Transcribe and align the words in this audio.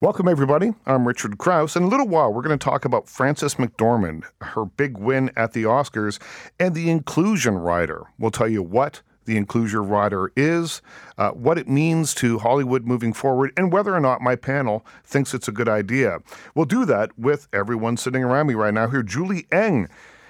Welcome, 0.00 0.28
everybody. 0.28 0.74
I'm 0.86 1.08
Richard 1.08 1.38
Crouse. 1.38 1.74
In 1.74 1.82
a 1.82 1.88
little 1.88 2.06
while, 2.06 2.32
we're 2.32 2.42
going 2.42 2.56
to 2.56 2.64
talk 2.64 2.84
about 2.84 3.08
Frances 3.08 3.56
McDormand, 3.56 4.22
her 4.40 4.64
big 4.64 4.96
win 4.96 5.32
at 5.36 5.54
the 5.54 5.64
Oscars, 5.64 6.20
and 6.60 6.72
the 6.72 6.88
Inclusion 6.88 7.58
Rider. 7.58 8.06
We'll 8.16 8.30
tell 8.30 8.46
you 8.46 8.62
what 8.62 9.02
the 9.24 9.36
Inclusion 9.36 9.80
Rider 9.80 10.30
is, 10.36 10.82
uh, 11.18 11.32
what 11.32 11.58
it 11.58 11.68
means 11.68 12.14
to 12.14 12.38
Hollywood 12.38 12.84
moving 12.84 13.12
forward, 13.12 13.52
and 13.56 13.72
whether 13.72 13.92
or 13.92 13.98
not 13.98 14.20
my 14.20 14.36
panel 14.36 14.86
thinks 15.02 15.34
it's 15.34 15.48
a 15.48 15.52
good 15.52 15.68
idea. 15.68 16.20
We'll 16.54 16.64
do 16.64 16.84
that 16.84 17.18
with 17.18 17.48
everyone 17.52 17.96
sitting 17.96 18.22
around 18.22 18.46
me 18.46 18.54
right 18.54 18.72
now 18.72 18.88
here. 18.88 19.02
Julie 19.02 19.48
Eng 19.50 19.88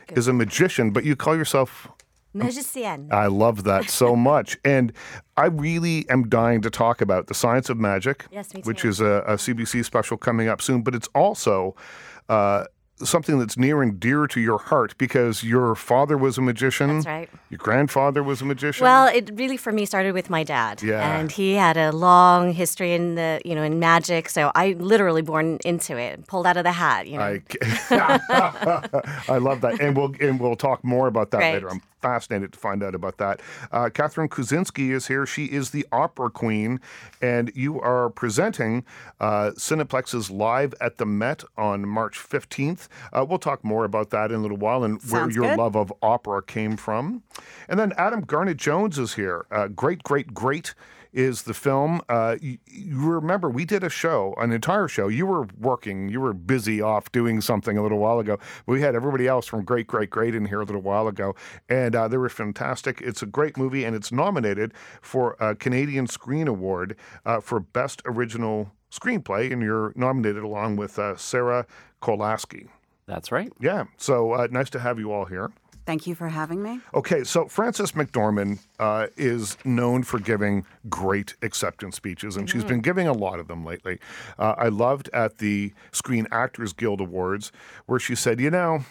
is 0.09 0.29
a 0.29 0.32
magician, 0.32 0.93
but 0.93 1.05
you 1.05 1.14
call 1.14 1.37
yourself 1.37 1.89
Magicienne. 2.39 3.12
I 3.12 3.27
love 3.27 3.64
that 3.64 3.91
so 3.91 4.16
much. 4.30 4.57
And 4.64 4.93
I 5.36 5.46
really 5.46 6.09
am 6.09 6.29
dying 6.29 6.62
to 6.62 6.71
talk 6.71 7.00
about 7.00 7.27
The 7.27 7.34
Science 7.34 7.68
of 7.68 7.79
Magic, 7.79 8.27
Yes, 8.30 8.53
which 8.64 8.84
is 8.84 9.00
a, 9.00 9.22
a 9.27 9.34
CBC 9.34 9.84
special 9.84 10.16
coming 10.16 10.48
up 10.48 10.61
soon. 10.62 10.82
But 10.82 10.95
it's 10.95 11.09
also 11.14 11.77
uh, 12.29 12.64
something 13.04 13.39
that's 13.39 13.57
near 13.57 13.82
and 13.82 13.99
dear 14.00 14.27
to 14.27 14.40
your 14.40 14.58
heart 14.58 14.96
because 14.99 15.44
your 15.44 15.75
father 15.75 16.18
was 16.18 16.39
a 16.39 16.43
magician. 16.43 16.96
That's 16.96 17.07
right. 17.07 17.30
Your 17.50 17.58
grandfather 17.58 18.22
was 18.22 18.43
a 18.43 18.44
magician. 18.44 18.85
Well, 18.85 19.07
it 19.07 19.30
really 19.35 19.57
for 19.57 19.72
me 19.72 19.86
started 19.86 20.13
with 20.13 20.30
my 20.30 20.43
dad. 20.43 20.82
Yeah. 20.82 21.18
And 21.18 21.30
he 21.30 21.55
had 21.55 21.77
a 21.77 21.93
long 21.93 22.52
history 22.52 22.94
in 22.94 23.14
the, 23.14 23.41
you 23.44 23.55
know, 23.55 23.63
in 23.63 23.79
magic. 23.79 24.29
So 24.29 24.50
I 24.55 24.72
literally 24.79 25.22
born 25.22 25.58
into 25.64 25.96
it, 25.96 26.27
pulled 26.27 26.46
out 26.46 26.57
of 26.57 26.64
the 26.64 26.72
hat, 26.72 27.07
you 27.07 27.18
know. 27.18 27.25
I, 27.25 27.43
I 29.29 29.39
love 29.39 29.61
that, 29.63 29.80
and 29.80 29.96
we'll 29.96 30.14
and 30.21 30.41
we'll 30.41 30.57
talk 30.57 30.82
more 30.85 31.07
about 31.07 31.30
that 31.30 31.39
Great. 31.39 31.55
later. 31.55 31.71
I'm 31.71 31.82
fascinated 32.00 32.52
to 32.52 32.58
find 32.58 32.83
out 32.83 32.94
about 32.94 33.19
that. 33.19 33.41
Uh, 33.72 33.91
Catherine 33.91 34.28
Kustanczy 34.28 34.91
is 34.91 35.06
here. 35.06 35.27
She 35.27 35.47
is 35.47 35.70
the 35.70 35.86
opera 35.92 36.30
queen, 36.30 36.80
and 37.20 37.50
you 37.55 37.80
are 37.80 38.11
presenting 38.11 38.84
uh, 39.20 39.52
Cineplex's 39.56 40.30
Live 40.30 40.74
at 40.80 40.98
the 40.98 41.06
Met 41.06 41.44
on 41.56 41.86
March 41.88 42.19
15th. 42.19 42.88
Uh, 43.12 43.24
we'll 43.28 43.38
talk 43.38 43.64
more 43.64 43.84
about 43.84 44.10
that 44.10 44.30
in 44.30 44.38
a 44.38 44.42
little 44.42 44.56
while 44.56 44.84
and 44.84 45.00
where 45.10 45.30
your 45.30 45.44
good. 45.44 45.58
love 45.58 45.77
of 45.77 45.92
opera 46.02 46.42
came 46.42 46.77
from. 46.77 47.22
And 47.68 47.78
then 47.78 47.92
Adam 47.96 48.20
Garnett 48.22 48.56
Jones 48.56 48.98
is 48.98 49.14
here. 49.14 49.46
Uh, 49.50 49.68
great, 49.68 50.02
great, 50.02 50.34
great 50.34 50.74
is 51.12 51.42
the 51.42 51.55
film. 51.55 52.01
Uh, 52.09 52.37
you, 52.41 52.59
you 52.67 52.98
remember 52.98 53.48
we 53.51 53.64
did 53.64 53.83
a 53.83 53.89
show, 53.89 54.34
an 54.39 54.53
entire 54.53 54.89
show. 54.89 55.09
You 55.09 55.27
were 55.27 55.47
working, 55.59 56.09
you 56.09 56.20
were 56.20 56.33
busy 56.33 56.81
off 56.81 57.11
doing 57.12 57.41
something 57.41 57.77
a 57.77 57.83
little 57.83 57.98
while 57.98 58.19
ago. 58.19 58.39
We 58.67 58.81
had 58.81 58.95
everybody 58.95 59.27
else 59.27 59.47
from 59.47 59.64
Great, 59.64 59.86
Great, 59.86 60.11
Great 60.11 60.34
in 60.34 60.47
here 60.47 60.61
a 60.61 60.64
little 60.64 60.83
while 60.83 61.09
ago, 61.09 61.34
and 61.69 61.95
uh, 61.95 62.09
they 62.09 62.17
were 62.17 62.29
fantastic. 62.29 63.01
It's 63.01 63.23
a 63.23 63.27
great 63.27 63.56
movie, 63.56 63.84
and 63.84 63.95
it's 63.97 64.12
nominated 64.12 64.75
for 65.01 65.36
a 65.41 65.55
Canadian 65.55 66.06
Screen 66.06 66.48
Award 66.48 66.97
uh, 67.25 67.41
for 67.41 67.61
Best 67.61 68.03
Original 68.05 68.73
Screenplay, 68.91 69.53
and 69.53 69.62
you're 69.62 69.92
nominated 69.97 70.42
along 70.42 70.77
with 70.77 70.98
uh, 70.98 71.17
Sarah 71.17 71.67
Kolasky. 72.01 72.69
That's 73.06 73.33
right. 73.33 73.53
Yeah, 73.59 73.84
so 73.97 74.33
uh, 74.33 74.48
nice 74.51 74.70
to 74.70 74.79
have 74.79 74.98
you 74.98 75.12
all 75.12 75.25
here. 75.25 75.51
Thank 75.89 76.06
you 76.06 76.14
for 76.14 76.28
having 76.28 76.62
me. 76.62 76.81
Okay, 76.92 77.25
so 77.25 77.48
Frances 77.48 77.92
McDormand 77.92 78.58
uh, 78.78 79.06
is 79.17 79.56
known 79.64 80.03
for 80.03 80.19
giving 80.19 80.67
great 80.91 81.34
acceptance 81.41 81.97
speeches, 81.97 82.36
and 82.36 82.47
she's 82.50 82.62
been 82.62 82.83
giving 82.83 83.08
a 83.08 83.14
lot 83.14 83.41
of 83.41 83.48
them 83.48 83.64
lately. 83.64 83.98
Uh, 84.39 84.55
I 84.58 84.69
loved 84.69 85.08
at 85.14 85.39
the 85.39 85.72
Screen 85.91 86.27
Actors 86.30 86.75
Guild 86.75 87.00
Awards 87.00 87.53
where 87.86 87.98
she 87.98 88.14
said, 88.14 88.39
You 88.39 88.50
know, 88.50 88.84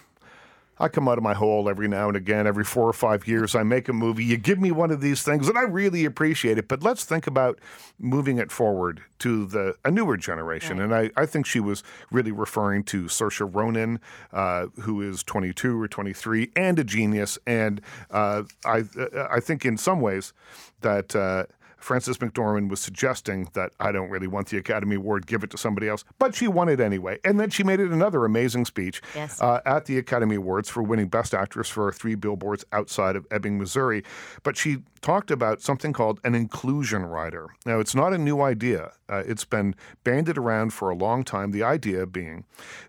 I 0.80 0.88
come 0.88 1.08
out 1.08 1.18
of 1.18 1.24
my 1.24 1.34
hole 1.34 1.70
every 1.70 1.88
now 1.88 2.08
and 2.08 2.18
again, 2.18 2.46
every 2.46 2.64
four 2.64 2.88
or 2.88 2.94
five 2.94 3.28
years. 3.28 3.56
I 3.56 3.64
make 3.64 3.90
a 3.90 3.94
movie. 3.94 4.24
You 4.24 4.38
give 4.38 4.60
me 4.60 4.72
one 4.72 4.92
of 4.92 5.02
these 5.02 5.24
things, 5.24 5.48
and 5.48 5.58
I 5.58 5.64
really 5.64 6.06
appreciate 6.06 6.58
it. 6.58 6.68
But 6.68 6.84
let's 6.84 7.04
think 7.04 7.28
about 7.28 7.60
moving 8.00 8.38
it 8.38 8.52
forward 8.52 9.02
to 9.20 9.46
the 9.46 9.76
a 9.84 9.92
newer 9.92 10.18
generation. 10.18 10.80
And 10.80 10.94
I, 10.94 11.10
I 11.16 11.26
think 11.26 11.46
she 11.46 11.60
was 11.60 11.84
really 12.12 12.32
referring 12.32 12.84
to 12.86 13.04
Saoirse 13.06 13.50
Ronan, 13.54 14.00
uh, 14.32 14.68
who 14.82 15.02
is 15.02 15.24
22 15.24 15.82
or 15.82 15.88
23 15.88 16.52
and 16.56 16.78
a 16.80 16.84
genius. 16.84 17.40
And 17.48 17.82
uh, 18.12 18.44
I 18.66 18.84
I 19.32 19.40
think 19.40 19.66
in 19.66 19.78
some 19.78 20.02
ways 20.02 20.34
that. 20.82 21.16
Uh, 21.16 21.46
Frances 21.78 22.18
McDormand 22.18 22.70
was 22.70 22.80
suggesting 22.80 23.50
that 23.54 23.72
I 23.80 23.92
don't 23.92 24.10
really 24.10 24.28
want 24.28 24.48
the 24.50 24.58
Academy 24.58 24.96
Award, 24.96 25.28
give 25.28 25.44
it 25.44 25.50
to 25.52 25.58
somebody 25.58 25.88
else, 25.88 26.04
but 26.20 26.36
she 26.36 26.48
won 26.48 26.70
it 26.70 26.80
anyway. 26.80 27.20
And 27.24 27.40
then 27.40 27.50
she 27.50 27.64
made 27.64 27.80
it 27.80 27.92
another 27.92 28.26
amazing 28.26 28.66
speech 28.66 29.02
Yes. 29.16 29.40
uh, 29.42 29.62
at 29.66 29.86
the 29.86 29.98
Academy 29.98 30.36
Awards 30.36 30.70
for 30.70 30.82
winning 30.84 31.08
Best 31.08 31.34
Actress 31.34 31.70
for 31.70 31.92
Three 31.92 32.16
Billboards 32.16 32.66
Outside 32.72 33.16
of 33.16 33.26
Ebbing, 33.32 33.58
Missouri. 33.60 34.04
But 34.44 34.58
she 34.58 34.78
talked 35.02 35.30
about 35.32 35.62
something 35.62 35.94
called 35.94 36.20
an 36.24 36.34
inclusion 36.36 37.06
rider. 37.06 37.48
Now, 37.66 37.80
it's 37.80 37.94
not 37.96 38.12
a 38.14 38.18
new 38.18 38.42
idea, 38.42 38.92
uh, 39.08 39.24
it's 39.26 39.46
been 39.46 39.76
bandied 40.04 40.38
around 40.38 40.74
for 40.74 40.90
a 40.90 40.96
long 40.96 41.24
time. 41.24 41.52
The 41.52 41.64
idea 41.64 42.06
being 42.08 42.44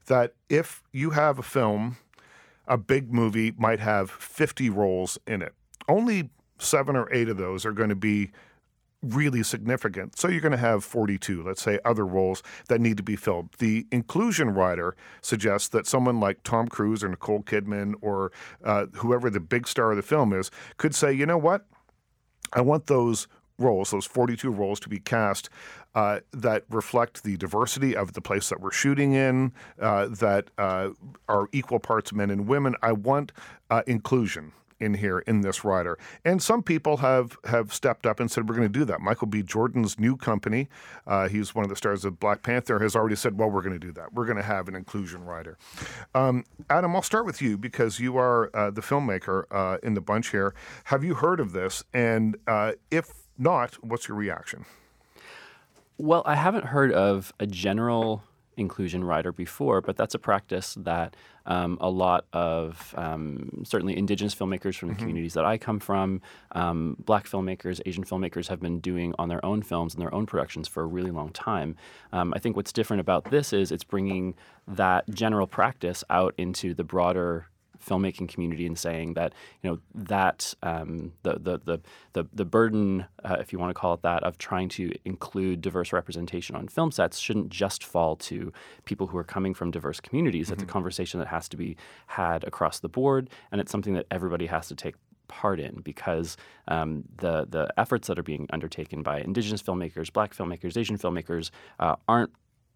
that 0.07 0.33
if 0.49 0.83
you 0.93 1.11
have 1.11 1.39
a 1.39 1.43
film, 1.43 1.99
a 2.67 2.79
big 2.79 3.13
movie 3.13 3.53
might 3.59 3.81
have 3.81 4.11
50 4.11 4.71
roles 4.71 5.19
in 5.27 5.43
it, 5.43 5.55
only 5.89 6.31
seven 6.59 6.97
or 6.97 7.13
eight 7.13 7.29
of 7.29 7.37
those 7.37 7.65
are 7.65 7.73
going 7.73 7.89
to 7.89 7.95
be 7.95 8.31
really 9.03 9.43
significant. 9.43 10.19
So 10.19 10.29
you're 10.29 10.41
going 10.41 10.53
to 10.53 10.59
have 10.59 10.85
42, 10.85 11.43
let's 11.43 11.63
say, 11.63 11.79
other 11.85 12.05
roles 12.05 12.43
that 12.69 12.81
need 12.81 12.97
to 12.97 13.03
be 13.03 13.17
filled. 13.17 13.53
The 13.59 13.87
inclusion 13.93 14.51
rider 14.51 14.97
suggests 15.23 15.69
that 15.69 15.87
someone 15.87 16.21
like 16.21 16.43
Tom 16.43 16.69
Cruise 16.69 17.05
or 17.05 17.09
Nicole 17.09 17.43
Kidman 17.43 17.95
or 18.01 18.33
uh, 18.65 18.87
whoever 18.95 19.31
the 19.31 19.41
big 19.41 19.69
star 19.69 19.91
of 19.91 19.97
the 19.97 20.03
film 20.03 20.33
is 20.33 20.51
could 20.77 20.95
say, 20.95 21.13
you 21.13 21.27
know 21.27 21.39
what? 21.39 21.67
I 22.53 22.61
want 22.61 22.87
those 22.87 23.29
roles, 23.59 23.91
those 23.91 24.07
42 24.07 24.51
roles, 24.51 24.81
to 24.81 24.89
be 24.89 24.99
cast 24.99 25.49
uh, 25.95 26.21
that 26.33 26.65
reflect 26.71 27.25
the 27.25 27.37
diversity 27.37 27.95
of 27.97 28.13
the 28.13 28.21
place 28.21 28.49
that 28.49 28.61
we're 28.61 28.71
shooting 28.71 29.15
in, 29.15 29.53
uh, 29.81 30.07
that 30.07 30.51
uh, 30.59 30.91
are 31.29 31.49
equal 31.53 31.79
parts 31.79 32.13
men 32.13 32.31
and 32.31 32.47
women. 32.47 32.75
I 32.83 32.93
want 32.93 33.33
uh, 33.71 33.83
inclusion 33.87 34.53
in 34.81 34.95
here 34.95 35.21
in 35.21 35.41
this 35.41 35.65
rider. 35.65 35.99
And 36.25 36.43
some 36.43 36.63
people 36.63 36.99
have 36.99 37.37
have 37.45 37.73
stepped 37.73 38.07
up 38.07 38.21
and 38.21 38.31
said 38.31 38.49
we're 38.49 38.57
going 38.57 38.73
to 38.73 38.79
do 38.79 38.85
that. 38.87 39.01
Michael 39.01 39.27
B. 39.27 39.43
Jordan's 39.43 39.99
new 39.99 40.17
company, 40.17 40.69
uh, 41.07 41.29
he's 41.29 41.55
one 41.55 41.65
of 41.65 41.71
the 41.71 41.77
stars 41.77 42.05
of 42.05 42.19
Black 42.21 42.43
Panther, 42.43 42.79
has 42.79 42.95
already 42.95 43.17
said, 43.17 43.39
well, 43.39 43.51
we're 43.51 43.63
going 43.63 43.79
to 43.79 43.87
do 43.87 43.93
that. 43.93 44.13
We're 44.13 44.27
going 44.27 44.37
to 44.37 44.43
have 44.43 44.69
an 44.69 44.75
inclusion 44.75 45.25
rider. 45.25 45.59
Um, 46.15 46.45
Adam, 46.71 46.95
I'll 46.95 47.03
start 47.03 47.27
with 47.27 47.43
you 47.43 47.57
because 47.57 48.01
you 48.01 48.17
are 48.17 48.55
uh, 48.55 48.71
the 48.71 48.81
filmmaker 48.81 49.45
uh, 49.51 49.79
in 49.83 49.95
the 49.95 50.01
bunch 50.01 50.31
here. 50.31 50.55
Have 50.85 51.05
you 51.05 51.15
heard 51.15 51.41
of 51.41 51.53
this? 51.53 51.85
And 51.93 52.37
uh, 52.47 52.73
if 52.91 53.13
not, 53.37 53.83
what's 53.85 54.09
your 54.09 54.17
reaction? 54.17 54.65
Well, 55.97 56.23
I 56.25 56.37
haven't 56.37 56.67
heard 56.67 56.93
of 56.93 57.33
a 57.41 57.47
general 57.47 58.23
inclusion 58.59 59.05
rider 59.05 59.33
before, 59.33 59.81
but 59.81 59.97
that's 59.97 60.15
a 60.15 60.19
practice 60.19 60.77
that 60.81 61.15
um, 61.47 61.79
a 61.81 61.89
lot 61.89 62.27
of 62.33 62.95
um, 62.97 63.63
certainly 63.65 63.97
indigenous 63.97 64.35
filmmakers 64.35 64.77
from 64.77 64.91
the 64.91 64.95
communities 64.95 65.35
that 65.35 65.45
I 65.45 65.57
come 65.57 65.81
from, 65.81 66.21
um, 66.53 66.97
black 66.99 67.27
filmmakers, 67.27 67.81
Asian 67.87 68.05
filmmakers 68.05 68.49
have 68.49 68.61
been 68.61 68.81
doing 68.81 69.15
on 69.19 69.29
their 69.29 69.45
own 69.45 69.63
films 69.63 69.95
and 69.95 70.03
their 70.03 70.13
own 70.13 70.27
productions 70.27 70.69
for 70.69 70.83
a 70.83 70.87
really 70.87 71.11
long 71.11 71.31
time. 71.31 71.77
Um, 72.13 72.35
I 72.35 72.39
think 72.39 72.57
what's 72.57 72.73
different 72.73 73.01
about 73.01 73.31
this 73.31 73.53
is 73.53 73.73
it's 73.73 73.85
bringing 73.85 74.35
that 74.67 75.09
general 75.11 75.47
practice 75.47 76.05
out 76.11 76.35
into 76.37 76.75
the 76.75 76.85
broader 76.85 77.47
filmmaking 77.89 78.29
community 78.29 78.67
and 78.67 78.79
saying 78.79 79.15
that 79.15 79.33
you 79.63 79.71
know 79.71 79.79
that 79.95 80.55
um, 80.63 81.13
the, 81.23 81.35
the 81.35 81.59
the 81.65 81.81
the 82.13 82.29
the 82.33 82.45
burden, 82.45 83.07
uh, 83.25 83.37
if 83.41 83.53
you 83.53 83.59
want 83.59 83.71
to 83.71 83.75
call 83.75 83.95
it 83.95 84.03
that, 84.03 84.23
of 84.23 84.39
trying 84.39 84.69
to 84.69 84.93
include 85.05 85.61
diverse 85.61 85.93
representation 85.93 86.55
on 86.55 86.69
film 86.69 86.91
sets 86.91 87.19
shouldn't 87.19 87.49
just 87.49 87.83
fall 87.85 88.17
to 88.17 88.53
people 88.85 89.07
who 89.07 89.17
are 89.17 89.25
coming 89.25 89.55
from 89.55 89.71
diverse 89.71 90.01
communities. 90.01 90.51
It's 90.51 90.63
a 90.63 90.67
conversation 90.67 91.19
that 91.21 91.29
has 91.29 91.49
to 91.49 91.57
be 91.57 91.77
had 92.07 92.45
across 92.45 92.81
the 92.81 92.89
board, 92.89 93.31
and 93.51 93.61
it's 93.61 93.73
something 93.73 93.95
that 93.95 94.07
everybody 94.11 94.47
has 94.47 94.69
to 94.69 94.75
take 94.75 94.95
part 95.29 95.61
in 95.61 95.81
because 95.83 96.37
um, 96.67 97.05
the 97.19 97.47
the 97.49 97.73
efforts 97.77 98.09
that 98.09 98.19
are 98.19 98.23
being 98.23 98.47
undertaken 98.51 99.03
by 99.03 99.21
Indigenous 99.21 99.63
filmmakers, 99.63 100.13
Black 100.13 100.35
filmmakers, 100.35 100.77
Asian 100.77 100.99
filmmakers 100.99 101.51
uh, 101.79 101.97
aren't 102.09 102.33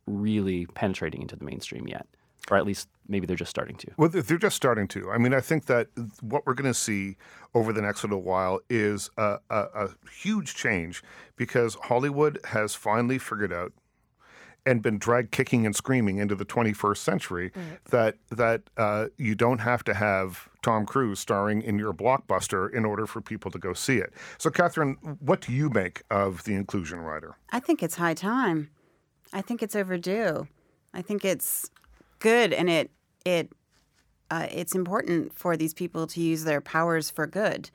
really 0.07 0.67
penetrating 0.67 1.23
into 1.23 1.37
the 1.37 1.45
mainstream 1.45 1.89
yet, 1.89 2.07
or 2.51 2.57
at 2.57 2.67
least 2.67 2.89
maybe 3.09 3.27
they're 3.27 3.37
just 3.37 3.51
starting 3.51 3.77
to. 3.77 3.89
Well, 3.97 4.09
they're 4.09 4.23
they're 4.23 4.39
just 4.39 4.57
starting 4.57 4.89
to. 4.89 5.11
I 5.11 5.19
mean, 5.19 5.35
I 5.35 5.41
think 5.41 5.67
that 5.67 5.89
what 6.21 6.47
we're 6.47 6.55
going 6.55 6.73
to 6.73 6.79
see 6.79 7.17
over 7.55 7.73
the 7.73 7.83
next 7.83 8.03
little 8.03 8.23
while 8.23 8.61
is 8.69 9.11
a, 9.17 9.39
a, 9.51 9.61
a 9.75 9.89
huge 10.11 10.55
change 10.55 11.03
because 11.37 11.77
Hollywood 11.83 12.41
has 12.45 12.75
finally 12.75 13.19
figured 13.19 13.53
out 13.53 13.73
and 14.65 14.81
been 14.81 14.99
dragged 14.99 15.33
kicking 15.33 15.67
and 15.67 15.75
screaming 15.75 16.19
into 16.19 16.35
the 16.35 16.45
21st 16.45 16.97
century 16.99 17.53
that 17.91 18.17
that 18.31 18.63
uh, 18.77 19.07
you 19.19 19.35
don't 19.35 19.59
have 19.59 19.83
to 19.85 19.95
have 19.95 20.49
Tom 20.63 20.87
Cruise 20.87 21.19
starring 21.19 21.63
in 21.63 21.79
your 21.79 21.93
blockbuster 21.93 22.73
in 22.73 22.85
order 22.85 23.07
for 23.07 23.21
people 23.21 23.51
to 23.51 23.59
go 23.59 23.73
see 23.73 23.99
it. 23.99 24.13
So, 24.39 24.51
Catherine, 24.51 24.95
what 25.21 25.41
do 25.41 25.53
you 25.53 25.69
make 25.71 26.03
of 26.11 26.45
the 26.45 26.55
inclusion 26.55 27.01
rider? 27.01 27.37
I 27.51 27.59
think 27.59 27.83
it's 27.83 27.97
high 27.97 28.15
time. 28.15 28.71
I 29.33 29.43
think 29.43 29.63
it's 29.63 29.75
overdue. 29.75 30.47
I 30.95 31.03
think 31.03 31.25
it's 31.25 31.71
good, 32.23 32.55
and 32.55 32.71
it 32.71 32.91
it 33.27 33.51
uh, 34.33 34.47
it's 34.51 34.75
important 34.75 35.31
for 35.35 35.59
these 35.59 35.75
people 35.75 36.07
to 36.07 36.19
use 36.19 36.45
their 36.45 36.63
powers 36.63 37.11
for 37.11 37.27
good. 37.27 37.71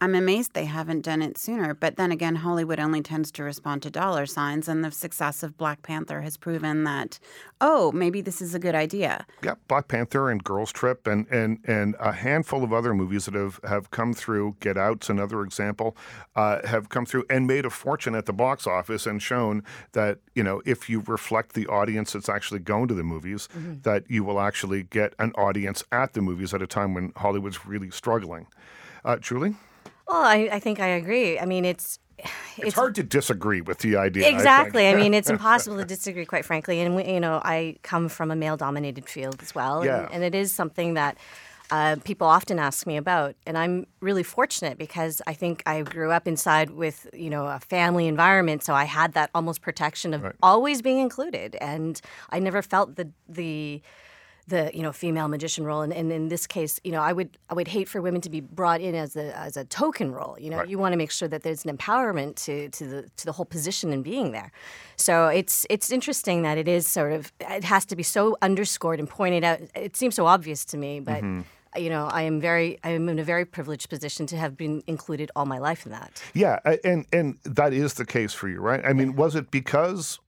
I'm 0.00 0.14
amazed 0.14 0.52
they 0.52 0.66
haven't 0.66 1.02
done 1.02 1.22
it 1.22 1.36
sooner. 1.36 1.74
But 1.74 1.96
then 1.96 2.12
again, 2.12 2.36
Hollywood 2.36 2.78
only 2.78 3.02
tends 3.02 3.32
to 3.32 3.42
respond 3.42 3.82
to 3.82 3.90
dollar 3.90 4.24
signs, 4.24 4.68
and 4.68 4.84
the 4.84 4.92
success 4.92 5.42
of 5.42 5.58
Black 5.58 5.82
Panther 5.82 6.20
has 6.20 6.36
proven 6.36 6.84
that, 6.84 7.18
oh, 7.60 7.90
maybe 7.90 8.20
this 8.20 8.40
is 8.40 8.54
a 8.54 8.60
good 8.60 8.76
idea. 8.76 9.26
Yeah, 9.42 9.56
Black 9.66 9.88
Panther 9.88 10.30
and 10.30 10.44
Girls 10.44 10.70
Trip 10.70 11.04
and 11.08 11.26
and 11.32 11.58
and 11.64 11.96
a 11.98 12.12
handful 12.12 12.62
of 12.62 12.72
other 12.72 12.94
movies 12.94 13.24
that 13.24 13.34
have 13.34 13.58
have 13.64 13.90
come 13.90 14.14
through. 14.14 14.54
Get 14.60 14.76
Out's 14.76 15.10
another 15.10 15.42
example, 15.42 15.96
uh, 16.36 16.64
have 16.64 16.90
come 16.90 17.06
through 17.06 17.24
and 17.28 17.48
made 17.48 17.64
a 17.64 17.70
fortune 17.70 18.14
at 18.14 18.26
the 18.26 18.32
box 18.32 18.68
office 18.68 19.04
and 19.04 19.20
shown 19.20 19.64
that 19.92 20.18
you 20.36 20.44
know 20.44 20.62
if 20.64 20.88
you 20.88 21.02
reflect 21.08 21.54
the 21.54 21.66
audience 21.66 22.12
that's 22.12 22.28
actually 22.28 22.60
going 22.60 22.86
to 22.86 22.94
the 22.94 23.02
movies, 23.02 23.48
that 23.82 24.04
you 24.08 24.22
will 24.22 24.38
actually 24.38 24.84
get 24.84 25.14
an 25.18 25.32
audience 25.32 25.82
at 25.92 26.12
the 26.12 26.20
movies 26.20 26.54
at 26.54 26.62
a 26.62 26.66
time 26.66 26.94
when 26.94 27.12
Hollywood's 27.16 27.66
really 27.66 27.90
struggling. 27.90 28.46
Uh, 29.04 29.16
Julie, 29.16 29.54
Well, 30.06 30.22
I, 30.22 30.48
I 30.52 30.58
think 30.60 30.80
I 30.80 30.88
agree. 30.88 31.38
I 31.38 31.44
mean, 31.44 31.64
it's 31.64 31.98
it's, 32.56 32.74
hard 32.74 32.94
to 32.96 33.02
disagree 33.02 33.60
with 33.60 33.78
the 33.78 33.96
idea. 33.96 34.26
I. 34.26 34.30
Exactly. 34.30 34.88
I, 34.88 34.94
mean, 34.94 35.14
it's 35.14 35.30
impossible 35.36 35.76
to 35.78 35.84
disagree, 35.84 36.24
quite 36.26 36.44
frankly. 36.44 36.80
And 36.80 36.96
we, 36.96 37.04
you 37.04 37.20
know, 37.20 37.40
I 37.44 37.76
come 37.82 38.08
from 38.08 38.30
a 38.30 38.36
male-dominated 38.36 39.08
field 39.08 39.40
as 39.42 39.54
well, 39.54 39.84
Yeah. 39.84 40.04
and, 40.04 40.14
and 40.14 40.24
it 40.24 40.34
is 40.34 40.52
something 40.52 40.94
that 40.94 41.16
uh, 41.70 41.96
people 42.04 42.26
often 42.26 42.58
ask 42.58 42.86
me 42.86 42.96
about. 42.96 43.36
And 43.46 43.56
I'm 43.56 43.86
really 44.00 44.22
fortunate 44.22 44.78
because 44.78 45.20
I 45.26 45.34
think 45.34 45.62
I 45.66 45.82
grew 45.82 46.10
up 46.10 46.26
inside 46.26 46.70
with 46.70 47.06
you 47.12 47.30
know 47.30 47.46
a 47.46 47.60
family 47.60 48.08
environment, 48.08 48.64
so 48.64 48.74
I 48.74 48.84
had 48.84 49.12
that 49.12 49.30
almost 49.34 49.60
protection 49.60 50.14
of 50.14 50.22
Right. 50.22 50.34
always 50.42 50.82
being 50.82 50.98
included, 50.98 51.56
and 51.60 52.00
I 52.30 52.38
never 52.40 52.62
felt 52.62 52.96
the 52.96 53.10
the 53.28 53.82
the 54.48 54.70
you 54.74 54.82
know 54.82 54.92
female 54.92 55.28
magician 55.28 55.64
role. 55.64 55.82
And, 55.82 55.92
and 55.92 56.10
in 56.10 56.28
this 56.28 56.46
case 56.46 56.80
you 56.84 56.92
know 56.92 57.00
i 57.00 57.12
would 57.12 57.38
i 57.50 57.54
would 57.54 57.68
hate 57.68 57.88
for 57.88 58.00
women 58.00 58.20
to 58.22 58.30
be 58.30 58.40
brought 58.40 58.80
in 58.80 58.94
as 58.94 59.16
a 59.16 59.36
as 59.36 59.56
a 59.56 59.64
token 59.64 60.12
role. 60.12 60.36
You 60.38 60.50
know 60.50 60.58
Right. 60.58 60.68
you 60.68 60.78
want 60.78 60.92
to 60.92 60.96
make 60.96 61.10
sure 61.10 61.28
that 61.28 61.42
there's 61.42 61.64
an 61.64 61.76
empowerment 61.76 62.36
to 62.46 62.68
to 62.70 62.86
the 62.86 63.02
to 63.16 63.24
the 63.26 63.32
whole 63.32 63.44
position 63.46 63.92
and 63.92 64.02
being 64.02 64.32
there. 64.32 64.50
So 64.96 65.28
it's 65.28 65.66
it's 65.70 65.90
interesting 65.90 66.42
that 66.42 66.58
it 66.58 66.68
is 66.68 66.88
sort 66.88 67.12
of 67.12 67.32
it 67.40 67.64
has 67.64 67.84
to 67.86 67.96
be 67.96 68.02
so 68.02 68.36
underscored 68.42 68.98
and 68.98 69.08
pointed 69.08 69.44
out. 69.44 69.60
It 69.74 69.96
seems 69.96 70.14
so 70.14 70.26
obvious 70.26 70.64
to 70.66 70.76
me 70.76 71.00
but 71.00 71.22
mm-hmm. 71.22 71.42
you 71.76 71.90
know 71.90 72.06
i 72.06 72.22
am 72.22 72.40
very 72.40 72.78
i 72.82 72.90
am 72.90 73.08
in 73.08 73.18
a 73.18 73.24
very 73.24 73.44
privileged 73.44 73.88
position 73.88 74.26
to 74.26 74.36
have 74.36 74.56
been 74.56 74.82
included 74.86 75.30
all 75.36 75.46
my 75.46 75.58
life 75.58 75.86
in 75.86 75.92
that. 75.92 76.22
Yeah, 76.34 76.58
and 76.84 77.06
and 77.12 77.38
that 77.44 77.72
is 77.72 77.94
the 77.94 78.04
case 78.04 78.32
for 78.32 78.48
you, 78.48 78.60
right? 78.60 78.84
I 78.84 78.92
mean, 78.92 79.14
was 79.16 79.34
it 79.34 79.50
because 79.50 80.18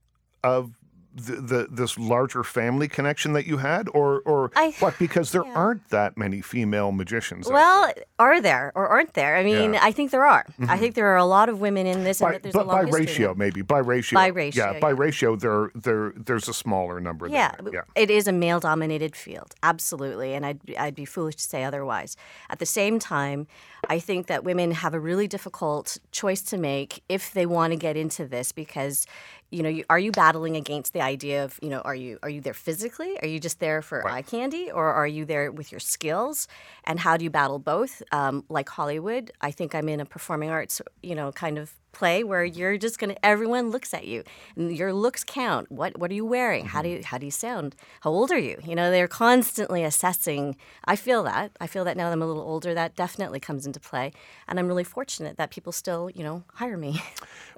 of 0.43 0.73
the, 1.15 1.37
the 1.37 1.69
this 1.71 1.99
larger 1.99 2.45
family 2.45 2.89
connection 2.89 3.33
that 3.33 3.47
you 3.47 3.59
had, 3.59 3.89
or 3.93 4.21
or 4.21 4.51
I- 4.55 4.75
what? 4.79 4.99
Because 4.99 5.33
there 5.33 5.45
aren't 5.45 5.89
that 5.91 6.17
many 6.17 6.41
female 6.41 6.93
magicians. 6.93 7.49
well 7.49 7.93
are 8.19 8.41
there 8.41 8.71
or 8.75 8.87
aren't 8.87 9.15
there 9.15 9.37
i 9.37 9.43
mean 9.43 9.73
Yeah. 9.73 9.79
Mm-hmm. 9.79 9.87
i 9.89 9.93
think 9.93 10.11
there 10.11 10.27
are 10.27 10.45
i 10.69 10.77
think 10.77 10.95
there 10.95 11.07
are 11.07 11.17
a 11.17 11.25
lot 11.25 11.49
of 11.49 11.61
women 11.61 11.87
in 11.87 12.05
this 12.05 12.21
by, 12.21 12.27
and 12.27 12.35
that 12.35 12.43
there's 12.43 12.53
but 12.53 12.67
by 12.67 12.83
ratio, 12.83 13.35
maybe 13.35 13.62
by 13.62 13.79
ratio. 13.79 14.17
By 14.17 14.27
ratio, 14.29 14.73
yeah, 14.73 14.79
by 14.81 14.91
yeah. 14.91 14.97
ratio, 14.99 15.37
there 15.37 15.71
there 15.75 16.12
there's 16.17 16.49
a 16.49 16.55
smaller 16.55 17.01
number. 17.01 17.27
Yeah, 17.29 17.55
yeah. 17.73 17.83
it 17.95 18.11
is 18.11 18.29
a 18.29 18.33
male 18.33 18.61
dominated 18.61 19.17
field, 19.17 19.55
absolutely. 19.62 20.35
And 20.35 20.45
I'd, 20.47 20.61
I'd 20.79 20.95
be 20.95 21.05
foolish 21.05 21.37
to 21.37 21.43
say 21.43 21.65
otherwise. 21.65 22.17
At 22.51 22.59
the 22.59 22.67
same 22.67 22.99
time, 22.99 23.47
I 23.89 23.99
think 23.99 24.27
that 24.27 24.45
women 24.45 24.73
have 24.73 24.95
a 24.95 25.01
really 25.01 25.27
difficult 25.27 25.99
choice 26.12 26.43
to 26.43 26.57
make 26.59 27.03
if 27.09 27.33
they 27.33 27.47
want 27.47 27.73
to 27.73 27.77
get 27.77 27.97
into 27.97 28.27
this 28.27 28.53
because, 28.53 29.07
you 29.50 29.62
know, 29.62 29.69
you, 29.69 29.85
are 29.91 29.99
you 29.99 30.12
battling 30.12 30.56
against 30.56 30.93
the 30.93 31.00
idea 31.00 31.44
of, 31.44 31.58
you 31.61 31.69
know, 31.69 31.81
are 31.81 31.94
you 31.94 32.19
are 32.23 32.29
you 32.29 32.41
there 32.41 32.55
physically? 32.55 33.19
Are 33.20 33.26
you 33.26 33.41
just 33.41 33.58
there 33.58 33.82
for 33.82 34.08
eye 34.08 34.23
candy, 34.23 34.70
or 34.70 34.93
are 34.93 35.06
you 35.06 35.25
there 35.25 35.50
with 35.50 35.73
your 35.73 35.81
skills? 35.81 36.47
And 36.85 37.00
how 37.00 37.17
do 37.17 37.25
you 37.25 37.31
battle 37.31 37.58
both? 37.58 38.02
Um, 38.12 38.44
like 38.49 38.69
Hollywood, 38.69 39.32
I 39.41 39.50
think 39.50 39.75
I'm 39.75 39.88
in 39.88 40.00
a 40.00 40.05
performing 40.05 40.50
arts, 40.50 40.81
you 41.02 41.14
know, 41.14 41.32
kind 41.32 41.58
of 41.58 41.73
play 41.92 42.25
where 42.25 42.44
you're 42.44 42.78
just 42.78 42.98
gonna 42.98 43.16
everyone 43.22 43.70
looks 43.70 43.92
at 43.94 44.06
you. 44.06 44.25
And 44.56 44.76
your 44.76 44.92
looks 44.92 45.25
count. 45.25 45.70
What 45.70 45.98
what 45.98 46.10
are 46.10 46.14
you 46.14 46.25
wearing? 46.25 46.66
How 46.66 46.82
do 46.82 46.88
you 46.88 47.02
how 47.04 47.19
do 47.19 47.26
you 47.26 47.32
sound? 47.32 47.76
How 48.00 48.10
old 48.10 48.31
are 48.31 48.38
you? 48.38 48.58
You 48.64 48.75
know 48.75 48.90
they're 48.90 49.08
constantly 49.08 49.84
assessing. 49.84 50.56
I 50.84 50.96
feel 50.96 51.22
that. 51.25 51.52
I 51.60 51.66
feel 51.66 51.84
that 51.84 51.96
now 51.96 52.06
that 52.06 52.12
i'm 52.12 52.22
a 52.22 52.26
little 52.26 52.42
older 52.42 52.75
that 52.75 52.96
definitely 52.96 53.40
comes 53.40 53.66
into 53.66 53.81
play. 53.81 54.12
And 54.48 54.58
i'm 54.58 54.66
really 54.66 54.84
fortunate 54.84 55.37
that 55.37 55.50
people 55.50 55.72
still 55.72 56.10
you 56.10 56.22
know 56.22 56.44
hire 56.54 56.76
me. 56.76 57.02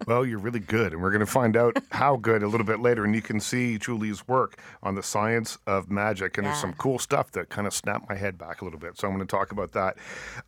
Well, 0.07 0.27
you're 0.27 0.41
really 0.41 0.59
good, 0.59 0.93
and 0.93 1.01
we're 1.01 1.11
going 1.13 1.21
to 1.21 1.27
find 1.27 1.57
out 1.57 1.77
how 1.93 2.17
good 2.17 2.43
a 2.43 2.49
little 2.49 2.67
bit 2.67 2.81
later. 2.81 3.05
And 3.05 3.15
you 3.15 3.23
can 3.23 3.39
see 3.39 3.79
Julie's 3.79 4.27
work 4.27 4.59
on 4.83 4.97
the 4.97 5.03
science 5.03 5.59
of 5.67 5.91
magic, 5.91 6.39
and 6.39 6.47
there's 6.47 6.59
some 6.59 6.73
cool 6.75 6.99
stuff 6.99 7.31
that 7.33 7.51
kind 7.51 7.67
of 7.69 7.75
snapped 7.75 8.09
my 8.09 8.17
head 8.17 8.37
back 8.37 8.63
a 8.63 8.65
little 8.65 8.81
bit. 8.81 8.99
So 8.99 9.07
I'm 9.07 9.15
going 9.15 9.25
to 9.27 9.31
talk 9.31 9.53
about 9.53 9.73
that. 9.73 9.97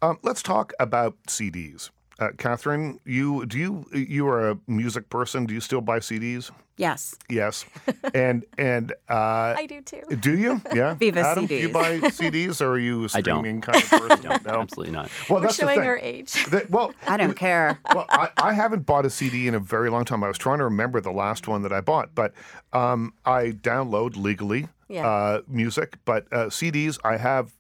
Um, 0.03 0.19
let's 0.23 0.43
talk 0.43 0.73
about 0.81 1.17
CDs. 1.29 1.91
Uh, 2.19 2.29
Catherine, 2.39 3.01
you 3.05 3.45
do 3.47 3.59
you 3.59 3.85
you 3.93 4.29
are 4.29 4.51
a 4.51 4.59
music 4.69 5.11
person? 5.11 5.47
Do 5.47 5.55
you 5.55 5.61
still 5.61 5.81
buy 5.81 5.99
CDs? 5.99 6.51
Yes. 6.77 7.15
Yes, 7.29 7.65
and 8.15 8.45
and 8.59 8.93
uh, 9.09 9.55
i 9.57 9.67
do 9.69 9.81
too 9.81 10.03
do 10.21 10.37
you? 10.37 10.61
Yeah, 10.73 10.95
Viva 11.01 11.21
Adam, 11.21 11.47
do 11.47 11.55
you 11.57 11.69
buy 11.71 11.99
CDs, 12.01 12.61
or 12.61 12.71
are 12.73 12.79
you 12.79 13.05
a 13.05 13.09
I 13.15 13.21
don't. 13.21 13.41
streaming 13.41 13.61
kind 13.61 13.83
of 13.83 13.89
person? 13.91 14.21
no, 14.25 14.31
Absolutely 14.61 14.93
not. 14.93 15.09
Well, 15.29 15.39
we're 15.41 15.47
that's 15.47 15.57
the 15.57 15.63
showing 15.65 15.81
thing. 15.81 15.89
our 15.89 15.99
age 15.99 16.45
That- 16.47 16.71
well, 16.71 16.93
I 17.07 17.17
don't 17.17 17.35
care. 17.37 17.79
well, 17.95 18.07
I, 18.09 18.31
I 18.39 18.53
haven't 18.55 18.87
bought 18.87 19.07
a 19.07 19.11
CD 19.11 19.47
in 19.49 19.55
a 19.55 19.61
very 19.61 19.89
long 19.91 20.05
time. 20.05 20.23
I 20.25 20.29
was 20.29 20.39
trying 20.39 20.59
to 20.59 20.65
remember 20.65 21.01
the 21.01 21.13
last 21.13 21.47
one 21.49 21.63
that 21.63 21.73
I 21.73 21.81
bought, 21.81 22.15
but 22.15 22.33
um, 22.73 23.13
I 23.25 23.53
download 23.53 24.17
legally 24.17 24.69
Yeah. 24.89 25.07
uh, 25.09 25.41
music. 25.49 25.99
But 26.05 26.27
uh, 26.33 26.47
CDs, 26.47 26.99
I 27.05 27.17
have 27.19 27.53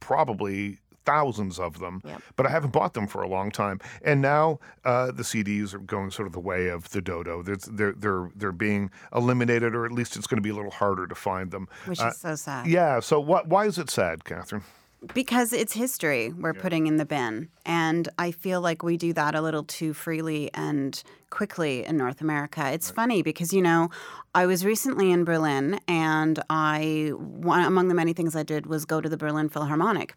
probably 0.00 0.78
thousands 1.04 1.58
of 1.58 1.78
them, 1.78 2.00
Yep. 2.04 2.22
but 2.36 2.46
I 2.46 2.50
haven't 2.50 2.72
bought 2.72 2.94
them 2.94 3.06
for 3.06 3.22
a 3.22 3.28
long 3.28 3.50
time. 3.50 3.80
And 4.04 4.20
now 4.20 4.60
uh, 4.84 5.06
the 5.12 5.22
CDs 5.22 5.74
are 5.74 5.78
going 5.78 6.10
sort 6.10 6.26
of 6.26 6.32
the 6.32 6.40
way 6.40 6.68
of 6.68 6.90
the 6.90 7.00
dodo. 7.00 7.42
They're, 7.42 7.56
they're 7.70 7.92
they're 7.92 8.30
they're 8.36 8.52
being 8.52 8.90
eliminated, 9.14 9.74
or 9.74 9.84
at 9.84 9.92
least 9.92 10.16
it's 10.16 10.26
going 10.26 10.38
to 10.38 10.42
be 10.42 10.50
a 10.50 10.54
little 10.54 10.70
harder 10.70 11.06
to 11.06 11.14
find 11.14 11.50
them. 11.50 11.68
Which 11.86 12.00
Uh, 12.00 12.08
is 12.08 12.18
so 12.18 12.34
sad. 12.34 12.66
yeah. 12.66 13.00
So 13.00 13.20
what? 13.20 13.48
Why 13.48 13.66
is 13.66 13.78
it 13.78 13.90
sad, 13.90 14.24
Catherine? 14.24 14.62
Because 15.14 15.52
it's 15.52 15.72
history 15.72 16.30
we're 16.32 16.54
putting 16.54 16.86
in 16.86 16.96
the 16.96 17.04
bin. 17.04 17.48
And 17.66 18.08
I 18.18 18.30
feel 18.30 18.60
like 18.60 18.84
we 18.84 18.96
do 18.96 19.12
that 19.14 19.34
a 19.34 19.40
little 19.42 19.64
too 19.64 19.94
freely 19.94 20.48
and 20.54 21.02
quickly 21.32 21.84
in 21.84 21.96
North 21.96 22.20
America. 22.20 22.70
It's 22.70 22.90
funny 22.90 23.22
because, 23.22 23.54
you 23.54 23.62
know, 23.62 23.88
I 24.34 24.44
was 24.44 24.64
recently 24.64 25.10
in 25.10 25.24
Berlin 25.24 25.80
and 25.88 26.38
I, 26.50 27.12
one, 27.16 27.64
among 27.64 27.88
the 27.88 27.94
many 27.94 28.12
things 28.12 28.36
I 28.36 28.42
did 28.42 28.66
was 28.66 28.84
go 28.84 29.00
to 29.00 29.08
the 29.08 29.16
Berlin 29.16 29.48
Philharmonic. 29.48 30.14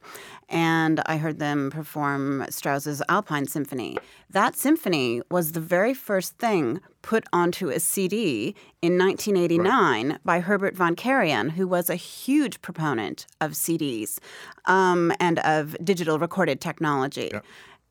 And 0.50 1.02
I 1.06 1.16
heard 1.18 1.40
them 1.40 1.72
perform 1.72 2.46
Strauss's 2.50 3.02
Alpine 3.08 3.48
Symphony. 3.48 3.98
That 4.30 4.56
symphony 4.58 5.22
was 5.32 5.54
the 5.54 5.62
very 5.62 5.94
first 5.94 6.38
thing 6.38 6.82
put 7.02 7.24
onto 7.32 7.70
a 7.70 7.80
CD 7.80 8.56
in 8.82 8.98
1989 8.98 10.20
by 10.26 10.42
Herbert 10.42 10.76
von 10.76 10.96
Karajan, 10.96 11.52
who 11.52 11.68
was 11.68 11.90
a 11.90 11.96
huge 11.96 12.62
proponent 12.62 13.26
of 13.40 13.52
CDs 13.52 14.20
um, 14.66 15.14
and 15.20 15.40
of 15.40 15.78
digital 15.82 16.20
recorded 16.20 16.60
technology. 16.60 17.32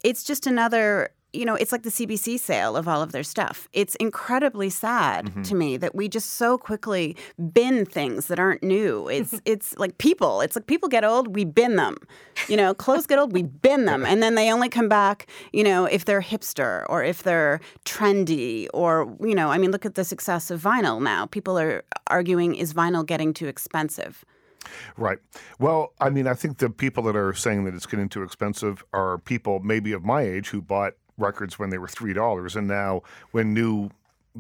It's 0.02 0.22
just 0.24 0.46
another, 0.46 1.08
you 1.34 1.44
know, 1.44 1.54
it's 1.54 1.72
like 1.72 1.82
the 1.82 1.90
CBC 1.90 2.38
sale 2.38 2.76
of 2.76 2.86
all 2.86 3.02
of 3.02 3.12
their 3.12 3.22
stuff. 3.22 3.68
It's 3.72 3.94
incredibly 3.96 4.70
sad 4.70 5.26
mm-hmm. 5.26 5.42
to 5.42 5.54
me 5.54 5.76
that 5.76 5.94
we 5.94 6.08
just 6.08 6.30
so 6.30 6.56
quickly 6.56 7.16
bin 7.52 7.84
things 7.84 8.26
that 8.26 8.38
aren't 8.38 8.62
new. 8.62 9.08
It's 9.08 9.40
it's 9.44 9.76
like 9.78 9.98
people. 9.98 10.40
It's 10.40 10.56
like 10.56 10.66
people 10.66 10.88
get 10.88 11.04
old, 11.04 11.34
we 11.34 11.44
bin 11.44 11.76
them. 11.76 11.96
You 12.48 12.56
know, 12.56 12.74
clothes 12.74 13.06
get 13.06 13.18
old, 13.18 13.32
we 13.32 13.42
bin 13.42 13.84
them, 13.84 14.04
and 14.04 14.22
then 14.22 14.34
they 14.34 14.52
only 14.52 14.68
come 14.68 14.88
back, 14.88 15.26
you 15.52 15.64
know, 15.64 15.84
if 15.86 16.04
they're 16.04 16.22
hipster 16.22 16.84
or 16.88 17.02
if 17.02 17.22
they're 17.22 17.60
trendy 17.84 18.68
or 18.72 19.14
you 19.20 19.34
know, 19.34 19.50
I 19.50 19.58
mean, 19.58 19.70
look 19.70 19.86
at 19.86 19.94
the 19.94 20.04
success 20.04 20.50
of 20.50 20.62
vinyl 20.62 21.02
now. 21.02 21.26
People 21.26 21.58
are 21.58 21.84
arguing 22.08 22.54
is 22.54 22.72
vinyl 22.72 23.04
getting 23.04 23.32
too 23.32 23.46
expensive? 23.46 24.24
Right. 24.96 25.18
Well, 25.58 25.92
I 26.00 26.10
mean, 26.10 26.26
I 26.26 26.34
think 26.34 26.58
the 26.58 26.70
people 26.70 27.02
that 27.04 27.16
are 27.16 27.34
saying 27.34 27.64
that 27.64 27.74
it's 27.74 27.86
getting 27.86 28.08
too 28.08 28.22
expensive 28.22 28.84
are 28.92 29.18
people 29.18 29.60
maybe 29.60 29.92
of 29.92 30.04
my 30.04 30.22
age 30.22 30.48
who 30.48 30.62
bought 30.62 30.94
records 31.18 31.58
when 31.58 31.70
they 31.70 31.78
were 31.78 31.88
three 31.88 32.12
dollars, 32.12 32.56
and 32.56 32.66
now 32.66 33.02
when 33.32 33.54
new 33.54 33.90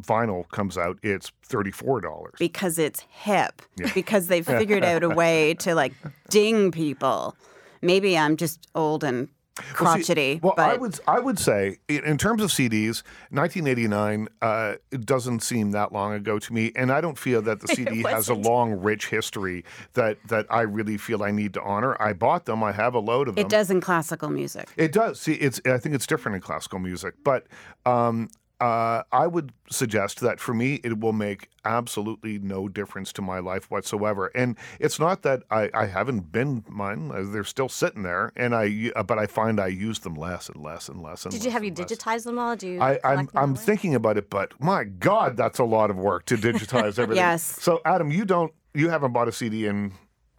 vinyl 0.00 0.48
comes 0.50 0.76
out, 0.76 0.98
it's 1.02 1.30
thirty-four 1.44 2.00
dollars. 2.00 2.34
because 2.38 2.78
it's 2.78 3.00
hip. 3.10 3.62
Because 3.94 4.26
they've 4.28 4.46
figured 4.60 4.84
out 4.84 5.02
a 5.02 5.08
way 5.08 5.54
to 5.54 5.74
like 5.74 5.92
ding 6.30 6.70
people. 6.72 7.36
Maybe 7.82 8.16
i'm 8.16 8.36
just 8.36 8.66
old 8.74 9.04
and 9.04 9.28
crotchety 9.56 10.40
Well, 10.42 10.54
but 10.56 10.70
I 10.70 10.76
would 10.76 11.00
I 11.06 11.20
would 11.20 11.38
say 11.38 11.78
in 11.88 12.04
in 12.04 12.18
terms 12.18 12.42
of 12.42 12.50
CDs, 12.50 13.02
1989 13.30 14.28
uh, 14.42 14.74
doesn't 15.04 15.40
seem 15.40 15.70
that 15.72 15.92
long 15.92 16.12
ago 16.12 16.38
to 16.38 16.52
me, 16.52 16.72
and 16.74 16.90
I 16.90 17.00
don't 17.00 17.18
feel 17.18 17.42
that 17.42 17.60
the 17.60 17.68
CD 17.74 18.02
has 18.02 18.28
a 18.28 18.34
long, 18.34 18.72
rich 18.72 19.08
history 19.08 19.64
that 19.94 20.18
that 20.28 20.46
I 20.50 20.62
really 20.62 20.96
feel 20.96 21.22
I 21.22 21.30
need 21.30 21.54
to 21.54 21.62
honor. 21.62 22.00
I 22.00 22.12
bought 22.12 22.46
them. 22.46 22.62
I 22.64 22.72
have 22.72 22.94
a 22.94 22.98
load 22.98 23.28
of 23.28 23.36
them. 23.36 23.46
it 23.46 23.48
does 23.48 23.70
in 23.70 23.80
classical 23.80 24.28
music 24.28 24.68
It 24.76 24.92
does. 24.92 25.20
See, 25.20 25.34
it's. 25.34 25.60
I 25.66 25.78
think 25.78 25.94
it's 25.94 26.06
different 26.06 26.36
in 26.36 26.42
classical 26.42 26.78
music, 26.78 27.14
but 27.22 27.46
um, 27.86 28.28
uh, 28.60 29.02
I 29.12 29.26
would 29.26 29.52
suggest 29.70 30.20
that 30.20 30.38
for 30.40 30.54
me, 30.54 30.80
it 30.84 31.00
will 31.00 31.12
make 31.12 31.48
absolutely 31.64 32.38
no 32.38 32.68
difference 32.68 33.12
to 33.14 33.22
my 33.22 33.38
life 33.40 33.70
whatsoever. 33.70 34.30
And 34.34 34.56
it's 34.78 34.98
not 35.00 35.22
that 35.22 35.42
I, 35.50 35.70
I 35.74 35.86
haven't 35.86 36.30
been 36.32 36.64
mine; 36.68 37.10
uh, 37.12 37.24
they're 37.32 37.44
still 37.44 37.68
sitting 37.68 38.02
there, 38.02 38.32
and 38.36 38.54
I 38.54 38.92
uh, 38.94 39.02
but 39.02 39.18
I 39.18 39.26
find 39.26 39.60
I 39.60 39.66
use 39.68 39.98
them 40.00 40.14
less 40.14 40.48
and 40.48 40.62
less 40.62 40.88
and 40.88 41.02
less. 41.02 41.24
And 41.24 41.32
Did 41.32 41.38
less 41.38 41.44
you 41.46 41.50
have 41.50 41.64
you 41.64 41.68
and 41.68 41.78
less. 41.78 41.88
digitized 41.92 42.24
them 42.24 42.38
all? 42.38 42.56
Do 42.56 42.68
you? 42.68 42.80
I, 42.80 42.98
I'm 43.04 43.16
them 43.26 43.30
I'm 43.34 43.54
that 43.54 43.60
thinking 43.60 43.94
about 43.94 44.16
it, 44.16 44.30
but 44.30 44.52
my 44.60 44.84
God, 44.84 45.36
that's 45.36 45.58
a 45.58 45.64
lot 45.64 45.90
of 45.90 45.96
work 45.96 46.24
to 46.26 46.36
digitize 46.36 46.98
everything. 46.98 47.16
Yes. 47.16 47.42
So 47.42 47.80
Adam, 47.84 48.10
you 48.10 48.24
don't 48.24 48.52
you 48.74 48.88
haven't 48.88 49.12
bought 49.12 49.28
a 49.28 49.32
CD 49.32 49.66
in 49.66 49.92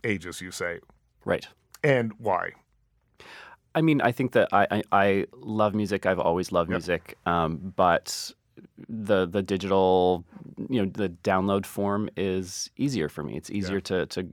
ages, 0.03 0.41
you 0.41 0.51
say, 0.51 0.79
Right. 1.25 1.47
and 1.83 2.13
why? 2.19 2.51
I 3.75 3.81
mean, 3.81 4.01
I 4.01 4.11
think 4.11 4.31
that 4.31 4.47
I, 4.53 4.67
I, 4.71 4.83
I 4.91 5.25
love 5.61 5.75
music. 5.75 6.05
I've 6.05 6.19
always 6.19 6.51
loved 6.51 6.69
Yep. 6.69 6.75
music, 6.77 7.17
um, 7.25 7.73
but 7.75 8.31
the 8.89 9.25
the 9.25 9.41
digital, 9.41 10.23
you 10.69 10.81
know, 10.83 10.89
the 10.93 11.09
download 11.23 11.65
form 11.65 12.09
is 12.15 12.69
easier 12.77 13.09
for 13.09 13.21
me. 13.23 13.35
It's 13.35 13.49
easier 13.51 13.81
to 13.81 14.05
to 14.07 14.23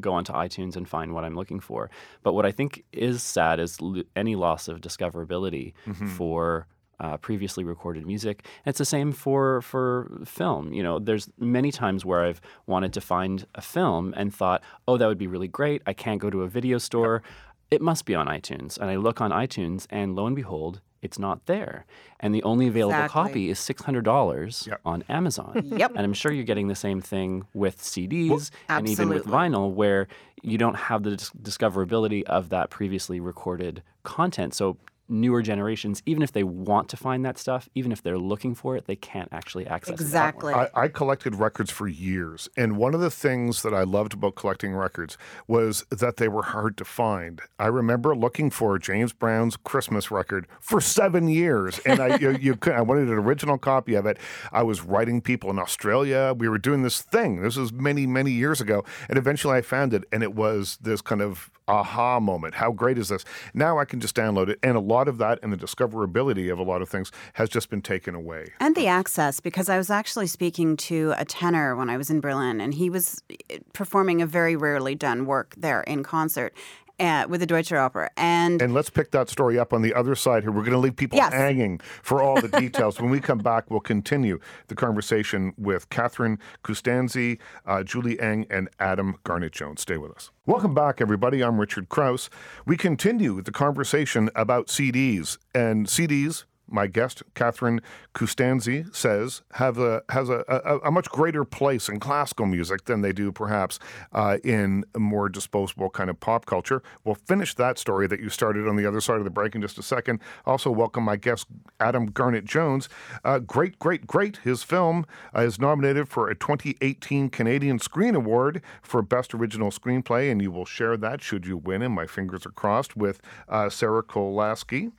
go 0.00 0.12
onto 0.12 0.32
iTunes 0.32 0.76
and 0.76 0.86
find 0.88 1.12
what 1.14 1.24
I'm 1.24 1.34
looking 1.34 1.60
for. 1.60 1.90
But 2.22 2.34
what 2.34 2.44
I 2.46 2.52
think 2.52 2.84
is 2.92 3.22
sad 3.22 3.58
is 3.60 3.80
lo- 3.80 4.02
any 4.14 4.36
loss 4.36 4.68
of 4.68 4.80
discoverability 4.80 5.72
Mm-hmm. 5.86 6.06
for 6.08 6.66
uh, 6.98 7.18
previously 7.18 7.62
recorded 7.62 8.06
music. 8.06 8.36
And 8.64 8.70
it's 8.70 8.78
the 8.78 8.84
same 8.86 9.12
for 9.12 9.60
for 9.62 10.10
film. 10.24 10.72
You 10.72 10.82
know, 10.82 10.98
there's 10.98 11.28
many 11.38 11.70
times 11.70 12.04
where 12.06 12.24
I've 12.24 12.40
wanted 12.66 12.92
to 12.94 13.00
find 13.02 13.46
a 13.54 13.60
film 13.60 14.14
and 14.16 14.34
thought, 14.34 14.62
oh, 14.88 14.96
that 14.96 15.06
would 15.06 15.18
be 15.18 15.26
really 15.26 15.48
great. 15.48 15.82
I 15.86 15.92
can't 15.92 16.20
go 16.20 16.30
to 16.30 16.40
a 16.42 16.48
video 16.48 16.78
store. 16.78 17.22
It 17.70 17.82
must 17.82 18.04
be 18.04 18.14
on 18.14 18.26
iTunes. 18.26 18.78
And 18.78 18.90
I 18.90 18.96
look 18.96 19.20
on 19.20 19.30
iTunes, 19.30 19.86
and 19.90 20.14
lo 20.14 20.26
and 20.26 20.36
behold, 20.36 20.80
it's 21.02 21.18
not 21.18 21.46
there. 21.46 21.84
And 22.20 22.34
the 22.34 22.42
only 22.42 22.68
available 22.68 22.94
Exactly. 22.94 23.22
copy 23.22 23.50
is 23.50 23.58
six 23.58 23.82
hundred 23.82 24.04
dollars 24.04 24.66
Yep. 24.68 24.80
on 24.84 25.04
Amazon. 25.08 25.62
Yep. 25.76 25.90
And 25.94 26.00
I'm 26.00 26.12
sure 26.14 26.32
you're 26.32 26.44
getting 26.44 26.68
the 26.68 26.74
same 26.74 27.00
thing 27.00 27.44
with 27.54 27.78
CDs 27.82 28.50
and 28.68 28.88
even 28.88 29.08
with 29.08 29.24
vinyl, 29.24 29.72
where 29.72 30.08
you 30.42 30.58
don't 30.58 30.74
have 30.76 31.02
the 31.02 31.16
dis- 31.16 31.30
discoverability 31.42 32.22
of 32.24 32.48
that 32.50 32.70
previously 32.70 33.20
recorded 33.20 33.82
content. 34.04 34.54
So 34.54 34.76
newer 35.08 35.42
generations, 35.42 36.02
even 36.06 36.22
if 36.22 36.32
they 36.32 36.42
want 36.42 36.88
to 36.88 36.96
find 36.96 37.24
that 37.24 37.38
stuff, 37.38 37.68
even 37.74 37.92
if 37.92 38.02
they're 38.02 38.18
looking 38.18 38.54
for 38.54 38.76
it, 38.76 38.86
they 38.86 38.96
can't 38.96 39.28
actually 39.32 39.66
access 39.66 39.94
it. 39.94 40.00
Exactly. 40.00 40.52
I, 40.52 40.68
I 40.74 40.88
collected 40.88 41.34
records 41.34 41.70
for 41.70 41.88
years, 41.88 42.48
and 42.56 42.76
one 42.76 42.94
of 42.94 43.00
the 43.00 43.10
things 43.10 43.62
that 43.62 43.74
I 43.74 43.82
loved 43.82 44.14
about 44.14 44.34
collecting 44.34 44.74
records 44.74 45.18
was 45.46 45.84
that 45.90 46.16
they 46.16 46.28
were 46.28 46.42
hard 46.42 46.76
to 46.78 46.84
find. 46.84 47.40
I 47.58 47.66
remember 47.66 48.16
looking 48.16 48.50
for 48.50 48.78
James 48.78 49.12
Brown's 49.12 49.56
Christmas 49.56 50.10
record 50.10 50.46
for 50.60 50.80
seven 50.80 51.28
years, 51.28 51.78
and 51.80 52.00
I 52.00 52.16
you, 52.16 52.30
you 52.32 52.56
could, 52.56 52.72
I 52.72 52.80
wanted 52.80 53.08
an 53.08 53.14
original 53.14 53.58
copy 53.58 53.94
of 53.94 54.06
it. 54.06 54.18
I 54.52 54.62
was 54.62 54.82
writing 54.82 55.20
people 55.20 55.50
in 55.50 55.58
Australia. 55.58 56.34
We 56.36 56.48
were 56.48 56.58
doing 56.58 56.82
this 56.82 57.02
thing. 57.02 57.42
This 57.42 57.56
was 57.56 57.72
many 57.72 58.06
many 58.06 58.30
years 58.30 58.60
ago, 58.60 58.84
and 59.08 59.18
eventually 59.18 59.56
I 59.56 59.62
found 59.62 59.94
it, 59.94 60.04
and 60.12 60.22
it 60.22 60.34
was 60.34 60.78
this 60.80 61.00
kind 61.00 61.22
of 61.22 61.50
aha 61.68 62.20
moment. 62.20 62.54
How 62.54 62.70
great 62.70 62.96
is 62.96 63.08
this? 63.08 63.24
Now 63.52 63.78
I 63.78 63.84
can 63.84 64.00
just 64.00 64.14
download 64.14 64.48
it, 64.48 64.58
and 64.62 64.76
a 64.76 64.80
lot 64.80 64.95
of 65.08 65.18
that 65.18 65.38
and 65.42 65.52
the 65.52 65.56
discoverability 65.56 66.52
of 66.52 66.58
a 66.58 66.62
lot 66.62 66.82
of 66.82 66.88
things 66.88 67.12
has 67.34 67.48
just 67.48 67.70
been 67.70 67.82
taken 67.82 68.14
away. 68.14 68.52
And 68.60 68.74
the 68.74 68.86
access, 68.86 69.40
because 69.40 69.68
I 69.68 69.76
was 69.76 69.90
actually 69.90 70.26
speaking 70.26 70.76
to 70.78 71.14
a 71.16 71.24
tenor 71.24 71.76
when 71.76 71.90
I 71.90 71.96
was 71.96 72.10
in 72.10 72.20
Berlin, 72.20 72.60
and 72.60 72.74
he 72.74 72.90
was 72.90 73.22
eh, 73.50 73.58
performing 73.72 74.22
a 74.22 74.26
very 74.26 74.56
rarely 74.56 74.94
done 74.94 75.26
work 75.26 75.54
there 75.56 75.82
in 75.82 76.02
concert 76.02 76.54
uh, 76.98 77.26
with 77.28 77.40
the 77.40 77.46
Deutsche 77.46 77.70
Oper. 77.70 78.08
And, 78.16 78.60
And 78.62 78.72
let's 78.74 78.90
pick 78.90 79.10
that 79.12 79.28
story 79.28 79.58
up 79.58 79.72
on 79.72 79.82
the 79.82 79.94
other 79.94 80.14
side 80.14 80.42
here. 80.42 80.52
We're 80.52 80.62
going 80.62 80.72
to 80.72 80.78
leave 80.78 80.96
people 80.96 81.16
Yes. 81.18 81.32
hanging 81.32 81.80
for 82.02 82.22
all 82.22 82.40
the 82.40 82.48
details. 82.60 83.00
when 83.00 83.10
we 83.10 83.20
come 83.20 83.38
back, 83.38 83.70
we'll 83.70 83.80
continue 83.80 84.38
the 84.68 84.74
conversation 84.74 85.52
with 85.56 85.88
Catherine 85.90 86.38
Kustanczy, 86.64 87.38
uh, 87.66 87.82
Julie 87.82 88.18
Eng, 88.20 88.46
and 88.50 88.68
Adam 88.80 89.16
Garnett 89.24 89.52
Jones. 89.52 89.80
Stay 89.82 89.96
with 89.96 90.12
us. 90.12 90.30
Welcome 90.46 90.74
back, 90.74 91.00
everybody. 91.00 91.42
I'm 91.42 91.58
Richard 91.60 91.88
Crouse. 91.88 92.30
We 92.66 92.76
continue 92.76 93.42
the 93.42 93.52
conversation 93.52 94.30
about 94.34 94.68
CDs 94.68 95.38
and 95.54 95.86
CDs. 95.86 96.44
My 96.68 96.86
guest, 96.86 97.22
Catherine 97.34 97.80
Kustanczy, 98.14 98.94
says 98.94 99.42
have 99.52 99.78
a 99.78 100.02
has 100.10 100.28
a, 100.28 100.44
a, 100.48 100.78
a 100.78 100.90
much 100.90 101.08
greater 101.10 101.44
place 101.44 101.88
in 101.88 102.00
classical 102.00 102.46
music 102.46 102.84
than 102.84 103.02
they 103.02 103.12
do 103.12 103.30
perhaps 103.32 103.78
uh, 104.12 104.38
in 104.44 104.84
more 104.96 105.28
disposable 105.28 105.90
kind 105.90 106.10
of 106.10 106.18
pop 106.20 106.46
culture. 106.46 106.82
We'll 107.04 107.14
finish 107.14 107.54
that 107.54 107.78
story 107.78 108.06
that 108.08 108.20
you 108.20 108.28
started 108.28 108.66
on 108.66 108.76
the 108.76 108.86
other 108.86 109.00
side 109.00 109.18
of 109.18 109.24
the 109.24 109.30
break 109.30 109.54
in 109.54 109.60
just 109.60 109.78
a 109.78 109.82
second. 109.82 110.20
Also, 110.44 110.70
welcome 110.70 111.04
my 111.04 111.16
guest, 111.16 111.46
Adam 111.80 112.06
Garnett 112.06 112.44
Jones. 112.44 112.88
Uh, 113.24 113.38
great, 113.38 113.78
great, 113.78 114.06
great. 114.06 114.38
His 114.38 114.62
film 114.62 115.06
uh, 115.34 115.42
is 115.42 115.58
nominated 115.58 116.08
for 116.08 116.28
a 116.28 116.34
2018 116.34 117.30
Canadian 117.30 117.78
Screen 117.78 118.14
Award 118.14 118.62
for 118.82 119.02
Best 119.02 119.34
Original 119.34 119.70
Screenplay, 119.70 120.30
and 120.30 120.42
you 120.42 120.50
will 120.50 120.64
share 120.64 120.96
that 120.96 121.22
should 121.22 121.46
you 121.46 121.56
win. 121.56 121.82
And 121.82 121.94
my 121.94 122.06
fingers 122.06 122.46
are 122.46 122.50
crossed 122.50 122.96
with 122.96 123.20
uh, 123.48 123.68
Sarah 123.68 124.02
Kolasky. 124.02 124.92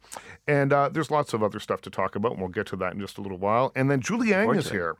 And 0.48 0.72
uh, 0.72 0.90
there's 0.90 1.12
lots 1.12 1.34
of 1.34 1.44
other 1.44 1.57
stuff 1.60 1.82
to 1.82 1.90
talk 1.90 2.16
about, 2.16 2.34
and 2.34 2.42
we'll 2.42 2.50
get 2.50 2.68
to 2.68 2.76
that 2.78 2.94
in 2.94 3.00
just 3.00 3.18
a 3.18 3.22
little 3.22 3.38
while. 3.38 3.72
And 3.76 3.90
then 3.90 4.02
Julie 4.02 4.34
Eng 4.34 4.56
is 4.56 4.70
here. 4.70 4.98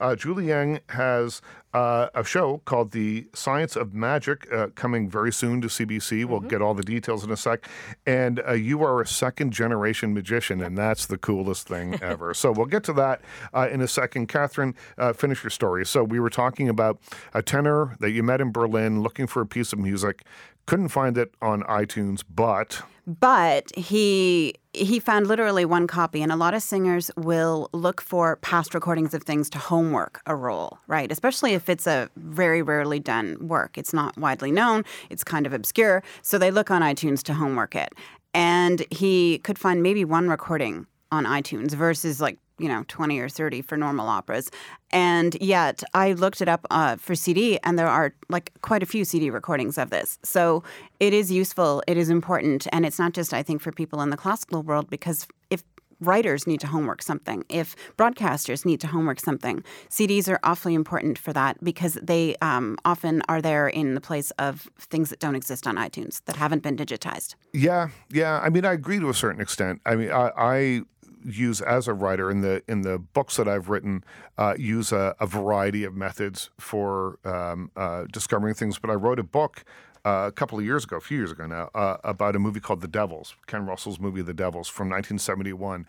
Uh, 0.00 0.16
Julie 0.16 0.52
Eng 0.52 0.80
has 0.90 1.40
uh, 1.74 2.08
a 2.14 2.24
show 2.24 2.62
called 2.64 2.92
The 2.92 3.28
Science 3.34 3.76
of 3.76 3.92
Magic 3.92 4.50
uh, 4.52 4.68
coming 4.74 5.08
very 5.08 5.32
soon 5.32 5.60
to 5.60 5.68
CBC. 5.68 6.24
We'll 6.24 6.40
get 6.40 6.62
all 6.62 6.74
the 6.74 6.82
details 6.82 7.24
in 7.24 7.30
a 7.30 7.36
sec. 7.36 7.68
And 8.06 8.40
uh, 8.46 8.52
you 8.52 8.82
are 8.82 9.00
a 9.00 9.06
second 9.06 9.52
generation 9.52 10.14
magician, 10.14 10.62
and 10.62 10.78
that's 10.78 11.06
the 11.06 11.18
coolest 11.18 11.68
thing 11.68 11.98
ever. 12.02 12.32
so 12.34 12.52
we'll 12.52 12.66
get 12.66 12.84
to 12.84 12.92
that 12.94 13.20
uh, 13.52 13.68
in 13.70 13.80
a 13.80 13.88
second. 13.88 14.28
Catherine, 14.28 14.74
uh, 14.96 15.12
finish 15.12 15.42
your 15.42 15.50
story. 15.50 15.84
So 15.84 16.02
we 16.04 16.20
were 16.20 16.30
talking 16.30 16.68
about 16.68 17.00
a 17.34 17.42
tenor 17.42 17.96
that 18.00 18.10
you 18.10 18.22
met 18.22 18.40
in 18.40 18.50
Berlin 18.50 19.02
looking 19.02 19.26
for 19.26 19.42
a 19.42 19.46
piece 19.46 19.72
of 19.72 19.78
music, 19.78 20.24
couldn't 20.66 20.88
find 20.88 21.18
it 21.18 21.32
on 21.42 21.62
iTunes, 21.64 22.22
but. 22.28 22.82
But 23.08 23.74
he 23.76 24.54
he 24.74 25.00
found 25.00 25.26
literally 25.26 25.64
one 25.64 25.86
copy 25.86 26.22
and 26.22 26.30
a 26.30 26.36
lot 26.36 26.54
of 26.54 26.62
singers 26.62 27.10
will 27.16 27.68
look 27.72 28.00
for 28.00 28.36
past 28.36 28.74
recordings 28.74 29.14
of 29.14 29.22
things 29.22 29.48
to 29.50 29.58
homework 29.58 30.20
a 30.26 30.36
role 30.36 30.78
right? 30.88 31.10
Especially 31.12 31.54
if 31.54 31.68
it's 31.68 31.86
a 31.86 32.08
very 32.16 32.62
rarely 32.62 32.98
done 32.98 33.36
work. 33.46 33.78
It's 33.78 33.92
not 33.92 34.16
widely 34.16 34.50
known. 34.50 34.84
It's 35.10 35.22
kind 35.22 35.46
of 35.46 35.52
obscure. 35.52 36.02
So 36.22 36.38
they 36.38 36.50
look 36.50 36.70
on 36.70 36.82
itunes 36.82 37.22
to 37.24 37.34
homework 37.34 37.74
it. 37.74 37.92
And 38.34 38.84
he 38.90 39.38
could 39.38 39.58
find 39.58 39.82
maybe 39.82 40.04
one 40.04 40.28
recording 40.28 40.86
on 41.10 41.24
itunes 41.24 41.72
versus 41.72 42.20
like 42.20 42.38
you 42.58 42.68
know 42.68 42.84
20 42.88 43.18
or 43.18 43.28
30 43.28 43.62
for 43.62 43.76
normal 43.76 44.08
operas 44.08 44.50
and 44.90 45.36
yet 45.40 45.82
i 45.94 46.12
looked 46.12 46.40
it 46.40 46.48
up 46.48 46.66
uh, 46.70 46.96
for 46.96 47.14
cd 47.14 47.58
and 47.64 47.78
there 47.78 47.88
are 47.88 48.14
like 48.28 48.52
quite 48.62 48.82
a 48.82 48.86
few 48.86 49.04
cd 49.04 49.30
recordings 49.30 49.78
of 49.78 49.90
this 49.90 50.18
so 50.22 50.62
it 51.00 51.12
is 51.12 51.30
useful 51.30 51.82
it 51.86 51.96
is 51.96 52.10
important 52.10 52.66
and 52.72 52.84
it's 52.84 52.98
not 52.98 53.12
just 53.12 53.32
i 53.32 53.42
think 53.42 53.60
for 53.60 53.72
people 53.72 54.00
in 54.00 54.10
the 54.10 54.16
classical 54.16 54.62
world 54.62 54.88
because 54.90 55.26
if 55.50 55.62
writers 56.00 56.46
need 56.46 56.60
to 56.60 56.66
homework 56.68 57.02
something 57.02 57.44
if 57.48 57.74
broadcasters 57.96 58.64
need 58.64 58.80
to 58.80 58.86
homework 58.86 59.18
something 59.18 59.64
cds 59.90 60.28
are 60.28 60.38
awfully 60.44 60.74
important 60.74 61.18
for 61.18 61.32
that 61.32 61.62
because 61.62 61.94
they 62.00 62.36
um, 62.40 62.76
often 62.84 63.20
are 63.28 63.42
there 63.42 63.66
in 63.66 63.94
the 63.94 64.00
place 64.00 64.30
of 64.38 64.68
things 64.78 65.10
that 65.10 65.18
don't 65.18 65.34
exist 65.34 65.66
on 65.66 65.74
itunes 65.74 66.22
that 66.26 66.36
haven't 66.36 66.62
been 66.62 66.76
digitized 66.76 67.34
Yeah, 67.52 67.88
yeah. 68.10 68.40
I 68.40 68.50
mean, 68.50 68.64
I 68.64 68.72
agree 68.72 68.98
to 68.98 69.08
a 69.08 69.14
certain 69.14 69.40
extent. 69.40 69.80
I 69.86 69.96
mean, 69.96 70.10
I, 70.10 70.32
I 70.36 70.82
use 71.24 71.60
as 71.60 71.88
a 71.88 71.94
writer 71.94 72.30
in 72.30 72.40
the 72.40 72.62
in 72.68 72.82
the 72.82 72.98
books 72.98 73.36
that 73.36 73.48
I've 73.48 73.68
written 73.68 74.04
uh, 74.36 74.54
use 74.58 74.92
a, 74.92 75.14
a 75.20 75.26
variety 75.26 75.84
of 75.84 75.94
methods 75.94 76.50
for 76.58 77.18
um, 77.24 77.70
uh, 77.76 78.04
discovering 78.10 78.54
things. 78.54 78.78
But 78.78 78.90
I 78.90 78.94
wrote 78.94 79.18
a 79.18 79.24
book. 79.24 79.64
Uh, 80.04 80.26
a 80.28 80.32
couple 80.32 80.58
of 80.58 80.64
years 80.64 80.84
ago, 80.84 80.96
a 80.96 81.00
few 81.00 81.18
years 81.18 81.32
ago 81.32 81.46
now, 81.46 81.70
uh, 81.74 81.96
about 82.04 82.36
a 82.36 82.38
movie 82.38 82.60
called 82.60 82.80
The 82.80 82.88
Devils, 82.88 83.34
Ken 83.46 83.66
Russell's 83.66 83.98
movie 83.98 84.22
The 84.22 84.34
Devils 84.34 84.68
from 84.68 84.86
1971. 84.88 85.86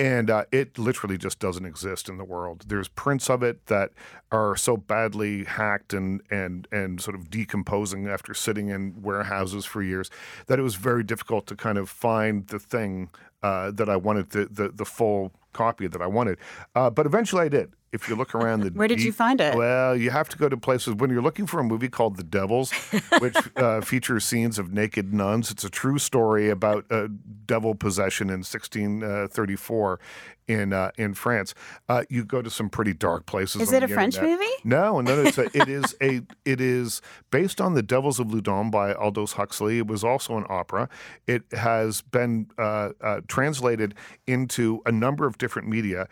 And 0.00 0.30
uh, 0.30 0.44
it 0.52 0.78
literally 0.78 1.18
just 1.18 1.38
doesn't 1.38 1.64
exist 1.64 2.08
in 2.08 2.18
the 2.18 2.24
world. 2.24 2.64
There's 2.68 2.88
prints 2.88 3.28
of 3.28 3.42
it 3.42 3.66
that 3.66 3.90
are 4.30 4.56
so 4.56 4.76
badly 4.76 5.44
hacked 5.44 5.92
and, 5.92 6.22
and, 6.30 6.68
and 6.70 7.00
sort 7.00 7.16
of 7.16 7.30
decomposing 7.30 8.06
after 8.06 8.34
sitting 8.34 8.68
in 8.68 9.02
warehouses 9.02 9.64
for 9.64 9.82
years 9.82 10.10
that 10.46 10.58
it 10.58 10.62
was 10.62 10.76
very 10.76 11.02
difficult 11.02 11.46
to 11.48 11.56
kind 11.56 11.78
of 11.78 11.90
find 11.90 12.46
the 12.48 12.58
thing 12.58 13.10
uh, 13.42 13.70
that 13.72 13.88
I 13.88 13.96
wanted, 13.96 14.30
the, 14.30 14.46
the, 14.46 14.68
the 14.68 14.84
full 14.84 15.32
copy 15.52 15.86
that 15.88 16.00
I 16.00 16.06
wanted. 16.06 16.38
Uh, 16.74 16.90
but 16.90 17.06
eventually 17.06 17.42
I 17.42 17.48
did. 17.48 17.72
If 17.92 18.08
you 18.08 18.16
look 18.16 18.34
around 18.34 18.60
the 18.60 18.70
Where 18.74 18.88
did 18.88 19.02
you 19.02 19.12
find 19.12 19.40
it? 19.40 19.54
Well, 19.56 19.96
you 19.96 20.10
have 20.10 20.28
to 20.30 20.38
go 20.38 20.48
to 20.48 20.56
places 20.56 20.94
when 20.94 21.10
you're 21.10 21.22
looking 21.22 21.46
for 21.46 21.60
a 21.60 21.64
movie 21.64 21.88
called 21.88 22.16
The 22.16 22.24
Devils, 22.24 22.72
which 23.20 23.36
uh, 23.56 23.80
features 23.80 24.24
scenes 24.24 24.58
of 24.58 24.72
naked 24.72 25.12
nuns. 25.12 25.50
It's 25.50 25.64
a 25.64 25.70
true 25.70 25.98
story 25.98 26.50
about 26.50 26.84
uh, 26.90 27.08
devil 27.46 27.74
possession 27.74 28.28
in 28.28 28.40
1634 28.40 30.00
in 30.48 30.72
uh, 30.72 30.90
in 30.96 31.14
France. 31.14 31.54
Uh, 31.88 32.02
you 32.08 32.24
go 32.24 32.42
to 32.42 32.50
some 32.50 32.68
pretty 32.68 32.94
dark 32.94 33.26
places. 33.26 33.62
Is 33.62 33.72
it 33.72 33.82
a 33.82 33.88
French 33.88 34.16
internet. 34.16 34.38
movie? 34.38 34.52
No, 34.64 35.00
no, 35.00 35.22
it's 35.22 35.38
a, 35.38 35.44
it 35.54 35.68
is 35.68 35.94
a 36.02 36.22
it 36.44 36.60
is 36.60 37.00
based 37.30 37.60
on 37.60 37.74
The 37.74 37.82
Devils 37.82 38.18
of 38.18 38.28
Loudun 38.28 38.70
by 38.70 38.94
Aldous 38.94 39.32
Huxley. 39.32 39.78
It 39.78 39.86
was 39.86 40.02
also 40.02 40.36
an 40.36 40.46
opera. 40.48 40.88
It 41.26 41.42
has 41.52 42.00
been 42.00 42.50
uh, 42.58 42.90
uh, 43.00 43.20
translated 43.28 43.94
into 44.26 44.80
a 44.86 44.90
number 44.92 45.26
of 45.26 45.38
different 45.38 45.68
media. 45.68 46.08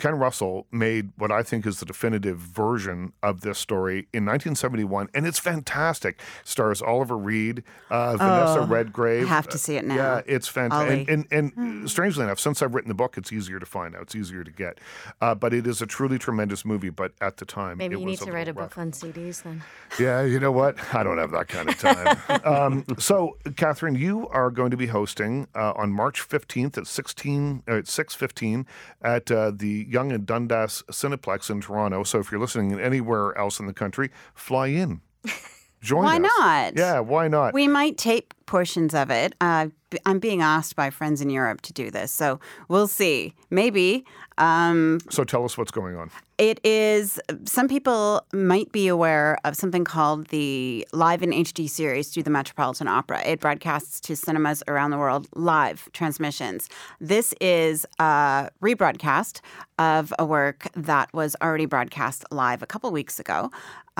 Ken 0.00 0.14
Russell 0.18 0.66
made 0.72 1.12
what 1.16 1.30
I 1.30 1.42
think 1.42 1.66
is 1.66 1.78
the 1.78 1.86
definitive 1.86 2.38
version 2.38 3.12
of 3.22 3.42
this 3.42 3.58
story 3.58 4.08
in 4.12 4.24
1971, 4.24 5.08
and 5.14 5.26
it's 5.26 5.38
fantastic. 5.38 6.20
Stars 6.42 6.80
Oliver 6.82 7.16
Reed, 7.18 7.62
uh, 7.90 8.16
Vanessa 8.16 8.60
Oh, 8.60 8.66
Redgrave. 8.66 9.28
have 9.28 9.46
to 9.48 9.58
see 9.58 9.76
it 9.76 9.84
now. 9.84 9.94
Yeah, 9.94 10.20
it's 10.26 10.48
fantastic. 10.48 10.90
Ollie. 10.90 11.06
And, 11.12 11.26
and, 11.30 11.52
and 11.56 11.90
strangely 11.90 12.24
enough, 12.24 12.40
since 12.40 12.62
I've 12.62 12.74
written 12.74 12.88
the 12.88 12.94
book, 12.94 13.18
it's 13.18 13.32
easier 13.32 13.58
to 13.60 13.66
find 13.66 13.94
out. 13.94 14.02
It's 14.02 14.16
easier 14.16 14.42
to 14.42 14.50
get. 14.50 14.78
Uh, 15.20 15.34
but 15.34 15.52
it 15.52 15.66
is 15.66 15.82
a 15.82 15.86
truly 15.86 16.18
tremendous 16.18 16.64
movie. 16.64 16.90
But 16.90 17.12
at 17.20 17.36
the 17.36 17.44
time, 17.44 17.76
Maybe 17.78 17.96
it 17.96 18.00
you 18.00 18.06
was 18.06 18.20
need 18.20 18.26
to 18.26 18.32
write 18.32 18.48
a 18.48 18.52
little 18.52 18.62
book 18.64 18.78
on 18.78 18.92
CDs 18.92 19.42
then. 19.42 19.62
yeah, 19.98 20.22
you 20.22 20.40
know 20.40 20.52
what? 20.52 20.76
I 20.94 21.02
don't 21.02 21.18
have 21.18 21.30
that 21.32 21.48
kind 21.48 21.68
of 21.68 21.78
time. 21.78 22.40
um, 22.44 22.84
so, 22.98 23.36
Catherine, 23.56 23.94
you 23.96 24.28
are 24.28 24.50
going 24.50 24.70
to 24.70 24.76
be 24.78 24.86
hosting 24.86 25.46
uh, 25.54 25.72
on 25.76 25.92
March 25.92 26.26
15th 26.26 26.78
at 26.78 26.86
16 26.86 27.62
uh, 27.68 27.72
at 27.76 27.84
6:15 27.84 28.64
at 29.02 29.30
uh, 29.30 29.50
the 29.54 29.86
Yonge 29.90 30.12
and 30.12 30.26
Dundas 30.26 30.84
Cineplex 30.90 31.50
in 31.50 31.60
Toronto. 31.60 32.04
So, 32.04 32.20
if 32.20 32.30
you're 32.30 32.40
listening 32.40 32.78
anywhere 32.80 33.36
else 33.36 33.58
in 33.58 33.66
the 33.66 33.74
country, 33.74 34.10
fly 34.34 34.68
in. 34.68 35.00
Join 35.80 36.04
Why 36.04 36.16
us. 36.16 36.20
not? 36.38 36.76
Yeah, 36.76 37.00
why 37.00 37.28
not? 37.28 37.54
We 37.54 37.66
might 37.66 37.96
tape 37.96 38.34
portions 38.46 38.94
of 38.94 39.10
it. 39.10 39.34
Uh, 39.40 39.68
I'm 40.04 40.18
being 40.18 40.42
asked 40.42 40.76
by 40.76 40.90
friends 40.90 41.20
in 41.20 41.30
Europe 41.30 41.62
to 41.62 41.72
do 41.72 41.90
this, 41.90 42.12
so 42.12 42.38
we'll 42.68 42.86
see. 42.86 43.34
Maybe. 43.48 44.04
Um, 44.38 45.00
so, 45.08 45.24
tell 45.24 45.44
us 45.44 45.56
what's 45.56 45.70
going 45.70 45.96
on. 45.96 46.10
It 46.38 46.58
is, 46.64 47.20
some 47.44 47.68
people 47.68 48.24
might 48.32 48.72
be 48.72 48.88
aware 48.88 49.36
of 49.44 49.56
something 49.56 49.84
called 49.84 50.28
the 50.28 50.88
Live 50.94 51.22
in 51.22 51.32
HD 51.32 51.68
series 51.68 52.08
through 52.08 52.22
the 52.22 52.30
Metropolitan 52.30 52.88
Opera. 52.88 53.22
It 53.26 53.40
broadcasts 53.40 54.00
to 54.00 54.16
cinemas 54.16 54.62
around 54.66 54.90
the 54.90 54.96
world 54.96 55.28
live 55.34 55.90
transmissions. 55.92 56.70
This 56.98 57.34
is 57.42 57.84
a 57.98 58.48
rebroadcast 58.62 59.40
of 59.78 60.14
a 60.18 60.24
work 60.24 60.68
that 60.74 61.12
was 61.12 61.36
already 61.42 61.66
broadcast 61.66 62.24
live 62.30 62.62
a 62.62 62.66
couple 62.66 62.90
weeks 62.90 63.20
ago. 63.20 63.50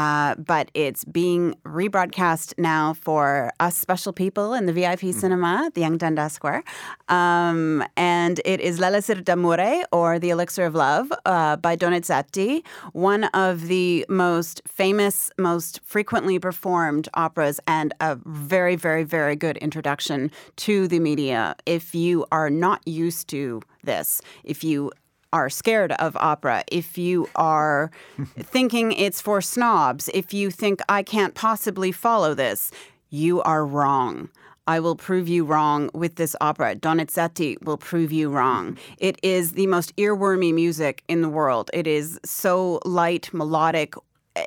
Uh, 0.00 0.34
but 0.36 0.70
it's 0.72 1.04
being 1.04 1.54
rebroadcast 1.66 2.54
now 2.56 2.94
for 2.94 3.52
us 3.60 3.76
special 3.76 4.14
people 4.14 4.54
in 4.54 4.64
the 4.64 4.72
VIP 4.72 5.12
cinema 5.12 5.64
at 5.66 5.74
the 5.74 5.82
Yonge 5.82 5.98
Dundas 5.98 6.32
Square. 6.32 6.64
Um, 7.10 7.84
and 7.98 8.40
it 8.46 8.60
is 8.60 8.80
L'Elixir 8.80 9.22
d'Amore, 9.22 9.84
or 9.92 10.18
The 10.18 10.30
Elixir 10.30 10.64
of 10.64 10.74
Love, 10.74 11.12
uh, 11.26 11.56
by 11.56 11.76
Donizetti, 11.76 12.64
one 12.94 13.24
of 13.24 13.66
the 13.68 14.06
most 14.08 14.62
famous, 14.66 15.30
most 15.36 15.80
frequently 15.84 16.38
performed 16.38 17.06
operas, 17.12 17.60
and 17.66 17.92
a 18.00 18.16
very, 18.24 18.76
very, 18.76 19.04
very 19.04 19.36
good 19.36 19.58
introduction 19.58 20.30
to 20.56 20.88
the 20.88 20.98
media. 20.98 21.56
If 21.66 21.94
you 21.94 22.24
are 22.32 22.48
not 22.48 22.80
used 22.88 23.28
to 23.28 23.60
this, 23.84 24.22
if 24.44 24.64
you 24.64 24.92
are 25.32 25.48
scared 25.48 25.92
of 25.92 26.16
opera, 26.16 26.64
if 26.70 26.98
you 26.98 27.28
are 27.36 27.90
thinking 28.38 28.92
it's 28.92 29.20
for 29.20 29.40
snobs, 29.40 30.08
if 30.14 30.32
you 30.34 30.50
think 30.50 30.80
I 30.88 31.02
can't 31.02 31.34
possibly 31.34 31.92
follow 31.92 32.34
this, 32.34 32.70
you 33.10 33.42
are 33.42 33.64
wrong. 33.66 34.28
I 34.66 34.78
will 34.78 34.94
prove 34.94 35.28
you 35.28 35.44
wrong 35.44 35.90
with 35.94 36.14
this 36.14 36.36
opera. 36.40 36.76
Donizetti 36.76 37.60
will 37.62 37.76
prove 37.76 38.12
you 38.12 38.30
wrong. 38.30 38.74
Mm-hmm. 38.74 38.94
It 38.98 39.18
is 39.22 39.52
the 39.52 39.66
most 39.66 39.94
earwormy 39.96 40.54
music 40.54 41.02
in 41.08 41.22
the 41.22 41.28
world. 41.28 41.70
It 41.74 41.86
is 41.86 42.20
so 42.24 42.80
light, 42.84 43.30
melodic, 43.32 43.94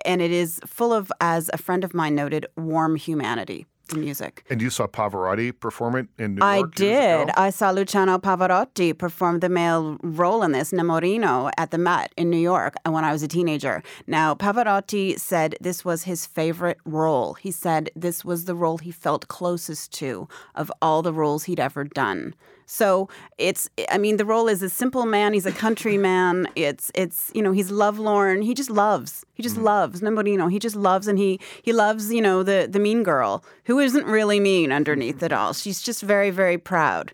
and 0.05 0.21
it 0.21 0.31
is 0.31 0.61
full 0.65 0.93
of, 0.93 1.11
as 1.19 1.49
a 1.51 1.57
friend 1.57 1.83
of 1.83 1.93
mine 1.93 2.15
noted, 2.15 2.45
warm 2.55 2.95
humanity. 2.95 3.65
The 3.89 3.97
music. 3.97 4.45
And 4.49 4.61
you 4.61 4.69
saw 4.69 4.87
Pavarotti 4.87 5.51
perform 5.59 5.95
it 5.97 6.07
in 6.17 6.35
New 6.35 6.45
York. 6.45 6.73
I 6.73 6.77
did. 6.77 7.29
I 7.31 7.49
saw 7.49 7.71
Luciano 7.71 8.17
Pavarotti 8.17 8.97
perform 8.97 9.39
the 9.39 9.49
male 9.49 9.97
role 10.01 10.41
in 10.41 10.53
this, 10.53 10.71
Nemorino, 10.71 11.51
at 11.57 11.71
the 11.71 11.77
Met 11.77 12.13
in 12.15 12.29
New 12.29 12.37
York 12.37 12.75
uh, 12.85 12.91
when 12.91 13.03
I 13.03 13.11
was 13.11 13.23
a 13.23 13.27
teenager. 13.27 13.83
Now, 14.07 14.35
Pavarotti 14.35 15.19
said 15.19 15.57
this 15.59 15.83
was 15.83 16.03
his 16.03 16.25
favorite 16.25 16.77
role. 16.85 17.33
He 17.33 17.51
said 17.51 17.89
this 17.95 18.23
was 18.23 18.45
the 18.45 18.55
role 18.55 18.77
he 18.77 18.91
felt 18.91 19.27
closest 19.27 19.91
to 19.93 20.29
of 20.55 20.71
all 20.81 21.01
the 21.01 21.13
roles 21.13 21.43
he'd 21.43 21.59
ever 21.59 21.83
done. 21.83 22.35
So 22.65 23.09
it's, 23.37 23.69
I 23.91 23.97
mean, 23.97 24.17
the 24.17 24.25
role 24.25 24.47
is 24.47 24.63
a 24.63 24.69
simple 24.69 25.05
man. 25.05 25.33
He's 25.33 25.45
a 25.45 25.51
country 25.51 25.97
man. 25.97 26.47
It's, 26.55 26.91
it's, 26.95 27.29
you 27.35 27.41
know, 27.41 27.51
he's 27.51 27.71
lovelorn. 27.71 28.41
He 28.41 28.53
just 28.53 28.69
loves. 28.69 29.25
He 29.33 29.43
just 29.43 29.55
mm-hmm. 29.55 29.65
loves. 29.65 30.01
Nemorino. 30.01 30.49
He 30.49 30.59
just 30.59 30.75
loves, 30.75 31.07
and 31.07 31.17
he 31.17 31.39
he 31.61 31.73
loves, 31.73 32.13
you 32.13 32.21
know, 32.21 32.43
the 32.43 32.67
the 32.69 32.79
mean 32.79 33.03
girl 33.03 33.43
who 33.65 33.72
isn't 33.79 34.05
really 34.05 34.39
mean 34.39 34.71
underneath 34.71 35.21
it 35.23 35.31
all. 35.33 35.53
She's 35.53 35.81
just 35.81 36.01
very, 36.01 36.29
very 36.29 36.57
proud. 36.57 37.13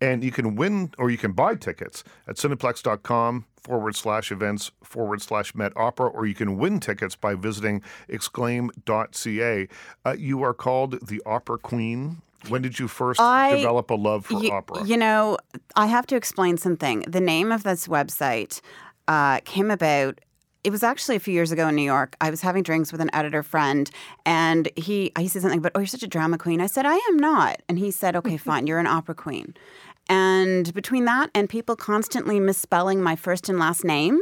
And 0.00 0.24
you 0.24 0.32
can 0.32 0.56
win 0.56 0.92
or 0.98 1.10
you 1.10 1.18
can 1.18 1.32
buy 1.32 1.54
tickets 1.54 2.02
at 2.26 2.36
cineplex.com 2.36 3.44
forward 3.62 3.94
slash 3.94 4.32
events 4.32 4.72
forward 4.82 5.20
slash 5.22 5.54
Met 5.54 5.72
Opera, 5.76 6.08
or 6.08 6.26
you 6.26 6.34
can 6.34 6.56
win 6.56 6.80
tickets 6.80 7.14
by 7.14 7.34
visiting 7.34 7.82
exclaim.ca. 8.08 9.68
Uh, 10.04 10.16
you 10.18 10.42
are 10.42 10.54
called 10.54 11.06
the 11.06 11.22
Opera 11.26 11.58
Queen. 11.58 12.22
When 12.48 12.62
did 12.62 12.78
you 12.78 12.88
first 12.88 13.20
I- 13.20 13.56
develop 13.56 13.90
a 13.90 13.94
love 13.94 14.26
for 14.26 14.40
opera? 14.52 14.84
You 14.84 14.96
know, 14.96 15.36
I 15.76 15.86
have 15.86 16.06
to 16.06 16.16
explain 16.16 16.56
something. 16.56 17.00
The 17.02 17.20
name 17.20 17.52
of 17.52 17.64
this 17.64 17.86
website 17.86 18.60
uh, 19.08 19.40
came 19.44 19.70
about. 19.70 20.20
It 20.62 20.70
was 20.70 20.82
actually 20.82 21.16
a 21.16 21.20
few 21.20 21.32
years 21.32 21.52
ago 21.52 21.68
in 21.68 21.74
New 21.74 21.82
York. 21.82 22.16
I 22.20 22.30
was 22.30 22.42
having 22.42 22.62
drinks 22.62 22.92
with 22.92 23.00
an 23.00 23.10
editor 23.14 23.42
friend, 23.42 23.90
and 24.26 24.68
he 24.76 25.10
he 25.18 25.28
said 25.28 25.42
something. 25.42 25.60
But 25.60 25.72
oh, 25.74 25.80
you're 25.80 25.86
such 25.86 26.02
a 26.02 26.08
drama 26.08 26.38
queen. 26.38 26.60
I 26.60 26.66
said 26.66 26.86
I 26.86 26.96
am 26.96 27.16
not, 27.16 27.62
and 27.68 27.78
he 27.78 27.90
said, 27.90 28.14
okay, 28.16 28.36
fine, 28.48 28.66
you're 28.66 28.78
an 28.78 28.86
opera 28.86 29.14
queen. 29.14 29.54
And 30.08 30.74
between 30.74 31.04
that 31.04 31.30
and 31.34 31.48
people 31.48 31.76
constantly 31.76 32.40
misspelling 32.40 33.00
my 33.00 33.14
first 33.14 33.48
and 33.48 33.60
last 33.60 33.84
name, 33.84 34.20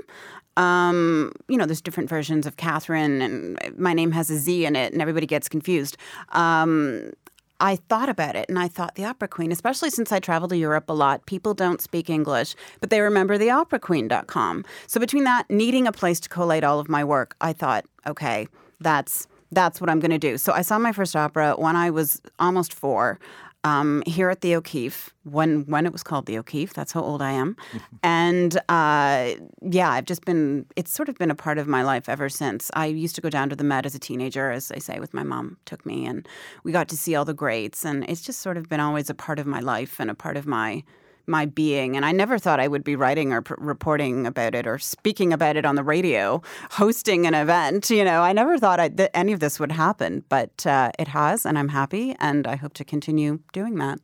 um, 0.59 1.33
you 1.49 1.57
know, 1.57 1.65
there's 1.65 1.81
different 1.81 2.11
versions 2.11 2.47
of 2.47 2.57
Catherine, 2.57 3.23
and 3.23 3.59
my 3.79 3.95
name 3.95 4.13
has 4.13 4.29
a 4.29 4.37
Z 4.37 4.67
in 4.67 4.77
it, 4.77 4.93
and 4.93 5.01
everybody 5.01 5.27
gets 5.27 5.49
confused. 5.49 5.97
Um, 6.31 7.13
I 7.61 7.77
thought 7.77 8.09
about 8.09 8.37
it 8.37 8.49
and 8.49 8.59
I 8.59 8.69
thought 8.69 8.95
the 8.95 9.05
opera 9.05 9.29
queen, 9.29 9.51
especially 9.51 9.91
since 9.91 10.13
I 10.13 10.21
travel 10.21 10.49
to 10.49 10.57
Europe 10.57 10.89
a 10.89 10.93
lot, 10.93 11.27
people 11.27 11.55
don't 11.55 11.81
speak 11.81 12.09
English, 12.09 12.55
but 12.81 12.91
they 12.91 13.01
remember 13.01 13.37
the 13.37 13.49
operaqueen.com. 13.49 14.65
So 14.87 15.01
between 15.01 15.25
that, 15.25 15.51
needing 15.51 15.87
a 15.87 15.93
place 15.93 16.21
to 16.21 16.29
collate 16.29 16.65
all 16.65 16.79
of 16.79 16.89
my 16.89 17.03
work, 17.03 17.35
I 17.41 17.53
thought, 17.53 17.85
okay, 18.07 18.49
that's 18.81 19.27
that's 19.51 19.81
what 19.81 19.89
I'm 19.89 19.99
going 19.99 20.11
to 20.11 20.19
do. 20.19 20.37
So 20.37 20.53
I 20.53 20.61
saw 20.61 20.79
my 20.79 20.93
first 20.93 21.17
opera 21.17 21.55
when 21.57 21.75
I 21.75 21.91
was 21.91 22.21
almost 22.39 22.75
four. 22.75 23.19
Um, 23.65 24.05
here 24.07 24.31
at 24.31 24.41
the 24.41 24.55
O'Keefe, 24.55 25.13
when 25.25 25.63
when 25.67 25.85
it 25.85 25.93
was 25.93 26.03
called 26.05 26.27
the 26.27 26.39
O'Keefe, 26.39 26.73
that's 26.73 26.93
how 26.93 27.03
old 27.03 27.21
I 27.21 27.33
am, 27.33 27.57
and 28.05 28.57
uh, 28.69 29.35
yeah, 29.63 29.91
I've 29.91 30.05
just 30.05 30.25
been. 30.25 30.65
It's 30.77 30.93
sort 30.93 31.09
of 31.09 31.19
been 31.19 31.31
a 31.31 31.35
part 31.35 31.59
of 31.59 31.67
my 31.67 31.83
life 31.83 32.09
ever 32.09 32.29
since. 32.29 32.71
I 32.75 32.87
used 32.87 33.17
to 33.17 33.21
go 33.21 33.31
down 33.31 33.51
to 33.51 33.57
the 33.57 33.65
Met 33.65 33.85
as 33.85 33.95
a 33.97 33.99
teenager, 33.99 34.53
as 34.53 34.71
I 34.71 34.79
say, 34.79 35.01
with 35.01 35.13
my 35.13 35.25
mom 35.25 35.57
took 35.65 35.85
me, 35.85 36.07
and 36.07 36.27
we 36.63 36.71
got 36.71 36.89
to 36.89 36.97
see 36.97 37.17
all 37.17 37.25
the 37.25 37.35
greats, 37.35 37.85
and 37.85 38.05
it's 38.09 38.23
just 38.23 38.41
sort 38.41 38.57
of 38.57 38.69
been 38.69 38.81
always 38.81 39.11
a 39.11 39.15
part 39.15 39.41
of 39.41 39.47
my 39.47 39.61
life 39.61 39.99
and 39.99 40.09
a 40.09 40.15
part 40.15 40.37
of 40.37 40.47
my 40.47 40.85
my 41.29 41.47
being. 41.47 41.97
And 41.97 42.05
I 42.05 42.13
never 42.13 42.39
thought 42.39 42.61
I 42.61 42.69
would 42.69 42.85
be 42.85 42.97
writing 42.97 43.33
or 43.33 43.45
reporting 43.59 44.27
about 44.27 44.55
it 44.55 44.67
or 44.67 44.79
speaking 44.79 45.33
about 45.33 45.57
it 45.57 45.65
on 45.65 45.75
the 45.75 45.85
radio, 45.85 46.43
hosting 46.73 47.27
an 47.27 47.35
event. 47.35 47.91
You 47.91 48.05
know, 48.05 48.23
I 48.23 48.33
never 48.33 48.59
thought 48.59 48.81
I, 48.81 48.89
that 48.89 49.17
any 49.17 49.33
of 49.33 49.41
this 49.41 49.61
would 49.61 49.73
happen, 49.73 50.25
but 50.29 50.67
uh, 50.67 50.91
it 50.99 51.09
has, 51.09 51.45
and 51.45 51.59
I'm 51.59 51.69
happy, 51.69 52.17
and 52.19 52.47
I 52.47 52.57
hope 52.57 52.73
to 52.75 52.85
continue 52.85 53.41
doing 53.53 53.77
that. 53.77 54.01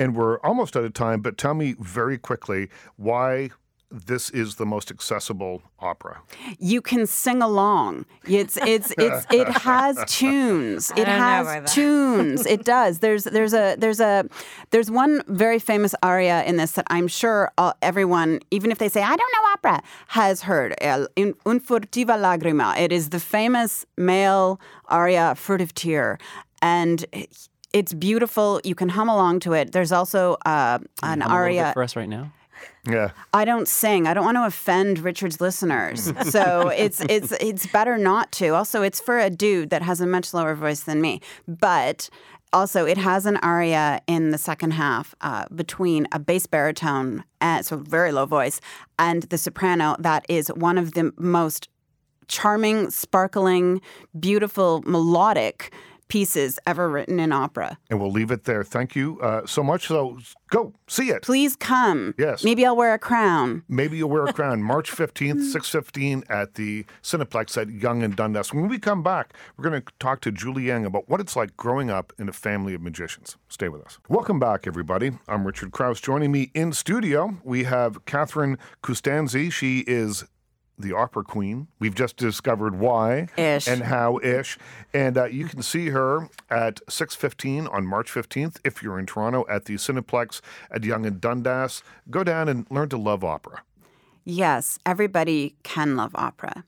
and 0.00 0.16
we're 0.16 0.38
almost 0.40 0.76
out 0.76 0.84
of 0.84 0.94
time, 0.94 1.20
but 1.20 1.36
tell 1.36 1.54
me 1.54 1.74
very 1.78 2.16
quickly 2.16 2.70
why 2.96 3.50
this 3.90 4.30
is 4.30 4.54
the 4.54 4.66
most 4.66 4.90
accessible 4.90 5.62
opera. 5.80 6.20
You 6.58 6.80
can 6.80 7.06
sing 7.06 7.42
along. 7.42 8.06
It's 8.24 8.56
it's 8.58 8.92
it's 8.96 9.26
it 9.32 9.48
has 9.62 10.02
tunes. 10.06 10.92
It 10.96 11.08
has 11.08 11.74
tunes. 11.74 12.46
It 12.46 12.64
does. 12.64 13.00
There's 13.00 13.24
there's 13.24 13.52
a 13.52 13.74
there's 13.76 14.00
a 14.00 14.28
there's 14.70 14.90
one 14.90 15.22
very 15.26 15.58
famous 15.58 15.94
aria 16.02 16.44
in 16.44 16.56
this 16.56 16.72
that 16.72 16.86
I'm 16.88 17.08
sure 17.08 17.50
uh, 17.58 17.72
everyone, 17.82 18.40
even 18.50 18.70
if 18.70 18.78
they 18.78 18.88
say 18.88 19.02
I 19.02 19.16
don't 19.16 19.18
know 19.18 19.52
opera, 19.54 19.82
has 20.08 20.42
heard. 20.42 20.74
El 20.80 21.08
Un 21.16 21.34
Un 21.44 21.60
furtiva 21.60 22.16
lagrima. 22.16 22.78
It 22.78 22.92
is 22.92 23.10
the 23.10 23.20
famous 23.20 23.84
male 23.96 24.60
aria, 24.86 25.34
furtive 25.34 25.74
tear, 25.74 26.18
and. 26.62 27.04
It's 27.72 27.94
beautiful. 27.94 28.60
You 28.64 28.74
can 28.74 28.88
hum 28.88 29.08
along 29.08 29.38
to 29.40 29.52
it. 29.52 29.70
There's 29.70 29.92
also 29.92 30.36
uh, 30.44 30.80
an 31.04 31.20
Hum 31.20 31.22
a 31.22 31.24
bit 31.24 31.30
aria. 31.30 31.70
for 31.72 31.84
us 31.84 31.94
right 31.94 32.08
now. 32.08 32.32
Yeah. 32.88 33.10
I 33.32 33.44
don't 33.44 33.68
sing. 33.68 34.06
I 34.06 34.14
don't 34.14 34.24
want 34.24 34.36
to 34.36 34.46
offend 34.46 35.00
Richard's 35.00 35.40
listeners. 35.40 36.12
So 36.30 36.68
it's 36.68 37.00
it's 37.00 37.32
it's 37.32 37.66
better 37.66 37.98
not 37.98 38.30
to. 38.32 38.50
Also, 38.50 38.82
it's 38.82 39.00
for 39.00 39.18
a 39.18 39.30
dude 39.30 39.70
that 39.70 39.82
has 39.82 40.00
a 40.00 40.06
much 40.06 40.32
lower 40.32 40.54
voice 40.54 40.82
than 40.82 41.00
me. 41.00 41.20
But 41.48 42.08
also, 42.52 42.86
it 42.86 42.98
has 42.98 43.26
an 43.26 43.36
aria 43.38 44.00
in 44.06 44.30
the 44.30 44.38
second 44.38 44.72
half 44.72 45.14
uh, 45.20 45.46
between 45.54 46.06
a 46.12 46.18
bass 46.18 46.46
baritone, 46.46 47.24
and, 47.40 47.66
so 47.66 47.78
very 47.78 48.12
low 48.12 48.26
voice, 48.26 48.60
and 48.98 49.24
the 49.24 49.38
soprano 49.38 49.96
that 49.98 50.24
is 50.28 50.48
one 50.48 50.78
of 50.78 50.92
the 50.92 51.12
most 51.16 51.68
charming, 52.28 52.90
sparkling, 52.90 53.80
beautiful, 54.18 54.82
melodic 54.86 55.72
pieces 56.10 56.58
ever 56.66 56.90
written 56.90 57.18
in 57.18 57.32
opera. 57.32 57.78
And 57.88 58.00
we'll 58.00 58.10
leave 58.10 58.30
it 58.30 58.44
there. 58.44 58.62
Thank 58.62 58.94
you 58.94 59.18
uh, 59.20 59.46
so 59.46 59.62
much. 59.62 59.86
So 59.86 60.18
go 60.50 60.74
see 60.88 61.10
it. 61.10 61.22
Please 61.22 61.56
come. 61.56 62.14
Yes. 62.18 62.44
Maybe 62.44 62.66
I'll 62.66 62.76
wear 62.76 62.92
a 62.92 62.98
crown. 62.98 63.62
Maybe 63.68 63.96
you'll 63.96 64.10
wear 64.10 64.26
a 64.26 64.32
crown. 64.32 64.62
March 64.74 64.90
15th, 64.90 65.54
6.15 65.54 66.24
at 66.28 66.54
the 66.54 66.84
Cineplex 67.02 67.56
at 67.56 67.70
Yonge 67.70 68.02
and 68.02 68.16
Dundas. 68.16 68.52
When 68.52 68.68
we 68.68 68.78
come 68.78 69.02
back, 69.02 69.32
we're 69.56 69.70
going 69.70 69.80
to 69.80 69.92
talk 69.98 70.20
to 70.22 70.32
Julie 70.32 70.70
Eng 70.70 70.84
about 70.84 71.08
what 71.08 71.20
it's 71.20 71.36
like 71.36 71.56
growing 71.56 71.90
up 71.90 72.12
in 72.18 72.28
a 72.28 72.32
family 72.32 72.74
of 72.74 72.82
magicians. 72.82 73.36
Stay 73.48 73.68
with 73.68 73.82
us. 73.82 73.98
Welcome 74.08 74.40
back, 74.40 74.66
everybody. 74.66 75.12
I'm 75.28 75.46
Richard 75.46 75.70
Crouse. 75.70 76.00
Joining 76.00 76.32
me 76.32 76.50
in 76.54 76.72
studio, 76.72 77.38
we 77.44 77.64
have 77.64 78.04
Catherine 78.04 78.58
Kustanczy. 78.82 79.52
She 79.52 79.80
is 79.86 80.24
the 80.82 80.92
opera 80.92 81.24
queen. 81.24 81.68
We've 81.78 81.94
just 81.94 82.16
discovered 82.16 82.78
why 82.78 83.28
Ish. 83.36 83.68
and 83.68 83.82
how 83.82 84.18
ish. 84.22 84.58
And 84.92 85.16
uh, 85.18 85.24
you 85.24 85.46
can 85.46 85.62
see 85.62 85.88
her 85.88 86.28
at 86.48 86.76
6.15 86.86 87.72
on 87.72 87.86
March 87.86 88.10
15th 88.12 88.56
if 88.64 88.82
you're 88.82 88.98
in 88.98 89.06
Toronto 89.06 89.44
at 89.48 89.66
the 89.66 89.74
Cineplex 89.74 90.40
at 90.70 90.84
Yonge 90.84 91.06
and 91.06 91.20
Dundas. 91.20 91.82
Go 92.10 92.24
down 92.24 92.48
and 92.48 92.66
learn 92.70 92.88
to 92.90 92.96
love 92.96 93.24
opera. 93.24 93.62
Yes, 94.24 94.78
everybody 94.84 95.56
can 95.62 95.96
love 95.96 96.12
opera. 96.14 96.64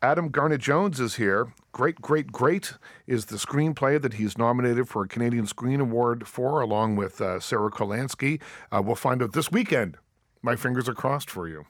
Adam 0.00 0.28
Garnett 0.28 0.60
Jones 0.60 1.00
is 1.00 1.16
here. 1.16 1.52
Great, 1.72 2.00
great, 2.00 2.30
great 2.30 2.74
is 3.06 3.26
the 3.26 3.36
screenplay 3.36 4.00
that 4.00 4.14
he's 4.14 4.38
nominated 4.38 4.88
for 4.88 5.02
a 5.02 5.08
Canadian 5.08 5.46
Screen 5.46 5.80
Award 5.80 6.26
for, 6.28 6.60
along 6.60 6.96
with 6.96 7.20
uh, 7.20 7.40
Sarah 7.40 7.70
Kolasky. 7.70 8.40
Uh, 8.70 8.80
we'll 8.84 8.94
find 8.94 9.22
out 9.22 9.32
this 9.32 9.50
weekend. 9.50 9.96
My 10.40 10.54
fingers 10.54 10.88
are 10.88 10.94
crossed 10.94 11.28
for 11.28 11.48
you. 11.48 11.66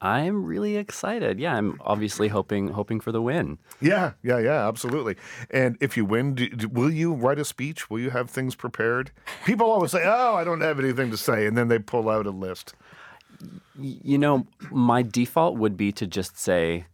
I'm 0.00 0.44
really 0.44 0.76
excited. 0.76 1.38
Yeah, 1.40 1.54
I'm 1.56 1.80
obviously 1.80 2.28
hoping 2.28 2.68
hoping 2.68 3.00
for 3.00 3.12
the 3.12 3.22
win. 3.22 3.58
Yeah, 3.80 4.12
yeah, 4.22 4.38
yeah, 4.38 4.68
absolutely. 4.68 5.16
And 5.50 5.76
if 5.80 5.96
you 5.96 6.04
win, 6.04 6.34
do, 6.34 6.48
do- 6.48 6.68
will 6.68 6.90
you 6.90 7.14
write 7.14 7.38
a 7.38 7.44
speech? 7.46 7.88
Will 7.88 7.98
you 8.00 8.10
have 8.10 8.28
things 8.28 8.54
prepared? 8.54 9.10
People 9.46 9.70
always 9.70 9.92
say, 9.92 10.02
"Oh, 10.04 10.34
I 10.34 10.44
don't 10.44 10.60
have 10.60 10.78
anything 10.78 11.10
to 11.12 11.16
say," 11.16 11.46
and 11.46 11.56
then 11.56 11.68
they 11.68 11.78
pull 11.78 12.10
out 12.10 12.26
a 12.26 12.30
list. 12.30 12.74
You 13.78 14.18
know, 14.18 14.46
my 14.70 15.02
default 15.02 15.56
would 15.58 15.76
be 15.76 15.92
to 15.92 16.06
just 16.06 16.38
say, 16.38 16.86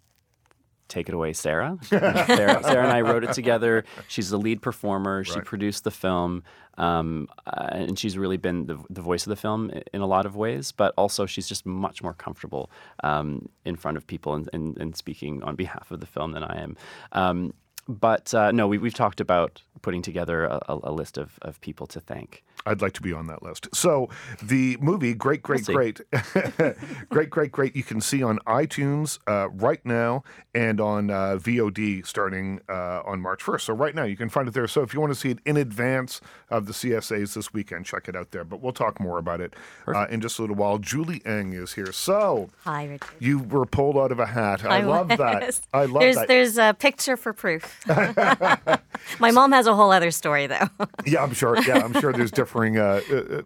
"Take 0.92 1.08
it 1.08 1.14
away, 1.14 1.32
Sarah." 1.32 1.78
Sarah, 1.82 2.62
Sarah 2.62 2.82
and 2.84 2.92
I 2.92 3.00
wrote 3.00 3.24
it 3.24 3.32
together. 3.32 3.84
She's 4.08 4.28
the 4.30 4.38
lead 4.38 4.60
performer. 4.60 5.24
She 5.24 5.32
Right. 5.36 5.44
produced 5.44 5.84
the 5.84 5.90
film, 5.90 6.42
um, 6.76 7.28
uh, 7.46 7.68
and 7.70 7.98
she's 7.98 8.18
really 8.18 8.36
been 8.36 8.66
the, 8.66 8.78
the 8.90 9.00
voice 9.00 9.24
of 9.26 9.30
the 9.30 9.36
film 9.36 9.70
in 9.94 10.00
a 10.02 10.06
lot 10.06 10.26
of 10.26 10.36
ways. 10.36 10.70
But 10.72 10.92
also, 10.98 11.24
she's 11.26 11.48
just 11.48 11.64
much 11.64 12.02
more 12.02 12.12
comfortable 12.12 12.70
um, 13.02 13.48
in 13.64 13.76
front 13.76 13.96
of 13.96 14.06
people 14.06 14.34
and, 14.34 14.48
and, 14.52 14.76
and 14.78 14.94
speaking 14.96 15.42
on 15.42 15.56
behalf 15.56 15.90
of 15.90 16.00
the 16.00 16.06
film 16.06 16.32
than 16.32 16.44
I 16.44 16.60
am. 16.62 16.76
Um, 17.12 17.54
but 17.88 18.32
uh, 18.34 18.52
no, 18.52 18.66
we, 18.66 18.78
we've 18.78 18.94
talked 18.94 19.20
about 19.20 19.62
putting 19.82 20.02
together 20.02 20.44
a, 20.44 20.60
a, 20.68 20.78
a 20.84 20.92
list 20.92 21.18
of, 21.18 21.38
of 21.42 21.60
people 21.60 21.86
to 21.88 22.00
thank. 22.00 22.42
I'd 22.64 22.80
like 22.80 22.92
to 22.94 23.02
be 23.02 23.12
on 23.12 23.26
that 23.26 23.42
list. 23.42 23.68
So 23.74 24.08
the 24.42 24.76
movie, 24.80 25.14
great, 25.14 25.42
great, 25.42 25.66
see. 25.66 25.72
great, 25.72 26.00
great, 27.08 27.30
great, 27.30 27.52
great. 27.52 27.74
You 27.74 27.82
can 27.82 28.00
see 28.00 28.22
on 28.22 28.38
iTunes 28.46 29.18
uh, 29.26 29.48
right 29.50 29.84
now 29.84 30.22
and 30.54 30.80
on 30.80 31.10
uh, 31.10 31.38
VOD 31.40 32.06
starting 32.06 32.60
uh, 32.68 33.02
on 33.04 33.20
March 33.20 33.42
first. 33.42 33.66
So 33.66 33.74
right 33.74 33.94
now 33.94 34.04
you 34.04 34.16
can 34.16 34.28
find 34.28 34.46
it 34.46 34.54
there. 34.54 34.68
So 34.68 34.82
if 34.82 34.94
you 34.94 35.00
want 35.00 35.12
to 35.12 35.18
see 35.18 35.30
it 35.30 35.38
in 35.44 35.56
advance 35.56 36.20
of 36.50 36.66
the 36.66 36.72
CSAs 36.72 37.34
this 37.34 37.52
weekend, 37.52 37.86
check 37.86 38.08
it 38.08 38.14
out 38.14 38.30
there. 38.30 38.44
But 38.44 38.60
we'll 38.60 38.72
talk 38.72 39.00
more 39.00 39.18
about 39.18 39.40
it 39.40 39.54
uh, 39.88 40.06
in 40.08 40.20
just 40.20 40.38
a 40.38 40.42
little 40.42 40.56
while. 40.56 40.78
Julie 40.78 41.22
Eng 41.24 41.52
is 41.52 41.72
here. 41.72 41.90
So 41.90 42.50
Hi, 42.64 42.84
Richard. 42.84 43.08
you 43.18 43.40
were 43.40 43.66
pulled 43.66 43.96
out 43.96 44.12
of 44.12 44.20
a 44.20 44.26
hat. 44.26 44.64
I, 44.64 44.82
love 44.82 45.08
that. 45.08 45.60
I 45.74 45.86
love 45.86 46.00
there's, 46.00 46.16
that. 46.16 46.28
There's 46.28 46.58
a 46.58 46.76
picture 46.78 47.16
for 47.16 47.32
proof. 47.32 47.71
My 49.18 49.30
mom 49.30 49.52
has 49.52 49.66
a 49.66 49.74
whole 49.74 49.90
other 49.90 50.10
story, 50.10 50.46
though. 50.46 50.68
Yeah, 51.06 51.22
I'm 51.22 51.34
sure. 51.34 51.60
Yeah, 51.62 51.78
I'm 51.84 51.92
sure 52.00 52.12
there's 52.12 52.30
differing 52.30 52.78
uh, 52.78 53.00
uh, 53.10 53.14
uh, 53.14 53.42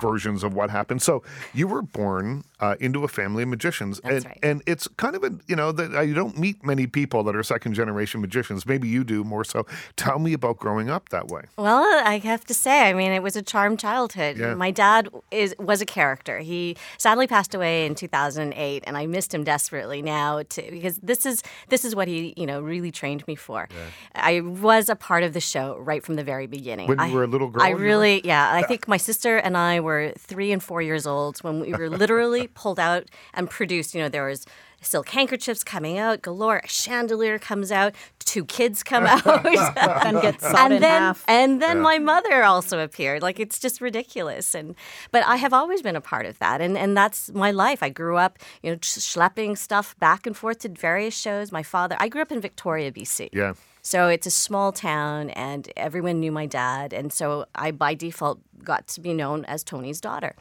versions 0.00 0.42
of 0.42 0.54
what 0.54 0.70
happened. 0.70 1.02
So 1.02 1.22
you 1.52 1.66
were 1.68 1.82
born 1.82 2.44
uh, 2.60 2.76
into 2.80 3.04
a 3.04 3.08
family 3.08 3.42
of 3.42 3.48
magicians, 3.48 4.00
That's 4.02 4.16
and 4.16 4.24
right. 4.24 4.38
and 4.42 4.62
it's 4.66 4.88
kind 4.88 5.14
of 5.16 5.24
a 5.24 5.32
you 5.46 5.56
know 5.56 5.72
that 5.72 5.94
I 5.94 6.06
don't 6.12 6.38
meet 6.38 6.64
many 6.64 6.86
people 6.86 7.22
that 7.24 7.36
are 7.36 7.42
second 7.42 7.74
generation 7.74 8.20
magicians. 8.20 8.66
Maybe 8.66 8.88
you 8.88 9.04
do 9.04 9.24
more 9.24 9.44
so. 9.44 9.66
Tell 9.96 10.18
me 10.18 10.32
about 10.32 10.58
growing 10.58 10.88
up 10.88 11.10
that 11.10 11.28
way. 11.28 11.42
Well, 11.58 11.82
I 12.06 12.18
have 12.18 12.44
to 12.46 12.54
say, 12.54 12.88
I 12.88 12.92
mean, 12.94 13.12
it 13.12 13.22
was 13.22 13.36
a 13.36 13.42
charmed 13.42 13.80
childhood. 13.80 14.38
Yeah. 14.38 14.54
My 14.54 14.70
dad 14.70 15.08
is 15.30 15.54
was 15.58 15.80
a 15.80 15.86
character. 15.86 16.38
He 16.38 16.76
sadly 16.96 17.26
passed 17.26 17.54
away 17.54 17.86
in 17.86 17.94
2008, 17.94 18.84
and 18.86 18.96
I 18.96 19.06
missed 19.06 19.34
him 19.34 19.44
desperately 19.44 20.00
now 20.00 20.42
to, 20.42 20.62
because 20.70 20.96
this 20.98 21.26
is 21.26 21.42
this 21.68 21.84
is 21.84 21.94
what 21.94 22.08
he 22.08 22.32
you 22.36 22.46
know 22.46 22.60
really 22.60 22.90
trained 22.90 23.26
me 23.26 23.34
for. 23.34 23.68
I 24.14 24.40
was 24.40 24.88
a 24.88 24.96
part 24.96 25.22
of 25.22 25.32
the 25.34 25.40
show 25.40 25.76
right 25.78 26.02
from 26.02 26.14
the 26.16 26.24
very 26.24 26.46
beginning. 26.46 26.88
When 26.88 26.98
you 26.98 27.04
I, 27.04 27.12
were 27.12 27.24
a 27.24 27.26
little 27.26 27.48
girl, 27.48 27.62
I 27.62 27.68
you 27.70 27.76
were? 27.76 27.82
really, 27.82 28.20
yeah. 28.24 28.52
I 28.54 28.62
think 28.62 28.88
my 28.88 28.96
sister 28.96 29.36
and 29.36 29.56
I 29.56 29.80
were 29.84 30.12
three 30.18 30.50
and 30.50 30.62
four 30.62 30.82
years 30.82 31.06
old 31.06 31.38
when 31.44 31.60
we 31.60 31.72
were 31.72 31.88
literally 31.88 32.48
pulled 32.54 32.80
out 32.80 33.04
and 33.34 33.48
produced. 33.48 33.94
You 33.94 34.02
know, 34.02 34.08
there 34.08 34.26
was 34.26 34.44
silk 34.80 35.08
handkerchiefs 35.10 35.64
coming 35.64 35.96
out 35.96 36.20
galore. 36.20 36.60
A 36.64 36.68
chandelier 36.68 37.38
comes 37.38 37.70
out. 37.72 37.94
Two 38.18 38.44
kids 38.44 38.82
come 38.82 39.06
out. 39.14 39.24
and 40.06 40.20
get 40.20 40.40
sawed 40.40 40.66
in 40.66 40.72
and 40.72 40.82
then 40.82 41.00
half. 41.02 41.24
and 41.28 41.62
then 41.62 41.80
my 41.80 41.98
mother 41.98 42.42
also 42.42 42.80
appeared 42.80 43.22
like 43.22 43.38
it's 43.40 43.58
just 43.58 43.80
ridiculous 43.80 44.54
and 44.54 44.74
but 45.10 45.22
i 45.26 45.36
have 45.36 45.52
always 45.52 45.80
been 45.82 45.96
a 45.96 46.00
part 46.00 46.26
of 46.26 46.38
that 46.38 46.60
and 46.60 46.76
and 46.76 46.96
that's 46.96 47.30
my 47.32 47.50
life 47.50 47.82
i 47.82 47.88
grew 47.88 48.16
up 48.16 48.38
you 48.62 48.70
know 48.70 48.76
schlepping 48.78 49.56
stuff 49.56 49.96
back 49.98 50.26
and 50.26 50.36
forth 50.36 50.58
to 50.60 50.68
various 50.68 51.16
shows 51.16 51.52
my 51.52 51.62
father 51.62 51.96
i 52.00 52.08
grew 52.08 52.20
up 52.22 52.32
in 52.32 52.40
victoria 52.40 52.90
bc 52.92 53.28
Yeah. 53.32 53.54
So 53.84 54.08
it's 54.08 54.26
a 54.26 54.30
small 54.30 54.72
town 54.72 55.30
and 55.30 55.70
everyone 55.76 56.18
knew 56.18 56.32
my 56.32 56.46
dad 56.46 56.92
and 56.92 57.12
so 57.12 57.44
i 57.54 57.70
by 57.70 57.94
default 57.94 58.40
got 58.64 58.86
to 58.88 59.00
be 59.00 59.12
known 59.12 59.44
as 59.44 59.62
tony's 59.62 60.00
daughter. 60.00 60.34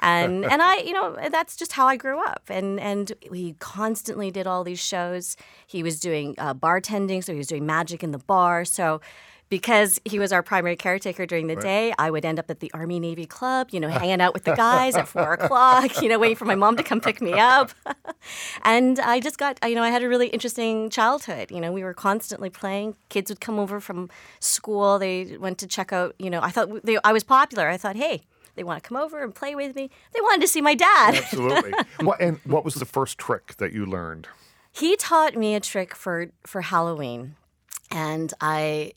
And 0.00 0.44
and 0.52 0.62
i 0.62 0.78
you 0.78 0.94
know 0.94 1.16
that's 1.30 1.56
just 1.56 1.72
how 1.72 1.86
i 1.86 1.96
grew 1.96 2.18
up. 2.24 2.42
And 2.48 2.80
and 2.80 3.12
he 3.32 3.54
constantly 3.58 4.30
did 4.30 4.46
all 4.46 4.64
these 4.64 4.80
shows. 4.80 5.36
He 5.66 5.82
was 5.82 6.00
doing 6.00 6.34
uh, 6.38 6.54
bartending 6.54 7.22
so 7.22 7.32
he 7.32 7.38
was 7.38 7.46
doing 7.46 7.66
magic 7.66 8.02
in 8.02 8.12
the 8.12 8.18
bar. 8.18 8.64
So 8.64 9.00
because 9.48 10.00
he 10.04 10.18
was 10.18 10.32
our 10.32 10.42
primary 10.42 10.76
caretaker 10.76 11.26
during 11.26 11.46
the 11.46 11.56
day, 11.56 11.94
I 11.98 12.10
would 12.10 12.24
end 12.24 12.38
up 12.38 12.50
at 12.50 12.60
the 12.60 12.70
Army 12.74 12.98
Navy 12.98 13.26
Club, 13.26 13.68
you 13.70 13.80
know, 13.80 13.88
hanging 14.02 14.20
out 14.20 14.34
with 14.34 14.44
the 14.44 14.54
guys 14.54 14.96
at 14.96 15.08
four 15.08 15.34
o'clock, 15.34 16.02
you 16.02 16.08
know, 16.08 16.18
waiting 16.18 16.36
for 16.36 16.44
my 16.44 16.54
mom 16.54 16.76
to 16.76 16.82
come 16.82 17.00
pick 17.00 17.20
me 17.20 17.32
up. 17.34 17.70
and 18.64 18.98
I 18.98 19.20
just 19.20 19.38
got, 19.38 19.58
you 19.66 19.74
know, 19.74 19.82
I 19.82 19.90
had 19.90 20.02
a 20.02 20.08
really 20.08 20.28
interesting 20.28 20.90
childhood. 20.90 21.50
You 21.50 21.60
know, 21.60 21.72
we 21.72 21.82
were 21.82 21.94
constantly 21.94 22.50
playing. 22.50 22.96
Kids 23.08 23.30
would 23.30 23.40
come 23.40 23.58
over 23.58 23.80
from 23.80 24.10
school. 24.40 24.98
They 24.98 25.36
went 25.38 25.58
to 25.58 25.66
check 25.66 25.92
out, 25.92 26.14
you 26.18 26.30
know, 26.30 26.40
I 26.42 26.50
thought 26.50 26.84
they, 26.84 26.98
I 27.04 27.12
was 27.12 27.24
popular. 27.24 27.68
I 27.68 27.76
thought, 27.76 27.96
hey, 27.96 28.22
they 28.56 28.64
want 28.64 28.82
to 28.82 28.88
come 28.88 28.96
over 28.96 29.22
and 29.22 29.34
play 29.34 29.54
with 29.54 29.76
me. 29.76 29.90
They 30.12 30.20
wanted 30.20 30.40
to 30.40 30.48
see 30.48 30.60
my 30.60 30.74
dad. 30.74 31.14
Absolutely. 31.14 31.72
what, 32.00 32.20
and 32.20 32.38
what 32.44 32.64
was 32.64 32.74
the 32.74 32.86
first 32.86 33.18
trick 33.18 33.56
that 33.58 33.72
you 33.72 33.86
learned? 33.86 34.28
he 34.76 34.94
taught 34.96 35.34
me 35.34 35.54
a 35.54 35.60
trick 35.60 35.94
for 35.94 36.28
for 36.44 36.60
Halloween, 36.60 37.36
and 37.90 38.32
I 38.40 38.92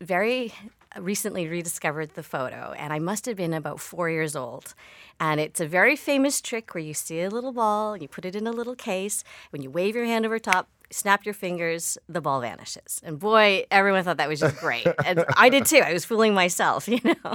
very 0.00 0.52
recently 0.98 1.46
rediscovered 1.48 2.14
the 2.14 2.22
photo, 2.22 2.74
and 2.78 2.92
I 2.92 2.98
must 2.98 3.26
have 3.26 3.36
been 3.36 3.52
about 3.52 3.80
four 3.80 4.08
years 4.08 4.34
old. 4.34 4.74
And 5.20 5.40
it's 5.40 5.60
a 5.60 5.66
very 5.66 5.96
famous 5.96 6.40
trick 6.40 6.74
where 6.74 6.82
you 6.82 6.94
see 6.94 7.20
a 7.22 7.30
little 7.30 7.52
ball, 7.52 7.96
you 7.96 8.08
put 8.08 8.24
it 8.24 8.36
in 8.36 8.46
a 8.46 8.50
little 8.50 8.74
case. 8.74 9.24
When 9.50 9.62
you 9.62 9.70
wave 9.70 9.94
your 9.94 10.04
hand 10.04 10.26
over 10.26 10.38
top, 10.38 10.68
snap 10.90 11.24
your 11.24 11.34
fingers, 11.34 11.98
the 12.08 12.20
ball 12.20 12.40
vanishes. 12.40 13.00
And 13.02 13.18
boy, 13.18 13.64
everyone 13.70 14.04
thought 14.04 14.18
that 14.18 14.28
was 14.28 14.40
just 14.40 14.56
great. 14.58 14.86
And 15.04 15.24
I 15.36 15.48
did 15.48 15.66
too. 15.66 15.78
I 15.78 15.92
was 15.92 16.04
fooling 16.04 16.34
myself, 16.34 16.88
you 16.88 17.00
know. 17.04 17.34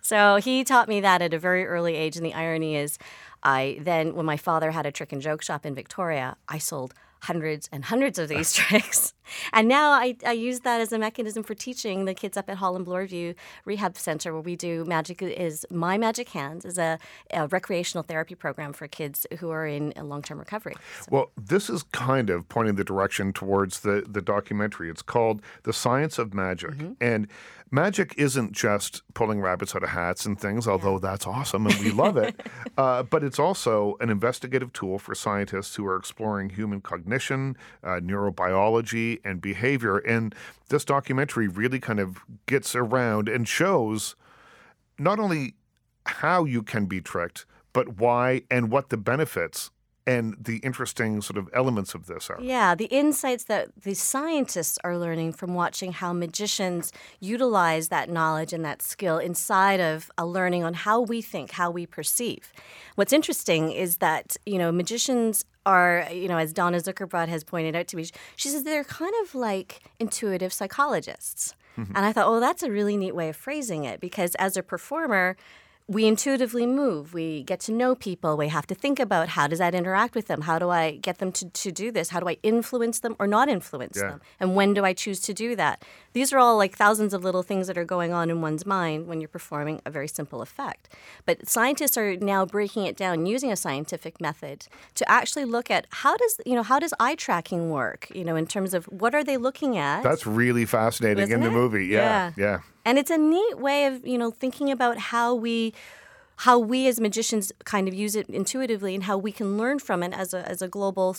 so 0.00 0.36
he 0.36 0.64
taught 0.64 0.88
me 0.88 1.00
that 1.00 1.22
at 1.22 1.34
a 1.34 1.38
very 1.38 1.66
early 1.66 1.94
age. 1.94 2.16
And 2.16 2.24
the 2.24 2.34
irony 2.34 2.76
is, 2.76 2.98
I 3.42 3.78
then, 3.80 4.14
when 4.14 4.26
my 4.26 4.36
father 4.36 4.70
had 4.70 4.86
a 4.86 4.92
trick 4.92 5.12
and 5.12 5.20
joke 5.22 5.42
shop 5.42 5.66
in 5.66 5.74
Victoria, 5.74 6.36
I 6.48 6.58
sold 6.58 6.94
hundreds 7.22 7.68
and 7.72 7.84
hundreds 7.84 8.18
of 8.18 8.28
these 8.28 8.52
tricks. 8.60 9.12
And 9.52 9.68
now 9.68 9.90
I, 9.90 10.16
I 10.24 10.32
use 10.32 10.60
that 10.60 10.80
as 10.80 10.92
a 10.92 10.98
mechanism 10.98 11.42
for 11.42 11.54
teaching 11.54 12.04
the 12.04 12.14
kids 12.14 12.36
up 12.36 12.48
at 12.48 12.56
Holland 12.56 12.86
Bloorview 12.86 13.34
Rehab 13.64 13.96
Center, 13.96 14.32
where 14.32 14.42
we 14.42 14.56
do 14.56 14.84
magic 14.84 15.22
is 15.22 15.66
My 15.70 15.98
Magic 15.98 16.28
Hands 16.30 16.64
is 16.64 16.78
a, 16.78 16.98
a 17.32 17.46
recreational 17.48 18.02
therapy 18.02 18.34
program 18.34 18.72
for 18.72 18.86
kids 18.88 19.26
who 19.38 19.50
are 19.50 19.66
in 19.66 19.92
long 19.96 20.22
term 20.22 20.38
recovery. 20.38 20.74
So. 21.00 21.08
Well, 21.10 21.30
this 21.36 21.70
is 21.70 21.82
kind 21.92 22.30
of 22.30 22.48
pointing 22.48 22.76
the 22.76 22.84
direction 22.84 23.32
towards 23.32 23.80
the 23.80 24.04
the 24.08 24.22
documentary. 24.22 24.90
It's 24.90 25.02
called 25.02 25.42
The 25.64 25.72
Science 25.72 26.18
of 26.18 26.34
Magic, 26.34 26.70
mm-hmm. 26.70 26.92
and 27.00 27.28
magic 27.70 28.14
isn't 28.16 28.52
just 28.52 29.02
pulling 29.14 29.40
rabbits 29.40 29.74
out 29.74 29.82
of 29.82 29.90
hats 29.90 30.24
and 30.24 30.40
things, 30.40 30.68
although 30.68 30.94
yeah. 30.94 31.10
that's 31.10 31.26
awesome 31.26 31.66
and 31.66 31.78
we 31.80 31.90
love 31.90 32.16
it. 32.16 32.40
uh, 32.78 33.02
but 33.02 33.24
it's 33.24 33.38
also 33.38 33.96
an 34.00 34.10
investigative 34.10 34.72
tool 34.72 34.98
for 34.98 35.14
scientists 35.14 35.74
who 35.74 35.86
are 35.86 35.96
exploring 35.96 36.50
human 36.50 36.80
cognition, 36.80 37.56
uh, 37.82 38.00
neurobiology, 38.00 39.15
and 39.24 39.40
behavior. 39.40 39.98
And 39.98 40.34
this 40.68 40.84
documentary 40.84 41.48
really 41.48 41.80
kind 41.80 42.00
of 42.00 42.18
gets 42.46 42.74
around 42.74 43.28
and 43.28 43.46
shows 43.46 44.16
not 44.98 45.18
only 45.18 45.54
how 46.06 46.44
you 46.44 46.62
can 46.62 46.86
be 46.86 47.00
tricked, 47.00 47.46
but 47.72 47.98
why 47.98 48.42
and 48.50 48.70
what 48.70 48.88
the 48.88 48.96
benefits 48.96 49.70
and 50.06 50.36
the 50.38 50.58
interesting 50.58 51.20
sort 51.20 51.36
of 51.36 51.48
elements 51.52 51.94
of 51.94 52.06
this 52.06 52.30
are. 52.30 52.38
Yeah, 52.40 52.74
the 52.74 52.86
insights 52.86 53.44
that 53.44 53.68
the 53.82 53.94
scientists 53.94 54.78
are 54.84 54.96
learning 54.96 55.32
from 55.32 55.54
watching 55.54 55.92
how 55.92 56.12
magicians 56.12 56.92
utilize 57.20 57.88
that 57.88 58.08
knowledge 58.08 58.52
and 58.52 58.64
that 58.64 58.82
skill 58.82 59.18
inside 59.18 59.80
of 59.80 60.10
a 60.16 60.24
learning 60.24 60.62
on 60.62 60.74
how 60.74 61.00
we 61.00 61.20
think, 61.20 61.52
how 61.52 61.70
we 61.70 61.86
perceive. 61.86 62.52
What's 62.94 63.12
interesting 63.12 63.72
is 63.72 63.96
that, 63.96 64.36
you 64.46 64.58
know, 64.58 64.70
magicians 64.70 65.44
are, 65.64 66.06
you 66.12 66.28
know, 66.28 66.38
as 66.38 66.52
Donna 66.52 66.78
Zuckerbrod 66.78 67.28
has 67.28 67.42
pointed 67.42 67.74
out 67.74 67.88
to 67.88 67.96
me, 67.96 68.06
she 68.36 68.48
says 68.48 68.62
they're 68.62 68.84
kind 68.84 69.14
of 69.22 69.34
like 69.34 69.80
intuitive 69.98 70.52
psychologists. 70.52 71.54
Mm-hmm. 71.76 71.96
And 71.96 72.06
I 72.06 72.12
thought, 72.12 72.28
oh, 72.28 72.40
that's 72.40 72.62
a 72.62 72.70
really 72.70 72.96
neat 72.96 73.14
way 73.14 73.28
of 73.28 73.36
phrasing 73.36 73.84
it 73.84 74.00
because 74.00 74.34
as 74.36 74.56
a 74.56 74.62
performer, 74.62 75.36
we 75.88 76.04
intuitively 76.04 76.66
move. 76.66 77.14
We 77.14 77.44
get 77.44 77.60
to 77.60 77.72
know 77.72 77.94
people. 77.94 78.36
We 78.36 78.48
have 78.48 78.66
to 78.66 78.74
think 78.74 78.98
about 78.98 79.28
how 79.30 79.46
does 79.46 79.60
that 79.60 79.72
interact 79.72 80.16
with 80.16 80.26
them? 80.26 80.42
How 80.42 80.58
do 80.58 80.68
I 80.68 80.96
get 80.96 81.18
them 81.18 81.30
to, 81.32 81.48
to 81.48 81.70
do 81.70 81.92
this? 81.92 82.08
How 82.08 82.18
do 82.18 82.28
I 82.28 82.38
influence 82.42 82.98
them 82.98 83.14
or 83.20 83.28
not 83.28 83.48
influence 83.48 83.96
yeah. 83.96 84.10
them? 84.10 84.20
And 84.40 84.56
when 84.56 84.74
do 84.74 84.84
I 84.84 84.92
choose 84.92 85.20
to 85.20 85.32
do 85.32 85.54
that? 85.54 85.84
These 86.12 86.32
are 86.32 86.38
all 86.38 86.56
like 86.56 86.76
thousands 86.76 87.14
of 87.14 87.22
little 87.22 87.44
things 87.44 87.68
that 87.68 87.78
are 87.78 87.84
going 87.84 88.12
on 88.12 88.30
in 88.30 88.40
one's 88.40 88.66
mind 88.66 89.06
when 89.06 89.20
you're 89.20 89.28
performing 89.28 89.80
a 89.86 89.90
very 89.90 90.08
simple 90.08 90.42
effect. 90.42 90.88
But 91.24 91.48
scientists 91.48 91.96
are 91.96 92.16
now 92.16 92.44
breaking 92.44 92.86
it 92.86 92.96
down 92.96 93.26
using 93.26 93.52
a 93.52 93.56
scientific 93.56 94.20
method 94.20 94.66
to 94.96 95.08
actually 95.08 95.44
look 95.44 95.70
at 95.70 95.86
how 95.90 96.16
does 96.16 96.40
you 96.44 96.56
know 96.56 96.64
how 96.64 96.80
does 96.80 96.94
eye 96.98 97.14
tracking 97.14 97.70
work? 97.70 98.10
You 98.12 98.24
know, 98.24 98.34
in 98.34 98.46
terms 98.46 98.74
of 98.74 98.86
what 98.86 99.14
are 99.14 99.22
they 99.22 99.36
looking 99.36 99.78
at? 99.78 100.02
That's 100.02 100.26
really 100.26 100.64
fascinating 100.64 101.24
Isn't 101.24 101.34
in 101.34 101.40
the 101.42 101.50
movie. 101.50 101.86
Yeah, 101.86 102.32
yeah. 102.36 102.44
yeah 102.44 102.60
and 102.86 102.98
it's 102.98 103.10
a 103.10 103.18
neat 103.18 103.58
way 103.58 103.84
of 103.84 104.06
you 104.06 104.16
know 104.16 104.30
thinking 104.30 104.70
about 104.70 104.96
how 104.96 105.34
we 105.34 105.74
how 106.36 106.58
we 106.58 106.86
as 106.86 107.00
magicians 107.00 107.52
kind 107.64 107.88
of 107.88 107.94
use 107.94 108.14
it 108.14 108.28
intuitively 108.28 108.94
and 108.94 109.04
how 109.04 109.18
we 109.18 109.32
can 109.32 109.58
learn 109.58 109.78
from 109.78 110.02
it 110.02 110.12
as 110.12 110.32
a, 110.32 110.46
as 110.48 110.62
a 110.62 110.68
global 110.68 111.16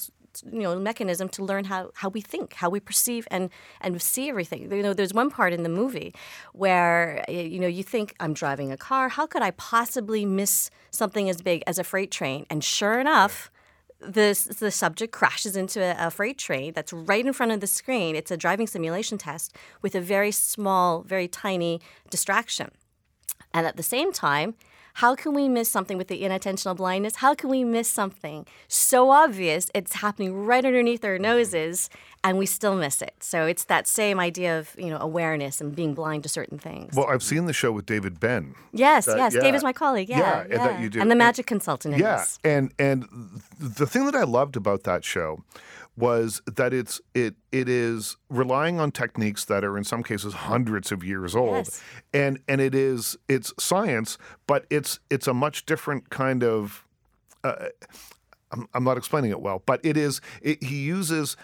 you 0.51 0.61
know 0.61 0.79
mechanism 0.79 1.27
to 1.27 1.43
learn 1.43 1.65
how, 1.65 1.91
how 1.95 2.09
we 2.09 2.21
think 2.21 2.53
how 2.53 2.69
we 2.69 2.79
perceive 2.79 3.27
and 3.29 3.49
and 3.81 4.01
see 4.01 4.29
everything. 4.29 4.71
You 4.71 4.83
know 4.83 4.93
there's 4.93 5.13
one 5.13 5.29
part 5.29 5.53
in 5.53 5.63
the 5.63 5.69
movie 5.69 6.13
where 6.53 7.23
you 7.27 7.59
know 7.59 7.67
you 7.67 7.83
think 7.83 8.15
i'm 8.19 8.33
driving 8.33 8.71
a 8.71 8.77
car. 8.77 9.09
How 9.09 9.27
could 9.27 9.41
i 9.41 9.51
possibly 9.51 10.25
miss 10.25 10.69
something 10.91 11.29
as 11.29 11.41
big 11.41 11.63
as 11.67 11.77
a 11.77 11.83
freight 11.83 12.11
train? 12.11 12.45
And 12.49 12.63
sure 12.63 12.99
enough 12.99 13.51
the, 13.99 14.55
the 14.59 14.71
subject 14.71 15.11
crashes 15.11 15.55
into 15.55 15.81
a, 15.81 16.07
a, 16.07 16.11
freight 16.11 16.37
train 16.37 16.73
that's 16.73 16.93
right 16.93 17.25
in 17.25 17.33
front 17.33 17.51
of 17.51 17.61
the 17.61 17.67
screen. 17.67 18.15
It's 18.15 18.31
a 18.31 18.37
driving 18.37 18.67
simulation 18.67 19.17
test 19.17 19.55
with 19.81 19.95
a 19.95 20.01
very 20.01 20.31
small, 20.31 21.01
very 21.01 21.27
tiny 21.27 21.81
distraction. 22.09 22.69
And 23.53 23.65
at 23.65 23.75
the 23.75 23.83
same 23.83 24.11
time, 24.11 24.55
how 24.97 25.13
can 25.13 25.35
we 25.35 25.47
miss 25.47 25.69
something 25.69 25.95
with 25.95 26.07
the 26.07 26.23
inattentional 26.23 26.75
blindness? 26.75 27.17
How 27.17 27.35
can 27.35 27.51
we 27.51 27.63
miss 27.63 27.87
something 27.87 28.47
so 28.67 29.11
obvious 29.11 29.69
it's 29.75 29.93
happening 29.93 30.33
right 30.33 30.65
underneath 30.65 31.05
our 31.05 31.17
mm-hmm. 31.17 31.21
noses 31.21 31.91
and 32.23 32.39
we 32.39 32.47
still 32.47 32.75
miss 32.75 33.03
it? 33.03 33.13
So 33.19 33.45
it's 33.45 33.65
that 33.65 33.87
same 33.87 34.19
idea 34.19 34.57
of, 34.57 34.75
you 34.75 34.89
know, 34.89 34.97
awareness 34.97 35.61
and 35.61 35.75
being 35.75 35.93
blind 35.93 36.23
to 36.23 36.29
certain 36.29 36.57
things. 36.57 36.95
Well, 36.95 37.05
I've 37.05 37.21
seen 37.21 37.45
the 37.45 37.53
show 37.53 37.71
with 37.71 37.85
David 37.85 38.19
Ben. 38.19 38.55
Yes, 38.73 39.05
that, 39.05 39.17
yes. 39.17 39.35
Yeah. 39.35 39.41
Dave 39.41 39.53
is 39.53 39.63
my 39.63 39.71
colleague. 39.71 40.09
Yeah. 40.09 40.17
Yeah, 40.17 40.45
yeah. 40.49 40.77
And, 40.79 40.95
and 40.95 41.11
the 41.11 41.15
magic 41.15 41.43
and, 41.43 41.59
consultant. 41.59 41.95
yeah. 41.99 42.25
And 42.43 42.73
and 42.79 43.05
the 43.59 43.85
thing 43.85 44.07
that 44.07 44.15
I 44.15 44.23
loved 44.23 44.57
about 44.57 44.81
that 44.85 45.05
show 45.05 45.43
was 45.97 46.41
that 46.45 46.73
it's 46.73 47.01
it 47.15 47.35
it 47.51 47.67
is 47.67 48.17
relying 48.29 48.79
on 48.79 48.91
techniques 48.91 49.45
that 49.45 49.63
are 49.63 49.77
in 49.77 49.83
some 49.83 50.03
cases 50.03 50.33
hundreds 50.33 50.91
of 50.91 51.03
years 51.03 51.35
old 51.35 51.55
yes. 51.55 51.83
and 52.13 52.39
and 52.47 52.61
it 52.61 52.75
is 52.75 53.17
it's 53.27 53.51
science 53.59 54.17
but 54.45 54.65
it's 54.69 54.99
it's 55.09 55.27
a 55.27 55.33
much 55.33 55.65
different 55.65 56.09
kind 56.09 56.43
of 56.43 56.85
uh, 57.43 57.65
I'm, 58.51 58.67
I'm 58.75 58.83
not 58.83 58.97
explaining 58.97 59.31
it 59.31 59.41
well 59.41 59.63
but 59.65 59.79
it 59.83 59.97
is 59.97 60.21
it, 60.41 60.63
he 60.63 60.75
uses 60.75 61.35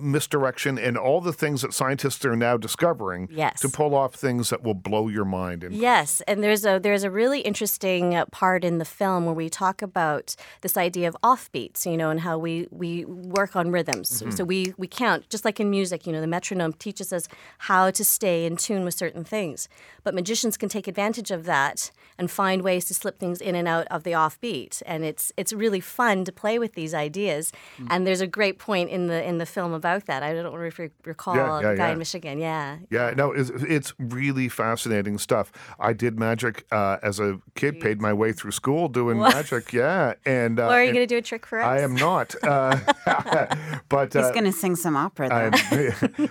misdirection 0.00 0.78
and 0.78 0.96
all 0.96 1.20
the 1.20 1.32
things 1.32 1.62
that 1.62 1.72
scientists 1.72 2.24
are 2.24 2.36
now 2.36 2.56
discovering 2.56 3.28
yes. 3.30 3.60
to 3.60 3.68
pull 3.68 3.94
off 3.94 4.14
things 4.14 4.50
that 4.50 4.62
will 4.62 4.74
blow 4.74 5.08
your 5.08 5.24
mind. 5.24 5.66
Yes, 5.70 6.20
and 6.26 6.42
there's 6.42 6.64
a 6.64 6.78
there's 6.78 7.04
a 7.04 7.10
really 7.10 7.40
interesting 7.40 8.22
part 8.30 8.64
in 8.64 8.78
the 8.78 8.84
film 8.84 9.24
where 9.24 9.34
we 9.34 9.48
talk 9.48 9.82
about 9.82 10.34
this 10.60 10.76
idea 10.76 11.08
of 11.08 11.16
offbeats, 11.22 11.84
you 11.90 11.96
know, 11.96 12.10
and 12.10 12.20
how 12.20 12.38
we 12.38 12.68
we 12.70 13.04
work 13.04 13.56
on 13.56 13.70
rhythms. 13.70 14.22
Mm-hmm. 14.22 14.30
So 14.30 14.44
we 14.44 14.74
we 14.76 14.86
count 14.86 15.28
just 15.30 15.44
like 15.44 15.60
in 15.60 15.70
music, 15.70 16.06
you 16.06 16.12
know, 16.12 16.20
the 16.20 16.26
metronome 16.26 16.72
teaches 16.74 17.12
us 17.12 17.28
how 17.58 17.90
to 17.90 18.04
stay 18.04 18.44
in 18.44 18.56
tune 18.56 18.84
with 18.84 18.94
certain 18.94 19.24
things. 19.24 19.68
But 20.04 20.14
magicians 20.14 20.56
can 20.56 20.68
take 20.68 20.86
advantage 20.88 21.30
of 21.30 21.44
that 21.44 21.90
and 22.18 22.30
find 22.30 22.62
ways 22.62 22.84
to 22.86 22.94
slip 22.94 23.18
things 23.18 23.40
in 23.40 23.54
and 23.54 23.68
out 23.68 23.86
of 23.88 24.02
the 24.02 24.12
offbeat, 24.12 24.82
and 24.86 25.04
it's 25.04 25.32
it's 25.36 25.52
really 25.52 25.80
fun 25.80 26.24
to 26.24 26.32
play 26.32 26.58
with 26.58 26.74
these 26.74 26.92
ideas. 26.92 27.52
Mm-hmm. 27.76 27.86
And 27.90 28.06
there's 28.06 28.20
a 28.20 28.26
great 28.26 28.58
point 28.58 28.90
in 28.90 29.06
the 29.06 29.26
in 29.26 29.38
the 29.38 29.46
film 29.46 29.72
about 29.72 29.87
about 29.88 30.06
that. 30.06 30.22
I 30.22 30.32
don't 30.32 30.44
know 30.44 30.60
if 30.60 30.78
you 30.78 30.90
recall 31.04 31.36
yeah, 31.36 31.60
yeah, 31.60 31.70
the 31.70 31.76
guy 31.76 31.86
yeah. 31.86 31.92
in 31.92 31.98
Michigan. 31.98 32.38
Yeah. 32.38 32.78
Yeah. 32.90 33.14
No, 33.16 33.32
it's, 33.32 33.50
it's, 33.50 33.94
really 33.98 34.48
fascinating 34.48 35.18
stuff. 35.18 35.50
I 35.80 35.92
did 35.92 36.18
magic 36.18 36.66
uh, 36.70 36.98
as 37.02 37.20
a 37.20 37.40
kid. 37.54 37.80
Paid 37.80 38.00
my 38.00 38.12
way 38.12 38.32
through 38.32 38.52
school 38.52 38.88
doing 38.88 39.18
what? 39.18 39.34
magic. 39.34 39.72
Yeah. 39.72 40.14
And 40.24 40.58
uh, 40.58 40.62
well, 40.68 40.72
are 40.72 40.84
you 40.84 40.92
going 40.92 41.06
to 41.06 41.14
do 41.14 41.18
a 41.18 41.22
trick 41.22 41.46
for 41.46 41.58
us? 41.60 41.66
I 41.66 41.80
am 41.80 41.94
not. 41.94 42.34
Uh, 42.48 42.78
but 43.88 44.12
he's 44.12 44.24
uh, 44.24 44.32
going 44.32 44.44
to 44.44 44.52
sing 44.52 44.74
some 44.74 44.96
opera. 44.96 45.50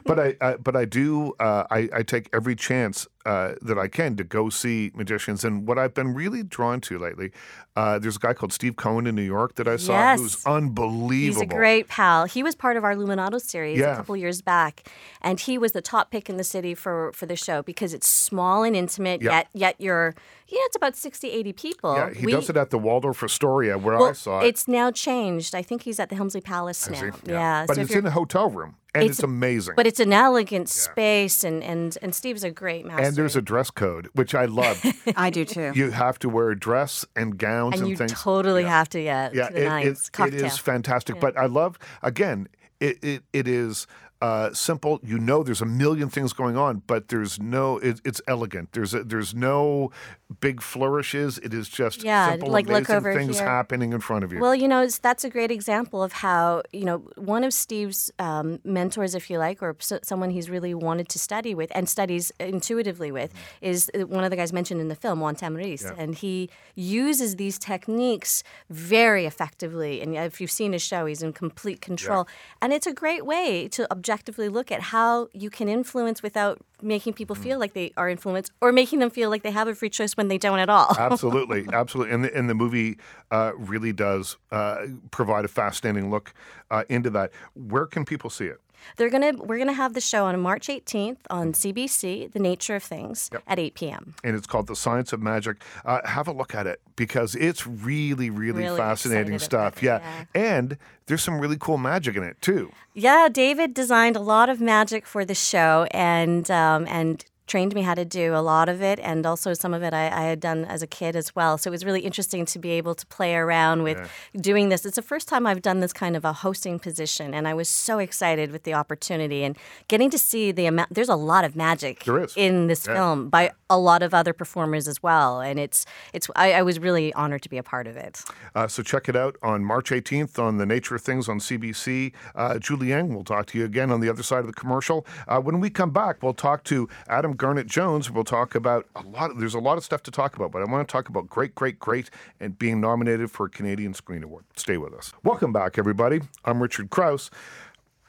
but 0.04 0.20
I, 0.20 0.36
I, 0.41 0.56
but 0.56 0.76
I 0.76 0.86
do. 0.86 1.34
Uh, 1.39 1.63
I, 1.70 1.89
I 1.93 2.04
take 2.04 2.30
every 2.34 2.56
chance 2.56 3.08
uh, 3.28 3.56
that 3.62 3.78
I 3.78 3.90
can 3.90 4.16
to 4.16 4.24
go 4.24 4.48
see 4.50 4.90
magicians. 4.96 5.44
And 5.44 5.68
what 5.68 5.78
I've 5.78 5.94
been 5.94 6.13
really 6.13 6.44
drawn 6.44 6.80
to 6.82 6.98
lately, 6.98 7.34
uh, 7.76 8.00
there's 8.00 8.16
a 8.16 8.20
guy 8.20 8.34
called 8.34 8.54
Steve 8.54 8.78
Cohen 8.78 9.06
in 9.06 9.16
New 9.16 9.22
York 9.22 9.56
that 9.56 9.68
I 9.68 9.76
saw 9.76 9.92
yes. 9.92 10.20
who's 10.20 10.46
unbelievable. 10.46 11.42
He's 11.42 11.42
a 11.42 11.46
great 11.46 11.90
pal. 11.90 12.24
He 12.24 12.42
was 12.42 12.56
part 12.56 12.78
of 12.78 12.86
our 12.86 12.96
Luminato 12.96 13.42
series 13.42 13.80
yeah. 13.80 13.94
a 13.94 13.96
couple 13.98 14.16
years 14.16 14.42
back, 14.42 14.90
and 15.22 15.42
he 15.42 15.58
was 15.58 15.74
the 15.74 15.82
top 15.82 16.10
pick 16.10 16.30
in 16.30 16.38
the 16.38 16.44
city 16.46 16.74
for 16.74 17.12
for 17.12 17.26
the 17.26 17.36
show 17.36 17.62
because 17.62 17.94
it's 17.94 18.08
small 18.08 18.63
and 18.63 18.78
intimate. 18.78 19.22
Yeah. 19.22 19.32
Yet 19.32 19.48
yet 19.54 19.76
you're 19.78 20.16
yeah, 20.48 20.60
it's 20.63 20.78
about 20.78 20.96
60, 20.96 21.30
80 21.30 21.54
people. 21.54 21.96
Yeah, 21.96 22.13
he 22.13 22.26
we, 22.26 22.32
does 22.32 22.50
it 22.50 22.56
at 22.56 22.70
the 22.70 22.78
Waldorf 22.78 23.22
Astoria 23.22 23.78
where 23.78 23.98
well, 23.98 24.10
I 24.10 24.13
saw 24.13 24.40
it. 24.40 24.48
It's 24.48 24.70
now 24.70 24.92
changed. 24.92 25.54
I 25.54 25.62
think 25.62 25.82
he's 25.82 26.00
at 26.00 26.08
the 26.08 26.16
Helmsley 26.16 26.40
Palace 26.40 26.90
now. 26.90 27.04
Yeah. 27.04 27.12
yeah. 27.26 27.66
But 27.68 27.76
so 27.76 27.82
it's 27.82 27.94
in 27.94 28.06
a 28.06 28.12
hotel 28.12 28.50
room. 28.50 28.76
And 28.98 29.10
it's, 29.10 29.20
it's, 29.20 29.24
amazing. 29.24 29.76
But 29.76 29.88
it's 29.88 30.00
an 30.00 30.14
elegant 30.14 30.68
yeah. 30.68 30.82
space, 30.82 31.44
and, 31.44 31.64
and, 31.64 31.98
and 32.02 32.14
Steve's 32.14 32.44
a 32.44 32.52
great 32.52 32.86
master. 32.86 33.04
And 33.04 33.16
there's 33.16 33.36
a 33.36 33.42
dress 33.42 33.70
code, 33.70 34.10
which 34.14 34.36
I 34.36 34.46
love. 34.46 34.82
I 35.16 35.30
do 35.30 35.46
too. 35.46 35.72
You 35.76 35.92
have 35.92 36.20
to 36.20 36.30
wear 36.30 36.50
a 36.50 36.60
dress 36.60 37.06
and 37.16 37.38
gowns 37.38 37.76
and, 37.76 37.84
and 37.84 37.90
you 37.90 37.98
things. 37.98 38.14
totally 38.14 38.64
yeah. 38.64 38.70
have 38.70 38.90
to, 38.90 39.02
yeah. 39.02 39.30
Yeah, 39.34 39.50
it, 39.50 39.88
it, 39.88 40.20
it 40.20 40.34
is 40.34 40.58
fantastic. 40.58 41.20
But 41.20 41.38
I 41.38 41.46
love, 41.46 41.78
again, 42.02 42.48
it, 42.80 43.04
it, 43.04 43.24
it 43.34 43.48
is 43.48 43.88
uh, 44.22 44.54
simple. 44.54 45.00
You 45.04 45.20
know, 45.20 45.44
there's 45.44 45.62
a 45.62 45.66
million 45.66 46.10
things 46.10 46.34
going 46.34 46.58
on, 46.58 46.82
but 46.88 47.10
there's 47.10 47.40
no. 47.40 47.78
It, 47.78 48.02
it's 48.04 48.22
elegant. 48.28 48.72
There's 48.74 48.94
a, 48.94 49.04
there's 49.04 49.36
no 49.36 49.92
big 50.40 50.62
flourishes. 50.62 51.38
It 51.38 51.54
is 51.54 51.70
just 51.70 52.04
yeah, 52.04 52.32
simple, 52.32 52.50
like 52.50 52.68
look 52.68 52.90
over 52.90 53.14
things 53.14 53.40
here. 53.40 53.48
happening 53.48 53.94
in 53.94 54.02
front 54.02 54.24
of 54.24 54.34
you. 54.34 54.40
Well, 54.40 54.56
you 54.56 54.68
know, 54.68 54.88
that's 54.88 55.24
a 55.24 55.30
great 55.30 55.52
example 55.52 56.04
of 56.04 56.14
how 56.14 56.64
you 56.74 56.86
know 56.86 56.98
one 57.16 57.44
of 57.44 57.54
Steve's 57.54 58.12
um, 58.20 58.60
mentors, 58.64 59.16
if 59.16 59.30
you 59.30 59.38
like, 59.38 59.62
or 59.62 59.76
someone 59.80 60.32
he's 60.32 60.50
really 60.50 60.74
wanted 60.74 61.10
to 61.10 61.20
study 61.20 61.54
with 61.54 61.72
and 61.76 61.88
studies 61.88 62.32
intuitively 62.40 63.12
with, 63.12 63.32
mm-hmm. 63.34 63.66
is 63.66 63.92
uh, 63.94 64.06
one 64.08 64.24
of 64.24 64.32
the 64.32 64.36
guys 64.36 64.52
mentioned 64.52 64.82
in 64.82 64.88
the 64.88 64.96
film, 64.96 65.20
Juan 65.20 65.36
Tamariz, 65.36 65.84
yeah. 65.84 65.94
and 65.98 66.16
he 66.16 66.50
uses 66.76 67.36
these 67.36 67.60
techniques 67.60 68.44
very 68.70 69.26
effectively. 69.26 70.02
And 70.02 70.16
if 70.16 70.42
you've 70.42 70.52
seen 70.52 70.74
his 70.74 70.82
show, 70.82 71.06
he's 71.06 71.22
in 71.22 71.34
complete 71.34 71.82
control, 71.82 72.28
yeah. 72.28 72.58
and 72.64 72.74
it's 72.74 72.88
a 72.88 72.94
great 72.94 73.26
way 73.26 73.68
to 73.70 73.88
objectively 74.08 74.48
look 74.48 74.72
at 74.72 74.80
how 74.80 75.28
you 75.34 75.50
can 75.50 75.67
influence 75.67 76.24
without 76.24 76.60
making 76.82 77.12
people 77.12 77.36
mm. 77.36 77.43
feel 77.43 77.60
like 77.60 77.74
they 77.74 77.91
are 77.98 78.10
influenced 78.10 78.52
or 78.62 78.72
making 78.72 79.00
them 79.00 79.10
feel 79.10 79.30
like 79.30 79.43
they 79.43 79.52
have 79.52 79.67
a 79.67 79.76
free 79.76 79.89
choice 79.89 80.15
when 80.15 80.30
they 80.30 80.38
don't 80.38 80.60
at 80.60 80.70
all. 80.70 80.96
absolutely, 81.00 81.65
absolutely. 81.74 82.13
And 82.13 82.24
the, 82.24 82.34
and 82.38 82.50
the 82.50 82.56
movie 82.56 82.98
uh, 83.32 83.52
really 83.58 83.91
does 83.91 84.38
uh, 84.52 84.86
provide 85.12 85.43
a 85.43 85.50
fascinating 85.50 86.10
look 86.10 86.34
uh, 86.72 86.84
into 86.88 87.10
that. 87.10 87.32
Where 87.54 87.86
can 87.86 88.06
people 88.06 88.30
see 88.30 88.46
it? 88.46 88.62
They're 88.98 89.10
gonna 89.10 89.34
we're 89.38 89.58
gonna 89.58 89.74
have 89.74 89.94
the 89.94 90.02
show 90.02 90.26
on 90.26 90.40
March 90.40 90.68
18th 90.68 91.18
on 91.30 91.54
CBC, 91.54 92.32
The 92.32 92.40
Nature 92.40 92.76
of 92.76 92.84
Things, 92.84 93.30
at 93.48 93.60
8 93.60 93.74
p.m. 93.76 94.16
and 94.24 94.36
it's 94.36 94.48
called 94.48 94.68
The 94.68 94.76
Science 94.76 95.13
of 95.13 95.22
Magic. 95.22 95.58
Uh, 95.86 96.00
have 96.06 96.28
a 96.28 96.32
look 96.32 96.56
at 96.56 96.68
it 96.68 96.82
because 96.96 97.36
it's 97.36 97.66
really, 97.68 98.30
really, 98.30 98.63
Really 98.63 98.78
fascinating 98.78 99.40
stuff. 99.40 99.82
yeah. 99.84 100.00
yeah. 100.00 100.26
And 100.58 100.78
there's 101.08 101.24
some 101.24 101.40
really 101.40 101.58
cool 101.60 101.78
magic 101.78 102.16
in 102.16 102.24
it, 102.24 102.42
too. 102.42 102.72
Yeah, 102.94 103.30
David 103.32 103.74
designed 103.74 104.16
a 104.16 104.20
lot 104.20 104.50
of 104.50 104.60
magic 104.60 105.06
for 105.06 105.24
the 105.24 105.36
show 105.36 105.88
and 105.92 106.50
um, 106.52 106.86
and 106.88 107.24
trained 107.48 107.74
me 107.74 107.82
how 107.82 107.94
to 107.96 108.06
do 108.06 108.36
a 108.36 108.40
lot 108.42 108.70
of 108.70 108.82
it 108.82 109.00
and 109.00 109.26
also 109.26 109.54
some 109.54 109.74
of 109.74 109.82
it 109.82 109.94
I, 109.94 110.06
I 110.08 110.22
had 110.24 110.40
done 110.40 110.66
as 110.66 110.82
a 110.82 110.88
kid 110.88 111.16
as 111.16 111.36
well. 111.36 111.58
So 111.58 111.70
it 111.70 111.72
was 111.72 111.86
really 111.86 112.02
interesting 112.02 112.46
to 112.46 112.60
be 112.60 112.72
able 112.72 112.94
to 112.96 113.06
play 113.08 113.36
around 113.36 113.84
with 113.84 113.98
doing 114.40 114.70
this. 114.70 114.86
It's 114.86 114.96
the 114.98 115.02
first 115.02 115.28
time 115.28 115.48
I've 115.48 115.62
done 115.62 115.80
this 115.80 115.94
kind 115.94 116.16
of 116.16 116.26
a 116.26 116.34
hosting 116.34 116.78
position 116.80 117.34
and 117.34 117.48
I 117.48 117.54
was 117.54 117.70
so 117.70 118.00
excited 118.00 118.52
with 118.52 118.64
the 118.64 118.74
opportunity 118.74 119.44
and 119.44 119.58
getting 119.88 120.10
to 120.10 120.18
see 120.18 120.52
the 120.52 120.66
amount 120.66 120.94
there's 120.94 121.10
a 121.10 121.16
lot 121.16 121.44
of 121.46 121.56
magic 121.56 122.06
in 122.36 122.68
this 122.68 122.86
Yeah. 122.86 122.94
film 122.96 123.30
by 123.30 123.52
a 123.70 123.78
lot 123.78 124.04
of 124.04 124.14
other 124.14 124.34
performers 124.34 124.88
as 124.88 125.02
well. 125.02 125.40
And 125.42 125.60
it's 125.60 125.86
it's 126.14 126.28
I, 126.36 126.54
I 126.54 126.62
was 126.62 126.80
really 126.80 127.14
honored 127.14 127.42
to 127.44 127.50
be 127.50 127.58
a 127.58 127.64
part 127.64 127.88
of 127.88 127.96
it. 127.98 128.24
Uh, 128.56 128.68
so 128.68 128.84
check 128.84 129.08
it 129.10 129.16
out 129.16 129.36
on 129.42 129.64
March 129.64 129.90
18th 129.92 130.38
on 130.40 130.58
The 130.58 130.66
Nature 130.66 130.96
of 130.96 131.02
Things 131.02 131.28
on 131.30 131.40
CBC. 131.40 132.12
Uh, 132.36 132.60
Julie 132.60 132.94
Eng 132.94 133.14
will 133.14 133.24
talk 133.24 133.46
to 133.48 133.58
you 133.58 133.66
again 133.66 133.92
on 133.92 134.00
the 134.02 134.10
other 134.10 134.24
side 134.24 134.40
of 134.40 134.48
the 134.48 134.54
commercial. 134.54 135.06
Uh, 135.28 135.40
when 135.40 135.60
we 135.60 135.70
come 135.70 135.92
back, 135.92 136.22
we'll 136.24 136.34
talk 136.34 136.64
to 136.66 136.88
Adam 137.08 137.34
Garnett 137.38 137.67
Jones. 137.67 138.12
We'll 138.12 138.23
talk 138.23 138.56
about 138.56 138.88
a 138.95 139.02
lot. 139.04 139.32
Of, 139.32 139.39
there's 139.39 139.54
a 139.54 139.60
lot 139.60 139.78
of 139.78 139.84
stuff 139.84 140.04
to 140.04 140.12
talk 140.12 140.36
about, 140.36 140.52
but 140.52 140.62
I 140.62 140.65
want 140.65 140.88
to 140.88 140.91
talk 140.91 141.08
about 141.08 141.30
Great, 141.30 141.56
Great, 141.56 141.80
Great 141.80 142.10
and 142.39 142.58
being 142.58 142.82
nominated 142.82 143.32
for 143.32 143.45
a 143.45 143.50
Canadian 143.50 143.93
Screen 143.93 144.23
Award. 144.23 144.45
Stay 144.56 144.78
with 144.78 144.93
us. 144.93 145.13
Welcome 145.23 145.54
back, 145.54 145.78
everybody. 145.78 146.21
I'm 146.43 146.62
Richard 146.62 146.89
Crouse. 146.89 147.30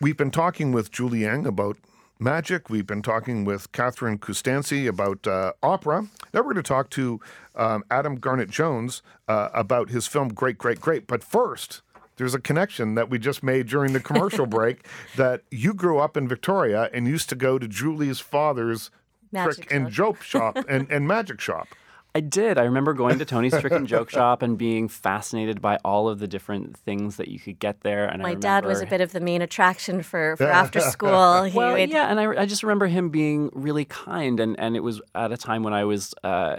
We've 0.00 0.16
been 0.16 0.30
talking 0.30 0.72
with 0.72 0.90
Julie 0.90 1.26
Eng 1.26 1.46
about 1.46 1.76
magic. 2.18 2.70
We've 2.70 2.86
been 2.86 3.02
talking 3.02 3.44
with 3.44 3.70
Catherine 3.72 4.18
Kustanczy 4.18 4.88
about 4.88 5.26
uh, 5.26 5.52
opera. 5.62 6.02
Now 6.32 6.40
we're 6.40 6.54
going 6.54 6.56
to 6.56 6.62
talk 6.62 6.90
to 6.90 7.20
um, 7.54 7.84
Adam 7.90 8.16
Garnett 8.16 8.50
Jones 8.50 9.02
uh, 9.28 9.50
about 9.52 9.90
his 9.90 10.06
film 10.06 10.28
Great, 10.28 10.58
Great, 10.58 10.80
Great. 10.80 11.06
But 11.06 11.22
first, 11.22 11.82
there's 12.16 12.34
a 12.34 12.40
connection 12.40 12.94
that 12.96 13.10
we 13.10 13.18
just 13.18 13.42
made 13.42 13.68
during 13.68 13.92
the 13.92 14.00
commercial 14.00 14.46
break 14.58 14.86
that 15.16 15.42
you 15.50 15.72
grew 15.72 15.98
up 15.98 16.16
in 16.16 16.28
Victoria 16.28 16.90
and 16.92 17.06
used 17.06 17.28
to 17.30 17.34
go 17.34 17.58
to 17.58 17.68
Julie's 17.68 18.20
father's 18.20 18.90
Magic 19.32 19.66
trick 19.66 19.72
and 19.72 19.90
joke 19.90 20.22
shop 20.22 20.56
and, 20.68 20.90
and 20.90 21.06
magic 21.06 21.40
shop. 21.40 21.68
I 22.14 22.20
did. 22.20 22.58
I 22.58 22.64
remember 22.64 22.94
going 22.94 23.18
to 23.18 23.24
Tony's 23.24 23.56
Trick 23.60 23.72
and 23.72 23.86
Joke 23.86 24.08
Shop 24.10 24.42
and 24.42 24.56
being 24.56 24.88
fascinated 24.88 25.60
by 25.60 25.76
all 25.84 26.08
of 26.08 26.18
the 26.18 26.26
different 26.26 26.76
things 26.76 27.16
that 27.16 27.28
you 27.28 27.38
could 27.38 27.58
get 27.58 27.82
there. 27.82 28.06
And 28.06 28.22
I 28.22 28.30
My 28.30 28.34
dad 28.34 28.64
was 28.64 28.80
a 28.80 28.86
bit 28.86 29.00
of 29.02 29.12
the 29.12 29.20
main 29.20 29.42
attraction 29.42 30.02
for, 30.02 30.34
for 30.36 30.44
after 30.44 30.80
school. 30.80 31.42
He 31.44 31.56
Well, 31.56 31.74
would, 31.74 31.90
yeah, 31.90 32.10
and 32.10 32.18
I, 32.18 32.42
I 32.42 32.46
just 32.46 32.62
remember 32.62 32.86
him 32.86 33.10
being 33.10 33.50
really 33.52 33.84
kind, 33.84 34.40
and, 34.40 34.58
and 34.58 34.74
it 34.74 34.80
was 34.80 35.00
at 35.14 35.30
a 35.32 35.36
time 35.36 35.62
when 35.62 35.74
I 35.74 35.84
was 35.84 36.14
uh, 36.24 36.56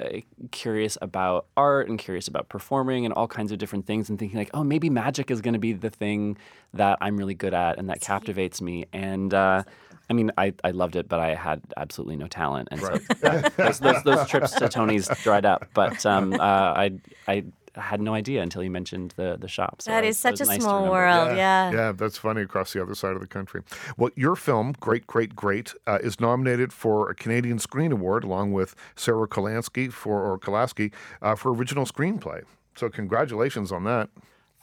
curious 0.51 0.97
about 1.01 1.47
art 1.57 1.89
and 1.89 1.97
curious 1.97 2.27
about 2.27 2.47
performing 2.47 3.03
and 3.03 3.13
all 3.13 3.27
kinds 3.27 3.51
of 3.51 3.57
different 3.57 3.85
things, 3.85 4.09
and 4.09 4.19
thinking 4.19 4.37
like, 4.37 4.51
oh, 4.53 4.63
maybe 4.63 4.89
magic 4.89 5.29
is 5.31 5.41
going 5.41 5.55
to 5.55 5.59
be 5.59 5.73
the 5.73 5.89
thing 5.89 6.37
that 6.73 6.99
I'm 7.01 7.17
really 7.17 7.33
good 7.33 7.55
at 7.55 7.79
and 7.79 7.89
that 7.89 8.01
captivates 8.01 8.61
me. 8.61 8.85
And 8.93 9.33
uh, 9.33 9.63
I 10.09 10.13
mean, 10.13 10.31
I, 10.37 10.53
I 10.63 10.71
loved 10.71 10.95
it, 10.95 11.07
but 11.07 11.19
I 11.19 11.35
had 11.35 11.61
absolutely 11.77 12.17
no 12.17 12.27
talent, 12.27 12.69
and 12.71 12.81
so 12.81 12.97
those, 13.57 13.79
those, 13.79 14.03
those 14.03 14.27
trips 14.27 14.51
to 14.53 14.67
Tony's 14.67 15.07
dried 15.23 15.45
up. 15.45 15.67
But 15.73 16.05
um, 16.05 16.33
uh, 16.33 16.37
I 16.39 16.99
I 17.27 17.43
had 17.75 18.01
no 18.01 18.13
idea 18.13 18.41
until 18.41 18.63
you 18.63 18.71
mentioned 18.71 19.13
the 19.15 19.37
the 19.39 19.47
shop. 19.47 19.81
So 19.81 19.91
that 19.91 20.03
it 20.03 20.07
is 20.07 20.17
such 20.17 20.41
a 20.41 20.45
nice 20.45 20.61
small 20.61 20.89
world. 20.89 21.35
Yeah. 21.37 21.71
Yeah, 21.71 21.91
that's 21.91 22.17
funny 22.17 22.41
across 22.41 22.73
the 22.73 22.81
other 22.81 22.95
side 22.95 23.13
of 23.13 23.21
the 23.21 23.27
country. 23.27 23.61
Well, 23.97 24.09
your 24.15 24.35
film, 24.35 24.73
Great, 24.79 25.07
Great, 25.07 25.35
Great, 25.35 25.73
uh, 25.87 25.99
is 26.01 26.19
nominated 26.19 26.73
for 26.73 27.09
a 27.09 27.15
Canadian 27.15 27.59
Screen 27.59 27.91
Award 27.91 28.23
along 28.23 28.53
with 28.53 28.75
Sarah 28.95 29.27
Kolansky 29.27 29.91
for 29.91 30.23
or 30.23 30.39
Kolasky 30.39 30.91
uh, 31.21 31.35
for 31.35 31.53
original 31.53 31.85
screenplay. 31.85 32.43
So 32.75 32.89
congratulations 32.89 33.71
on 33.71 33.83
that. 33.85 34.09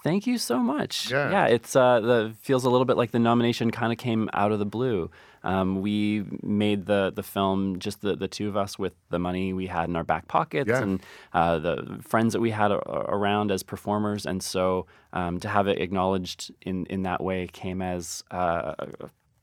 Thank 0.02 0.26
you 0.26 0.38
so 0.38 0.60
much. 0.60 1.10
Yeah. 1.10 1.46
it's 1.46 1.74
uh, 1.74 2.00
the 2.00 2.34
feels 2.40 2.64
a 2.64 2.70
little 2.70 2.84
bit 2.84 2.96
like 2.96 3.10
the 3.10 3.18
nomination 3.18 3.70
kind 3.70 3.92
of 3.92 3.98
came 3.98 4.30
out 4.32 4.52
of 4.52 4.58
the 4.58 4.66
blue. 4.66 5.10
Um, 5.46 5.80
we 5.80 6.24
made 6.42 6.86
the 6.86 7.12
the 7.14 7.22
film 7.22 7.78
just 7.78 8.00
the, 8.00 8.16
the 8.16 8.28
two 8.28 8.48
of 8.48 8.56
us 8.56 8.78
with 8.78 8.94
the 9.10 9.18
money 9.18 9.52
we 9.52 9.66
had 9.68 9.88
in 9.88 9.94
our 9.96 10.04
back 10.04 10.26
pockets 10.28 10.68
Yeah. 10.68 10.82
and 10.82 11.00
uh, 11.32 11.58
the 11.58 11.98
friends 12.02 12.32
that 12.34 12.40
we 12.40 12.50
had 12.50 12.70
a, 12.72 12.78
around 13.18 13.50
as 13.52 13.62
performers, 13.62 14.26
and 14.26 14.42
so 14.42 14.86
um, 15.12 15.38
to 15.40 15.48
have 15.48 15.66
it 15.68 15.78
acknowledged 15.80 16.52
in 16.62 16.86
in 16.86 17.02
that 17.04 17.22
way 17.22 17.46
came 17.46 17.80
as 17.80 18.24
uh, 18.32 18.74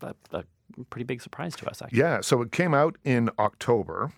a, 0.02 0.13
a 0.34 0.44
pretty 0.89 1.06
big 1.06 1.22
surprise 1.22 1.56
to 1.56 1.70
us. 1.70 1.82
Actually. 1.82 2.00
Yeah, 2.00 2.22
so 2.22 2.42
it 2.42 2.52
came 2.52 2.74
out 2.74 2.98
in 3.04 3.30
October. 3.39 4.12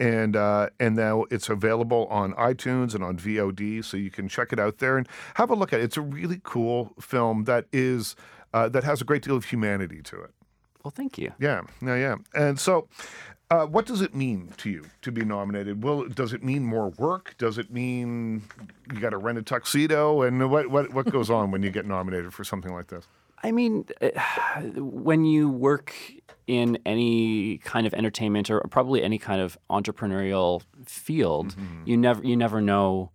And 0.00 0.36
uh, 0.36 0.68
and 0.78 0.94
now 0.94 1.24
it's 1.28 1.48
available 1.48 2.06
on 2.08 2.32
iTunes 2.34 2.94
and 2.94 3.02
on 3.02 3.16
VOD, 3.18 3.84
so 3.84 3.96
you 3.96 4.12
can 4.12 4.28
check 4.28 4.52
it 4.52 4.60
out 4.60 4.78
there 4.78 4.96
and 4.96 5.08
have 5.34 5.50
a 5.50 5.56
look 5.56 5.72
at 5.72 5.80
it. 5.80 5.82
It's 5.82 5.96
a 5.96 6.00
really 6.02 6.40
cool 6.44 6.92
film 7.00 7.44
that 7.50 7.64
is 7.72 8.14
uh, 8.54 8.68
that 8.68 8.84
has 8.84 9.00
a 9.00 9.04
great 9.04 9.22
deal 9.24 9.34
of 9.34 9.46
humanity 9.46 10.00
to 10.02 10.22
it. 10.22 10.30
Well, 10.84 10.90
thank 10.90 11.18
you. 11.18 11.32
Yeah, 11.38 11.62
yeah, 11.82 11.96
yeah. 11.96 12.16
And 12.34 12.58
so, 12.58 12.88
uh, 13.50 13.66
what 13.66 13.86
does 13.86 14.00
it 14.00 14.14
mean 14.14 14.52
to 14.58 14.70
you 14.70 14.84
to 15.02 15.10
be 15.10 15.24
nominated? 15.24 15.82
Well, 15.82 16.04
does 16.04 16.32
it 16.32 16.44
mean 16.44 16.64
more 16.64 16.90
work? 16.90 17.34
Does 17.38 17.58
it 17.58 17.72
mean 17.72 18.42
you 18.92 19.00
got 19.00 19.10
to 19.10 19.18
rent 19.18 19.38
a 19.38 19.42
tuxedo? 19.42 20.22
And 20.22 20.50
what 20.50 20.70
what 20.70 20.92
what 20.92 21.10
goes 21.10 21.30
on 21.30 21.50
when 21.50 21.62
you 21.62 21.70
get 21.70 21.86
nominated 21.86 22.32
for 22.34 22.44
something 22.44 22.72
like 22.72 22.88
this? 22.88 23.06
I 23.42 23.52
mean, 23.52 23.86
eh, 24.00 24.10
when 24.76 25.24
you 25.24 25.48
work 25.48 25.94
in 26.46 26.78
any 26.84 27.58
kind 27.58 27.86
of 27.86 27.94
entertainment 27.94 28.50
or 28.50 28.60
probably 28.70 29.02
any 29.02 29.18
kind 29.18 29.40
of 29.40 29.58
entrepreneurial 29.70 30.62
field, 30.84 31.54
you 31.84 31.96
never 31.96 32.24
you 32.24 32.36
never 32.36 32.60
know 32.60 33.10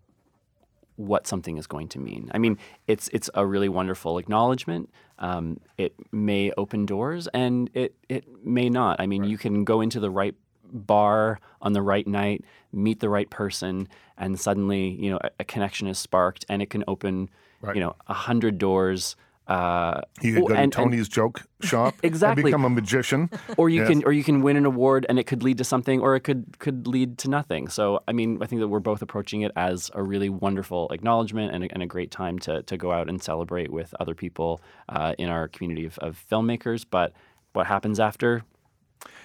what 0.96 1.28
something 1.28 1.58
is 1.58 1.68
going 1.68 1.88
to 1.90 2.00
mean. 2.00 2.30
I 2.34 2.38
mean, 2.38 2.58
it's 2.88 3.10
it's 3.10 3.30
a 3.34 3.46
really 3.46 3.70
wonderful 3.70 4.18
acknowledgement. 4.18 4.90
Um, 5.24 5.60
it 5.78 5.94
may 6.12 6.52
open 6.58 6.86
doors, 6.86 7.28
and 7.34 7.70
it 7.74 7.96
it 8.10 8.26
may 8.46 8.70
not. 8.70 9.00
I 9.00 9.08
mean, 9.08 9.24
you 9.24 9.38
can 9.38 9.64
go 9.64 9.80
into 9.82 10.00
the 10.02 10.10
right 10.12 10.36
bar 10.72 11.40
on 11.62 11.72
the 11.74 11.82
right 11.82 12.06
night, 12.06 12.44
meet 12.74 13.00
the 13.00 13.10
right 13.10 13.30
person, 13.30 13.88
and 14.18 14.38
suddenly, 14.40 14.90
you 14.90 15.10
know, 15.12 15.20
a, 15.24 15.30
a 15.40 15.44
connection 15.46 15.88
is 15.88 15.98
sparked, 15.98 16.46
and 16.50 16.62
it 16.62 16.70
can 16.70 16.84
open, 16.88 17.30
Right. 17.62 17.76
you 17.76 17.82
know, 17.82 17.96
a 18.08 18.14
hundred 18.14 18.58
doors. 18.58 19.16
Uh, 19.48 20.00
You 20.22 20.34
could 20.36 20.44
or- 20.44 20.48
go 20.48 20.54
to 20.54 20.54
and- 20.56 20.64
and- 20.64 20.72
Tony's 20.74 21.10
joke 21.10 21.42
shop 21.62 21.96
Exactly. 22.02 22.42
and 22.44 22.46
become 22.46 22.64
a 22.66 22.70
magician. 22.70 23.30
or 23.58 23.70
you 23.70 23.82
Yes. 23.82 23.90
can 23.90 24.04
or 24.06 24.12
you 24.14 24.24
can 24.24 24.42
win 24.42 24.56
an 24.56 24.66
award 24.66 25.06
and 25.10 25.20
it 25.20 25.26
could 25.26 25.44
lead 25.44 25.58
to 25.58 25.64
something 25.66 26.00
or 26.00 26.16
it 26.16 26.22
could 26.22 26.58
could 26.60 26.88
lead 26.88 27.18
to 27.20 27.30
nothing 27.30 27.68
so 27.68 28.00
i 28.08 28.12
mean 28.14 28.38
i 28.42 28.46
think 28.46 28.62
that 28.62 28.68
we're 28.70 28.80
both 28.80 29.02
approaching 29.02 29.42
it 29.42 29.52
as 29.56 29.92
a 29.94 30.02
really 30.04 30.30
wonderful 30.30 30.90
acknowledgement 30.92 31.54
and 31.54 31.66
a, 31.66 31.68
and 31.74 31.84
a 31.84 31.86
great 31.86 32.10
time 32.12 32.40
to, 32.40 32.64
to 32.64 32.78
go 32.78 32.92
out 32.94 33.10
and 33.10 33.22
celebrate 33.22 33.70
with 33.72 33.94
other 34.00 34.16
people 34.16 34.62
uh, 34.90 35.14
in 35.18 35.28
our 35.30 35.48
community 35.50 35.86
of, 35.86 35.98
of 36.00 36.22
filmmakers 36.32 36.86
but 36.90 37.12
what 37.54 37.68
happens 37.68 38.00
after 38.00 38.44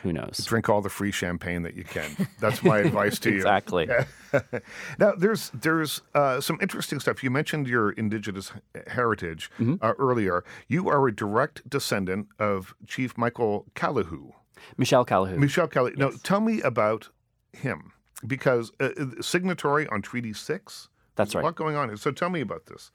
who 0.03 0.12
knows 0.12 0.45
Drink 0.47 0.69
all 0.69 0.81
the 0.81 0.88
free 0.88 1.11
champagne 1.11 1.62
that 1.62 1.75
you 1.75 1.85
can. 1.85 2.29
That's 2.41 2.62
my 2.62 2.79
advice 2.79 3.19
to 3.21 3.31
you. 3.31 3.37
exactly 3.37 3.88
Now, 4.99 5.12
there's 5.17 5.51
there's 5.55 6.03
uh, 6.14 6.41
some 6.41 6.59
interesting 6.61 7.01
stuff. 7.01 7.23
You 7.25 7.31
mentioned 7.31 7.67
your 7.67 7.91
indigenous 7.93 8.53
heritage 8.87 9.51
Mm-hmm. 9.59 9.75
uh, 9.85 9.93
earlier. 9.99 10.45
You 10.69 10.88
are 10.88 11.07
a 11.09 11.14
direct 11.14 11.69
descendant 11.69 12.29
of 12.38 12.75
Chief 12.87 13.17
Michael 13.17 13.67
Callihoo. 13.75 14.33
michelle 14.77 15.05
callahan 15.05 15.41
Michel 15.41 15.67
Kelly. 15.69 15.93
Now, 15.97 16.11
tell 16.23 16.41
me 16.41 16.61
about 16.61 17.09
him 17.53 17.93
because 18.27 18.71
uh, 18.81 18.91
uh, 18.99 19.07
signatory 19.21 19.87
on 19.88 20.03
Treaty 20.03 20.33
Six. 20.33 20.88
That's 21.17 21.33
There's 21.33 21.35
A 21.35 21.38
right. 21.38 21.45
lot 21.47 21.57
going 21.57 21.77
on 21.77 21.88
here. 21.88 21.97
So 21.97 22.11
tell 22.12 22.31
me 22.31 22.41
about 22.41 22.67
this. 22.67 22.91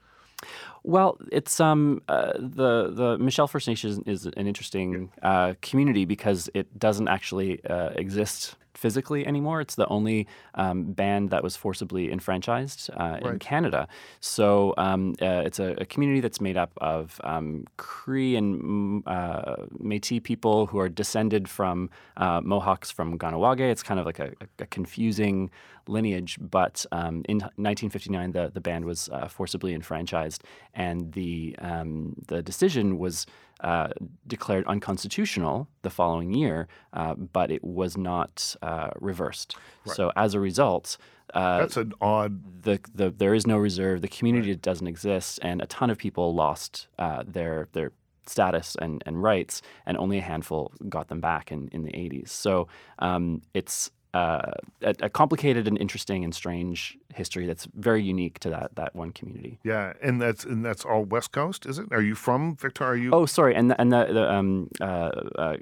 Well, 0.83 1.17
it's 1.31 1.59
um 1.59 2.01
uh, 2.07 2.33
the 2.37 2.91
the 2.91 3.17
Michel 3.17 3.47
First 3.47 3.67
Nation 3.67 4.03
is 4.05 4.25
an 4.25 4.47
interesting 4.47 5.11
uh, 5.21 5.53
community 5.61 6.05
because 6.05 6.49
it 6.53 6.77
doesn't 6.79 7.07
actually 7.07 7.63
uh, 7.65 7.89
exist 7.95 8.55
physically 8.73 9.25
anymore. 9.25 9.61
It's 9.61 9.75
the 9.75 9.87
only 9.87 10.27
um, 10.55 10.91
band 10.91 11.29
that 11.29 11.43
was 11.43 11.55
forcibly 11.55 12.11
enfranchised 12.11 12.89
uh, 12.97 13.17
in 13.21 13.27
Right. 13.29 13.39
Canada. 13.39 13.87
So 14.19 14.73
um, 14.77 15.15
uh, 15.21 15.43
it's 15.45 15.59
a, 15.59 15.75
a 15.77 15.85
community 15.85 16.19
that's 16.19 16.41
made 16.41 16.57
up 16.57 16.71
of 16.77 17.21
um, 17.23 17.65
Cree 17.77 18.35
and 18.35 18.61
mm, 18.61 19.03
uh, 19.07 19.67
Métis 19.81 20.21
people 20.21 20.65
who 20.65 20.79
are 20.79 20.89
descended 20.89 21.47
from 21.47 21.89
uh, 22.17 22.41
Mohawks 22.41 22.91
from 22.91 23.17
Kahnawake. 23.17 23.61
It's 23.71 23.83
kind 23.83 23.99
of 23.99 24.05
like 24.05 24.19
a, 24.19 24.33
a 24.59 24.65
confusing 24.65 25.49
lineage, 25.87 26.37
but 26.39 26.85
um, 26.91 27.23
in 27.27 27.37
1959 27.37 28.31
the, 28.31 28.51
the 28.53 28.61
band 28.61 28.85
was 28.85 29.09
uh, 29.09 29.27
forcibly 29.27 29.73
enfranchised, 29.73 30.43
and 30.73 31.13
the 31.13 31.55
um, 31.59 32.15
the 32.27 32.41
decision 32.41 32.97
was 32.97 33.25
uh, 33.61 33.89
declared 34.27 34.65
unconstitutional 34.67 35.67
the 35.81 35.89
following 35.89 36.33
year, 36.33 36.67
uh, 36.93 37.13
but 37.15 37.51
it 37.51 37.63
was 37.63 37.97
not 37.97 38.55
uh, 38.61 38.89
reversed. 38.99 39.55
So 39.85 40.11
as 40.15 40.33
a 40.33 40.39
result. 40.39 40.97
Uh, 41.33 41.59
That's 41.59 41.77
an 41.77 41.93
odd. 41.99 42.63
the, 42.63 42.79
the 42.93 43.09
there 43.09 43.33
is 43.33 43.47
no 43.47 43.57
reserve. 43.57 44.01
The 44.01 44.07
community 44.07 44.55
doesn't 44.55 44.85
exist, 44.85 45.39
and 45.41 45.61
a 45.61 45.65
ton 45.65 45.89
of 45.89 45.97
people 45.97 46.35
lost 46.35 46.87
uh, 46.99 47.23
their 47.25 47.69
their 47.71 47.91
status 48.27 48.75
and, 48.81 49.03
and 49.05 49.21
rights, 49.21 49.61
and 49.85 49.97
only 49.97 50.17
a 50.17 50.21
handful 50.21 50.71
got 50.89 51.07
them 51.07 51.19
back 51.19 51.51
in, 51.51 51.69
in 51.69 51.83
the 51.83 51.91
80s. 51.91 52.29
So 52.29 52.67
um, 52.99 53.41
it's 53.53 53.91
uh, 54.13 54.51
a, 54.81 54.95
a, 55.01 55.09
complicated 55.09 55.67
and 55.67 55.77
interesting 55.77 56.23
and 56.23 56.35
strange 56.35 56.97
history 57.13 57.47
that's 57.47 57.67
very 57.73 58.03
unique 58.03 58.37
to 58.39 58.49
that 58.49 58.75
that 58.75 58.95
one 58.95 59.11
community. 59.11 59.59
Yeah, 59.63 59.93
and 60.01 60.21
that's 60.21 60.45
and 60.45 60.63
that's 60.63 60.85
all 60.85 61.03
West 61.03 61.31
Coast, 61.31 61.65
is 61.65 61.79
it? 61.79 61.87
Are 61.91 62.01
you 62.01 62.13
from 62.13 62.55
Victoria? 62.55 63.03
You... 63.03 63.11
Oh, 63.11 63.25
sorry, 63.25 63.55
and 63.55 63.71
the, 63.71 63.81
and 63.81 63.91
the, 63.91 64.05
the 64.05 64.31
um, 64.31 64.69
uh, 64.79 65.11
uh, 65.35 65.57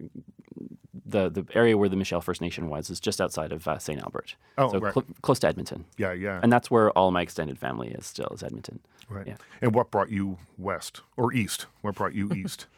the 1.06 1.30
the 1.30 1.46
area 1.54 1.78
where 1.78 1.88
the 1.88 1.96
Michel 1.96 2.20
First 2.20 2.42
Nation 2.42 2.68
was 2.68 2.90
is 2.90 3.00
just 3.00 3.22
outside 3.22 3.54
of 3.54 3.68
uh, 3.68 3.78
St. 3.78 4.02
Albert. 4.02 4.36
Oh, 4.58 4.72
so 4.72 4.80
right. 4.80 4.94
cl- 4.94 5.06
close 5.22 5.40
to 5.40 5.48
Edmonton. 5.48 5.86
Yeah, 5.98 6.12
yeah. 6.12 6.42
And 6.44 6.52
that's 6.52 6.70
where 6.70 6.92
all 6.92 7.12
my 7.12 7.22
extended 7.22 7.58
family 7.58 7.90
is 7.90 8.06
still 8.06 8.30
is 8.34 8.44
Edmonton. 8.44 8.80
Right. 9.10 9.28
Yeah. 9.28 9.36
And 9.62 9.74
what 9.74 9.92
brought 9.92 10.10
you 10.10 10.38
west 10.58 11.02
or 11.16 11.34
east? 11.34 11.68
What 11.82 11.96
brought 11.96 12.14
you 12.14 12.32
east? 12.34 12.68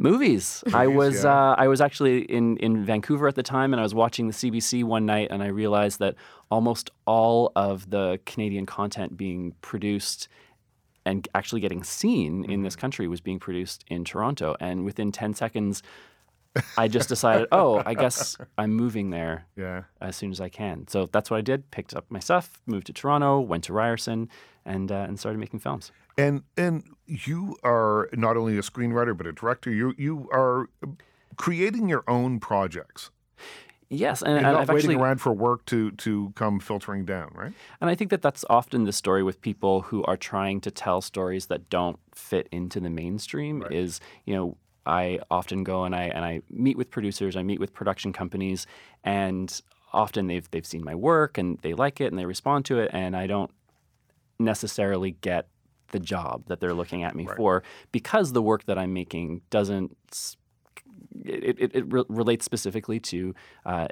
Movies. 0.00 0.64
I 0.72 0.86
was 0.86 1.24
yeah. 1.24 1.50
uh, 1.50 1.54
I 1.58 1.68
was 1.68 1.82
actually 1.82 2.22
in, 2.22 2.56
in 2.56 2.86
Vancouver 2.86 3.28
at 3.28 3.34
the 3.34 3.42
time, 3.42 3.74
and 3.74 3.80
I 3.80 3.82
was 3.82 3.94
watching 3.94 4.28
the 4.28 4.32
CBC 4.32 4.82
one 4.82 5.04
night, 5.04 5.28
and 5.30 5.42
I 5.42 5.48
realized 5.48 5.98
that 5.98 6.14
almost 6.50 6.90
all 7.06 7.52
of 7.54 7.90
the 7.90 8.18
Canadian 8.24 8.64
content 8.64 9.18
being 9.18 9.54
produced 9.60 10.28
and 11.04 11.28
actually 11.34 11.60
getting 11.60 11.82
seen 11.84 12.50
in 12.50 12.62
this 12.62 12.76
country 12.76 13.08
was 13.08 13.20
being 13.20 13.38
produced 13.38 13.84
in 13.88 14.04
Toronto. 14.04 14.56
And 14.58 14.86
within 14.86 15.12
ten 15.12 15.34
seconds, 15.34 15.82
I 16.76 16.88
just 16.88 17.08
decided, 17.08 17.48
oh, 17.52 17.82
I 17.86 17.94
guess 17.94 18.36
I'm 18.58 18.72
moving 18.74 19.10
there 19.10 19.46
Yeah. 19.56 19.84
as 20.00 20.16
soon 20.16 20.30
as 20.32 20.40
I 20.40 20.48
can. 20.48 20.88
So 20.88 21.06
that's 21.12 21.30
what 21.30 21.36
I 21.38 21.40
did. 21.42 21.70
Picked 21.70 21.94
up 21.94 22.06
my 22.10 22.18
stuff, 22.20 22.60
moved 22.66 22.86
to 22.86 22.92
Toronto, 22.92 23.40
went 23.40 23.64
to 23.64 23.72
Ryerson, 23.72 24.28
and 24.64 24.90
uh, 24.90 25.06
and 25.08 25.18
started 25.18 25.38
making 25.38 25.60
films. 25.60 25.92
And 26.18 26.42
and 26.56 26.84
you 27.06 27.56
are 27.62 28.08
not 28.12 28.36
only 28.36 28.58
a 28.58 28.62
screenwriter 28.62 29.16
but 29.16 29.26
a 29.26 29.32
director. 29.32 29.70
You 29.70 29.94
you 29.96 30.28
are 30.32 30.68
creating 31.36 31.88
your 31.88 32.04
own 32.08 32.40
projects. 32.40 33.10
Yes, 33.92 34.22
and, 34.22 34.34
and 34.34 34.42
not 34.42 34.54
I've 34.54 34.68
waiting 34.68 34.90
actually 34.92 35.02
around 35.02 35.20
for 35.20 35.32
work 35.32 35.64
to 35.66 35.90
to 35.92 36.32
come 36.36 36.60
filtering 36.60 37.04
down, 37.04 37.32
right? 37.34 37.52
And 37.80 37.90
I 37.90 37.96
think 37.96 38.10
that 38.10 38.22
that's 38.22 38.44
often 38.48 38.84
the 38.84 38.92
story 38.92 39.22
with 39.24 39.40
people 39.40 39.82
who 39.82 40.04
are 40.04 40.16
trying 40.16 40.60
to 40.60 40.70
tell 40.70 41.00
stories 41.00 41.46
that 41.46 41.68
don't 41.70 41.98
fit 42.14 42.48
into 42.52 42.78
the 42.78 42.90
mainstream. 42.90 43.62
Right. 43.62 43.72
Is 43.72 44.00
you 44.26 44.34
know 44.34 44.56
I 44.90 45.20
often 45.30 45.64
go 45.64 45.84
and 45.84 45.94
I 45.94 46.04
and 46.16 46.24
I 46.24 46.42
meet 46.50 46.76
with 46.76 46.90
producers, 46.90 47.36
I 47.36 47.42
meet 47.42 47.60
with 47.60 47.72
production 47.72 48.12
companies, 48.12 48.66
and 49.04 49.48
often 49.92 50.26
they've 50.26 50.48
they've 50.50 50.66
seen 50.66 50.84
my 50.84 50.94
work 50.94 51.38
and 51.38 51.58
they 51.62 51.74
like 51.74 52.00
it 52.00 52.08
and 52.10 52.18
they 52.18 52.26
respond 52.26 52.64
to 52.66 52.78
it, 52.82 52.90
and 52.92 53.16
I 53.16 53.26
don't 53.26 53.50
necessarily 54.38 55.12
get 55.20 55.48
the 55.92 56.00
job 56.00 56.44
that 56.46 56.60
they're 56.60 56.74
looking 56.74 57.02
at 57.04 57.14
me 57.14 57.26
Right. 57.26 57.36
for 57.36 57.62
because 57.92 58.32
the 58.32 58.42
work 58.42 58.64
that 58.66 58.78
I'm 58.78 58.92
making 58.92 59.42
doesn't. 59.50 59.96
It, 61.24 61.56
it, 61.58 61.70
it 61.74 61.84
re- 61.92 62.04
relates 62.08 62.44
specifically 62.44 63.00
to 63.00 63.34
uh, 63.66 63.88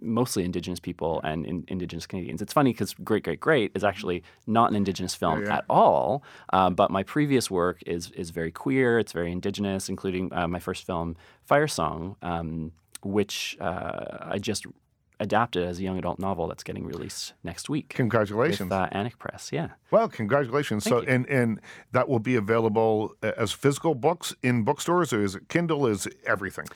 mostly 0.00 0.44
Indigenous 0.44 0.80
people 0.80 1.20
and 1.24 1.46
in, 1.46 1.64
Indigenous 1.68 2.06
Canadians. 2.06 2.42
It's 2.42 2.52
funny 2.52 2.72
because 2.72 2.94
Great 3.02 3.24
Great 3.24 3.40
Great 3.40 3.72
is 3.74 3.84
actually 3.84 4.22
not 4.46 4.70
an 4.70 4.76
Indigenous 4.76 5.14
film 5.14 5.40
Yeah, 5.40 5.46
yeah. 5.48 5.56
at 5.58 5.64
all, 5.70 6.22
um, 6.52 6.74
but 6.74 6.90
my 6.90 7.02
previous 7.02 7.50
work 7.50 7.82
is 7.86 8.10
is 8.12 8.30
very 8.30 8.50
queer. 8.50 8.98
It's 8.98 9.12
very 9.12 9.32
Indigenous, 9.32 9.88
including 9.88 10.32
uh, 10.32 10.46
my 10.48 10.58
first 10.58 10.84
film, 10.86 11.16
Fire 11.44 11.68
Song, 11.68 12.16
um, 12.22 12.72
which 13.02 13.56
uh, 13.60 14.18
I 14.20 14.38
just 14.38 14.66
adapted 15.20 15.62
as 15.62 15.78
a 15.78 15.82
young 15.82 15.96
adult 15.98 16.18
novel 16.18 16.48
that's 16.48 16.64
getting 16.64 16.84
released 16.84 17.32
next 17.44 17.68
week 17.68 17.90
Congratulations. 17.90 18.58
with 18.70 18.72
uh, 18.72 18.88
Annick 18.92 19.18
Press. 19.18 19.50
Yeah. 19.52 19.68
Well, 19.92 20.08
congratulations. 20.08 20.82
so 20.84 21.00
you. 21.00 21.06
and 21.08 21.26
and 21.28 21.60
that 21.92 22.08
will 22.08 22.18
be 22.18 22.34
available 22.34 23.14
uh, 23.22 23.30
as 23.36 23.52
physical 23.52 23.94
books 23.94 24.34
in 24.42 24.64
bookstores 24.64 25.12
or 25.12 25.22
is 25.22 25.36
it 25.36 25.48
Kindle 25.48 25.86
is 25.86 26.08
everything? 26.26 26.66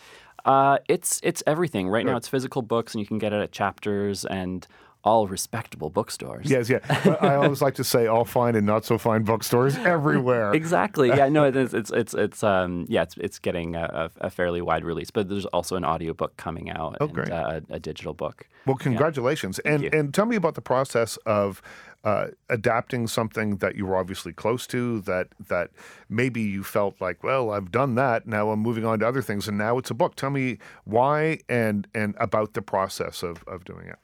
Uh, 0.47 0.79
it's 0.89 1.21
it's 1.23 1.43
everything 1.47 1.89
right 1.89 2.07
now. 2.07 2.17
It's 2.17 2.29
physical 2.29 2.63
books, 2.63 2.95
and 2.95 3.01
you 3.01 3.07
can 3.07 3.19
get 3.19 3.33
it 3.33 3.41
at 3.43 3.53
Chapters 3.53 4.25
and 4.25 4.67
all 5.05 5.29
respectable 5.29 5.89
bookstores. 5.89 6.51
Yes, 6.51 6.69
yeah. 6.69 6.79
I 7.21 7.37
always 7.37 7.63
like 7.63 7.75
to 7.77 7.85
say 7.85 8.09
all 8.09 8.25
fine 8.25 8.57
and 8.57 8.67
not 8.67 8.85
so 8.85 8.99
fine 8.99 9.23
bookstores 9.23 9.77
everywhere. 9.95 10.53
Exactly. 10.53 11.09
Yeah. 11.09 11.29
No. 11.29 11.45
It's 11.55 11.75
it's 11.75 11.91
it's, 11.93 12.15
it's 12.15 12.43
um 12.43 12.87
yeah. 12.89 13.03
It's 13.03 13.17
it's 13.19 13.39
getting 13.39 13.77
a, 13.77 14.11
a 14.21 14.31
fairly 14.31 14.61
wide 14.63 14.85
release, 14.85 15.11
but 15.13 15.29
there's 15.29 15.47
also 15.47 15.77
an 15.77 15.85
audiobook 15.85 16.37
coming 16.37 16.71
out 16.71 16.97
Oh, 17.01 17.05
and 17.07 17.15
great. 17.15 17.31
uh, 17.31 17.61
a, 17.71 17.75
a 17.75 17.79
digital 17.79 18.15
book. 18.15 18.49
Well, 18.67 18.77
congratulations. 18.77 19.59
and 19.61 19.85
and 19.95 20.13
tell 20.13 20.27
me 20.27 20.35
about 20.37 20.55
the 20.55 20.61
process 20.63 21.19
of 21.25 21.63
uh, 22.07 22.29
adapting 22.49 23.09
something 23.09 23.57
that 23.57 23.75
you 23.75 23.85
were 23.85 23.97
obviously 23.97 24.33
close 24.33 24.65
to 24.69 25.01
that 25.01 25.27
that 25.49 25.71
maybe 26.09 26.41
you 26.41 26.63
felt 26.63 26.95
like, 27.01 27.25
well, 27.25 27.51
I've 27.51 27.73
done 27.73 27.97
that. 27.97 28.29
Now 28.29 28.51
I'm 28.51 28.61
moving 28.61 28.85
on 28.85 29.01
to 29.01 29.09
other 29.09 29.23
things, 29.23 29.49
and 29.49 29.59
now 29.59 29.77
it's 29.77 29.91
a 29.91 29.95
book. 29.95 30.15
Tell 30.15 30.31
me 30.31 30.59
why 30.85 31.41
and 31.49 31.89
and 31.97 32.15
about 32.19 32.55
the 32.55 32.63
process 32.63 33.25
of 33.25 33.43
of 33.49 33.65
doing 33.65 33.89
it. 33.89 33.99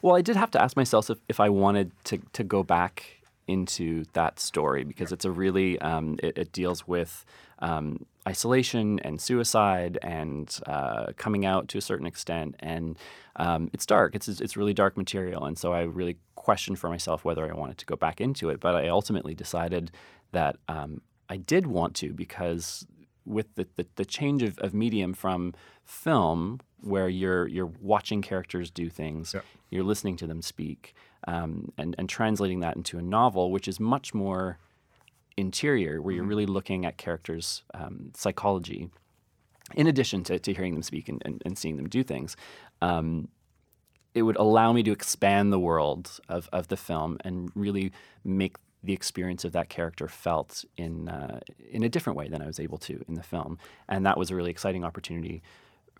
Well, 0.00 0.14
I 0.14 0.22
did 0.22 0.36
have 0.36 0.52
to 0.52 0.62
ask 0.62 0.76
myself 0.76 1.10
if, 1.10 1.18
if 1.28 1.40
I 1.40 1.48
wanted 1.48 1.90
to, 2.04 2.18
to 2.34 2.44
go 2.44 2.62
back 2.62 3.23
into 3.46 4.04
that 4.12 4.38
story 4.40 4.84
because 4.84 5.12
it's 5.12 5.24
a 5.24 5.30
really, 5.30 5.78
um, 5.80 6.16
it, 6.22 6.38
it 6.38 6.52
deals 6.52 6.86
with 6.88 7.24
um, 7.60 8.04
isolation 8.26 8.98
and 9.00 9.20
suicide 9.20 9.98
and 10.02 10.58
uh, 10.66 11.06
coming 11.16 11.44
out 11.46 11.68
to 11.68 11.78
a 11.78 11.80
certain 11.80 12.06
extent. 12.06 12.56
And 12.60 12.98
um, 13.36 13.70
it's 13.72 13.86
dark, 13.86 14.14
it's, 14.14 14.28
it's 14.28 14.56
really 14.56 14.74
dark 14.74 14.96
material. 14.96 15.44
And 15.44 15.58
so 15.58 15.72
I 15.72 15.82
really 15.82 16.16
questioned 16.34 16.78
for 16.78 16.88
myself 16.88 17.24
whether 17.24 17.50
I 17.50 17.54
wanted 17.54 17.78
to 17.78 17.86
go 17.86 17.96
back 17.96 18.20
into 18.20 18.48
it. 18.50 18.60
But 18.60 18.74
I 18.74 18.88
ultimately 18.88 19.34
decided 19.34 19.90
that 20.32 20.56
um, 20.68 21.00
I 21.28 21.36
did 21.36 21.66
want 21.66 21.94
to 21.96 22.12
because 22.12 22.86
with 23.26 23.54
the, 23.54 23.66
the, 23.76 23.86
the 23.96 24.04
change 24.04 24.42
of, 24.42 24.58
of 24.58 24.74
medium 24.74 25.14
from 25.14 25.54
film 25.84 26.60
where 26.80 27.08
you're 27.08 27.46
you're 27.48 27.72
watching 27.80 28.20
characters 28.20 28.70
do 28.70 28.90
things, 28.90 29.32
Yeah. 29.34 29.40
you're 29.70 29.84
listening 29.84 30.16
to 30.18 30.26
them 30.26 30.42
speak, 30.42 30.94
um, 31.26 31.72
and 31.78 31.94
and 31.98 32.08
translating 32.08 32.60
that 32.60 32.76
into 32.76 32.98
a 32.98 33.02
novel, 33.02 33.50
which 33.50 33.68
is 33.68 33.80
much 33.80 34.14
more 34.14 34.58
interior, 35.36 36.00
where 36.00 36.14
you're 36.14 36.24
really 36.24 36.46
looking 36.46 36.84
at 36.84 36.96
characters' 36.96 37.62
um, 37.74 38.12
psychology, 38.14 38.88
in 39.74 39.86
addition 39.86 40.22
to, 40.24 40.38
to 40.38 40.52
hearing 40.52 40.74
them 40.74 40.82
speak 40.82 41.08
and, 41.08 41.22
and, 41.24 41.42
and 41.44 41.58
seeing 41.58 41.76
them 41.76 41.88
do 41.88 42.02
things. 42.02 42.36
Um, 42.80 43.28
it 44.14 44.22
would 44.22 44.36
allow 44.36 44.72
me 44.72 44.82
to 44.84 44.92
expand 44.92 45.52
the 45.52 45.58
world 45.58 46.20
of, 46.28 46.48
of 46.52 46.68
the 46.68 46.76
film 46.76 47.18
and 47.24 47.50
really 47.56 47.90
make 48.22 48.56
the 48.84 48.92
experience 48.92 49.44
of 49.44 49.52
that 49.52 49.68
character 49.68 50.06
felt 50.06 50.64
in 50.76 51.08
uh, 51.08 51.40
in 51.70 51.82
a 51.82 51.88
different 51.88 52.16
way 52.16 52.28
than 52.28 52.42
I 52.42 52.46
was 52.46 52.60
able 52.60 52.78
to 52.78 53.04
in 53.08 53.14
the 53.14 53.22
film, 53.22 53.58
and 53.88 54.04
that 54.06 54.18
was 54.18 54.30
a 54.30 54.36
really 54.36 54.50
exciting 54.50 54.84
opportunity 54.84 55.42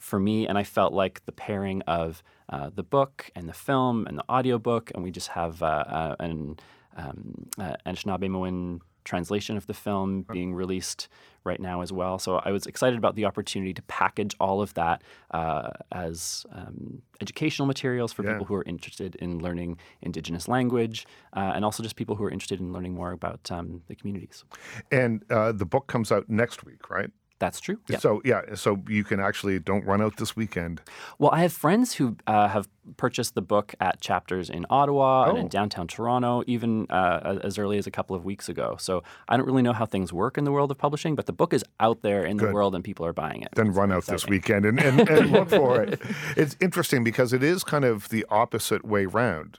for 0.05 0.21
me. 0.21 0.47
And 0.47 0.57
I 0.59 0.65
felt 0.65 0.93
like 0.93 1.25
the 1.25 1.33
pairing 1.33 1.83
of 2.01 2.23
uh, 2.49 2.71
the 2.75 2.83
book 2.83 3.31
and 3.35 3.49
the 3.49 3.55
film 3.55 4.07
and 4.07 4.19
the 4.19 4.25
audiobook, 4.31 4.93
and 4.95 5.03
we 5.03 5.11
just 5.11 5.29
have 5.29 5.63
uh, 5.63 5.85
uh, 6.01 6.17
an 6.21 6.57
um, 6.97 7.47
uh, 7.59 7.77
Anishinaabe 7.87 8.81
translation 9.05 9.57
of 9.57 9.67
the 9.67 9.75
film 9.75 10.25
being 10.33 10.55
released 10.55 11.09
right 11.45 11.61
now 11.61 11.83
as 11.83 11.93
well. 11.93 12.19
So 12.19 12.41
I 12.49 12.51
was 12.53 12.65
excited 12.67 12.99
about 12.99 13.17
the 13.17 13.27
opportunity 13.27 13.75
to 13.75 13.83
package 13.83 14.35
all 14.41 14.63
of 14.63 14.73
that 14.75 15.03
uh, 15.31 15.71
as 15.93 16.47
um, 16.53 17.03
educational 17.21 17.67
materials 17.67 18.13
for 18.15 18.25
Yeah. 18.25 18.33
people 18.33 18.47
who 18.47 18.55
are 18.55 18.65
interested 18.65 19.15
in 19.17 19.41
learning 19.41 19.79
Indigenous 20.01 20.49
language, 20.49 21.07
uh, 21.37 21.53
and 21.55 21.65
also 21.65 21.83
just 21.83 21.97
people 21.97 22.17
who 22.17 22.25
are 22.25 22.31
interested 22.31 22.61
in 22.61 22.73
learning 22.73 22.95
more 22.95 23.13
about 23.13 23.51
um, 23.51 23.83
the 23.89 23.95
communities. 23.95 24.45
And 24.91 25.23
uh, 25.31 25.53
the 25.53 25.67
book 25.67 25.87
comes 25.87 26.11
out 26.11 26.25
next 26.29 26.65
week, 26.65 26.89
right? 26.89 27.11
That's 27.45 27.61
true. 27.61 27.79
Yeah. 27.89 27.99
So 27.99 28.23
yeah, 28.25 28.55
so 28.55 28.83
you 28.89 29.05
can 29.05 29.21
actually 29.21 29.59
don't 29.59 29.85
run 29.85 30.01
out 30.01 30.17
this 30.17 30.35
weekend. 30.35 30.81
Well, 31.19 31.31
I 31.31 31.41
have 31.41 31.53
friends 31.53 31.95
who 31.95 32.17
uh, 32.27 32.49
have 32.49 32.69
purchased 32.97 33.35
the 33.35 33.43
book 33.43 33.75
at 33.81 34.01
chapters 34.01 34.49
in 34.49 34.65
Ottawa 34.71 35.25
and 35.29 35.37
Oh. 35.37 35.41
in 35.43 35.49
downtown 35.49 35.87
Toronto, 35.87 36.43
even 36.47 36.87
uh, 36.91 37.39
as 37.43 37.59
early 37.59 37.77
as 37.77 37.87
a 37.87 37.91
couple 37.91 38.17
of 38.17 38.25
weeks 38.25 38.49
ago. 38.49 38.77
So 38.79 39.03
I 39.29 39.37
don't 39.37 39.47
really 39.47 39.63
know 39.63 39.73
how 39.75 39.85
things 39.87 40.11
work 40.13 40.39
in 40.39 40.45
the 40.45 40.53
world 40.53 40.71
of 40.71 40.79
publishing, 40.79 41.15
but 41.15 41.27
the 41.27 41.33
book 41.33 41.53
is 41.53 41.63
out 41.81 42.01
there 42.03 42.25
in 42.25 42.37
the 42.39 42.51
world 42.51 42.75
and 42.75 42.83
people 42.83 43.05
are 43.05 43.13
buying 43.13 43.43
it. 43.43 43.49
then 43.57 43.73
run 43.73 43.93
out 43.93 44.07
this 44.07 44.27
weekend 44.27 44.65
and, 44.65 44.79
and, 44.81 45.07
and 45.09 45.31
look 45.33 45.51
for 45.51 45.83
it. 45.83 46.01
It's 46.37 46.57
interesting 46.61 47.05
because 47.05 47.33
it 47.35 47.43
is 47.43 47.63
kind 47.65 47.85
of 47.85 48.09
the 48.09 48.25
opposite 48.31 48.85
way 48.87 49.05
round. 49.07 49.59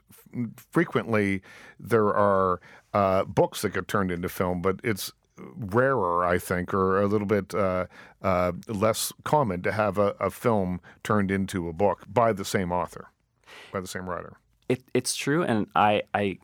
Frequently, 0.70 1.42
there 1.78 2.14
are 2.14 2.60
uh, 2.94 3.24
books 3.24 3.62
that 3.62 3.70
get 3.74 3.88
turned 3.88 4.10
into 4.10 4.28
film, 4.28 4.62
but 4.62 4.80
it's 4.84 5.12
rarer, 5.38 6.24
I 6.24 6.38
think, 6.38 6.72
or 6.72 7.00
a 7.00 7.06
little 7.06 7.26
bit 7.26 7.54
uh, 7.54 7.86
uh, 8.22 8.52
less 8.68 9.12
common 9.24 9.62
to 9.62 9.72
have 9.72 9.98
a, 9.98 10.14
a 10.20 10.30
film 10.30 10.80
turned 11.02 11.30
into 11.30 11.68
a 11.68 11.72
book 11.72 12.04
by 12.08 12.32
the 12.32 12.44
same 12.44 12.72
author, 12.72 13.08
by 13.72 13.80
the 13.80 13.86
same 13.88 14.08
writer. 14.08 14.38
It, 14.68 14.82
it's 14.94 15.14
true, 15.14 15.42
and 15.42 15.66
I, 15.76 16.02
I, 16.14 16.38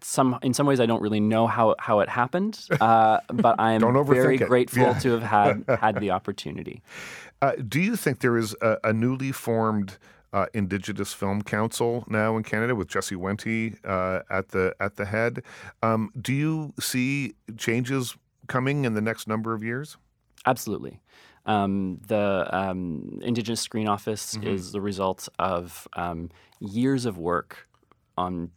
some 0.00 0.38
in 0.42 0.54
some 0.54 0.66
ways 0.66 0.80
I 0.80 0.86
don't 0.86 1.02
really 1.02 1.20
know 1.20 1.46
how 1.46 1.74
how 1.78 2.00
it 2.00 2.08
happened, 2.08 2.60
uh, 2.80 3.18
but 3.32 3.56
I 3.58 3.72
am 3.72 4.04
very 4.06 4.36
it. 4.36 4.46
grateful 4.48 4.82
Yeah. 4.82 4.98
to 5.00 5.18
have 5.18 5.22
had 5.22 5.78
had 5.80 6.00
the 6.00 6.10
opportunity. 6.12 6.82
Uh, 7.42 7.52
do 7.68 7.80
you 7.80 7.96
think 7.96 8.20
there 8.20 8.36
is 8.38 8.54
a, 8.62 8.78
a 8.84 8.92
newly 8.92 9.32
formed 9.32 9.98
uh, 10.32 10.46
Indigenous 10.54 11.12
Film 11.12 11.42
Council 11.42 12.04
now 12.08 12.36
in 12.36 12.42
Canada 12.42 12.74
with 12.74 12.88
Jesse 12.88 13.14
Wente 13.16 13.76
uh, 13.84 14.20
at 14.30 14.48
the 14.48 14.74
at 14.80 14.96
the 14.96 15.04
head? 15.06 15.42
Um, 15.82 16.10
do 16.20 16.32
you 16.32 16.74
see 16.80 17.34
changes 17.56 18.16
coming 18.48 18.84
in 18.84 18.94
the 18.94 19.00
next 19.00 19.26
number 19.28 19.54
of 19.54 19.62
years? 19.62 19.96
Absolutely. 20.44 21.00
Um, 21.46 22.00
the 22.06 22.48
um, 22.52 23.20
Indigenous 23.22 23.60
Screen 23.60 23.88
Office 23.88 24.34
Mm-hmm. 24.34 24.48
is 24.48 24.72
the 24.72 24.80
result 24.80 25.28
of 25.38 25.86
um, 25.94 26.30
years 26.60 27.06
of 27.06 27.18
work 27.18 27.68
on 28.18 28.50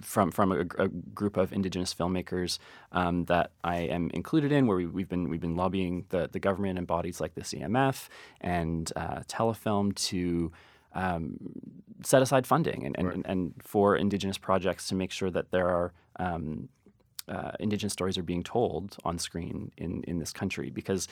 from 0.00 0.30
from 0.32 0.52
a, 0.52 0.60
a 0.78 0.88
group 0.88 1.36
of 1.36 1.52
Indigenous 1.52 1.92
filmmakers 1.94 2.58
um, 2.92 3.26
that 3.26 3.50
I 3.62 3.76
am 3.80 4.10
included 4.14 4.50
in, 4.50 4.66
where 4.66 4.76
we, 4.76 4.86
we've 4.86 5.08
been 5.08 5.28
we've 5.28 5.40
been 5.40 5.54
lobbying 5.56 6.06
the 6.08 6.28
the 6.30 6.40
government 6.40 6.78
and 6.78 6.86
bodies 6.86 7.20
like 7.20 7.34
the 7.34 7.42
CMF 7.42 8.08
and 8.40 8.92
uh, 8.96 9.20
Telefilm 9.28 9.94
to. 10.08 10.52
Um, 11.04 11.36
set 12.04 12.22
aside 12.22 12.46
funding 12.46 12.86
and, 12.86 12.94
and, 12.98 13.08
and, 13.14 13.26
and 13.26 13.54
for 13.62 13.96
Indigenous 13.96 14.38
projects 14.38 14.88
to 14.88 14.94
make 14.94 15.10
sure 15.10 15.30
that 15.30 15.50
there 15.50 15.68
are 15.68 15.92
um, 16.18 16.68
uh, 17.28 17.52
Indigenous 17.60 17.92
stories 17.92 18.16
are 18.18 18.22
being 18.22 18.42
told 18.42 18.96
on 19.04 19.18
screen 19.18 19.72
in, 19.76 20.02
in 20.04 20.18
this 20.18 20.32
country. 20.32 20.70
Because 20.70 21.08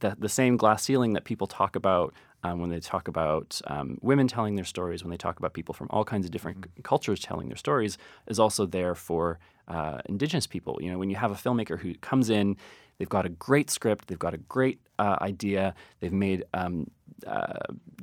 the, 0.00 0.16
the 0.18 0.28
same 0.28 0.56
glass 0.56 0.82
ceiling 0.82 1.12
that 1.14 1.24
people 1.24 1.46
talk 1.46 1.76
about 1.76 2.14
um, 2.44 2.60
when 2.60 2.70
they 2.70 2.80
talk 2.80 3.08
about 3.08 3.60
um, 3.68 3.98
women 4.00 4.26
telling 4.26 4.56
their 4.56 4.64
stories, 4.64 5.04
when 5.04 5.10
they 5.10 5.16
talk 5.16 5.38
about 5.38 5.52
people 5.54 5.74
from 5.74 5.86
all 5.90 6.04
kinds 6.04 6.24
of 6.26 6.32
different 6.32 6.64
c- 6.64 6.82
cultures 6.82 7.20
telling 7.20 7.48
their 7.48 7.56
stories, 7.56 7.98
is 8.26 8.40
also 8.40 8.66
there 8.66 8.94
for 8.94 9.38
uh, 9.68 9.98
Indigenous 10.06 10.46
people. 10.46 10.78
You 10.82 10.90
know, 10.90 10.98
when 10.98 11.10
you 11.10 11.16
have 11.16 11.30
a 11.30 11.36
filmmaker 11.36 11.78
who 11.78 11.94
comes 11.94 12.30
in, 12.30 12.56
they've 13.02 13.08
got 13.08 13.26
a 13.26 13.30
great 13.30 13.68
script, 13.68 14.06
they've 14.06 14.16
got 14.16 14.32
a 14.32 14.38
great 14.38 14.78
uh, 15.00 15.16
idea, 15.20 15.74
they've 15.98 16.12
made 16.12 16.44
um, 16.54 16.88
uh, 17.26 17.58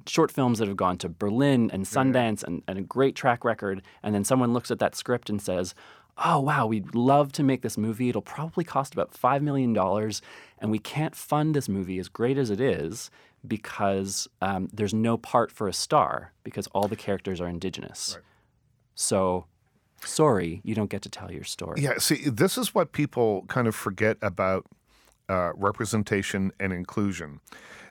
short 0.05 0.29
films 0.29 0.59
that 0.59 0.67
have 0.67 0.75
gone 0.75 0.97
to 0.97 1.07
Berlin 1.07 1.71
and 1.71 1.85
Sundance 1.85 2.43
and, 2.43 2.63
and 2.67 2.77
a 2.77 2.81
great 2.81 3.15
track 3.15 3.45
record, 3.45 3.81
and 4.03 4.13
then 4.13 4.25
someone 4.25 4.51
looks 4.51 4.71
at 4.71 4.79
that 4.79 4.95
script 4.95 5.29
and 5.29 5.41
says, 5.41 5.73
oh 6.25 6.37
wow 6.37 6.67
we'd 6.67 6.93
love 6.93 7.31
to 7.31 7.43
make 7.43 7.61
this 7.61 7.77
movie. 7.77 8.09
It'll 8.09 8.21
probably 8.21 8.65
cost 8.65 8.91
about 8.93 9.13
$5 9.13 9.41
million 9.41 9.73
and 10.57 10.69
we 10.69 10.79
can't 10.79 11.15
fund 11.15 11.55
this 11.55 11.69
movie 11.69 11.97
as 11.97 12.09
great 12.09 12.37
as 12.37 12.49
it 12.49 12.59
is 12.59 13.09
because 13.47 14.27
um, 14.41 14.67
there's 14.73 14.93
no 14.93 15.17
part 15.17 15.49
for 15.49 15.69
a 15.69 15.73
star 15.73 16.33
because 16.43 16.67
all 16.73 16.89
the 16.89 16.97
characters 16.97 17.39
are 17.39 17.47
indigenous. 17.47 18.17
So 18.95 19.45
sorry 20.03 20.59
you 20.65 20.75
don't 20.75 20.89
get 20.89 21.03
to 21.03 21.09
tell 21.09 21.31
your 21.31 21.45
story. 21.45 21.79
Yeah, 21.79 21.99
see, 21.99 22.27
this 22.29 22.57
is 22.57 22.75
what 22.75 22.91
people 22.91 23.45
kind 23.47 23.65
of 23.65 23.73
forget 23.73 24.17
about 24.21 24.65
uh, 25.29 25.51
representation 25.55 26.51
and 26.59 26.73
inclusion. 26.73 27.39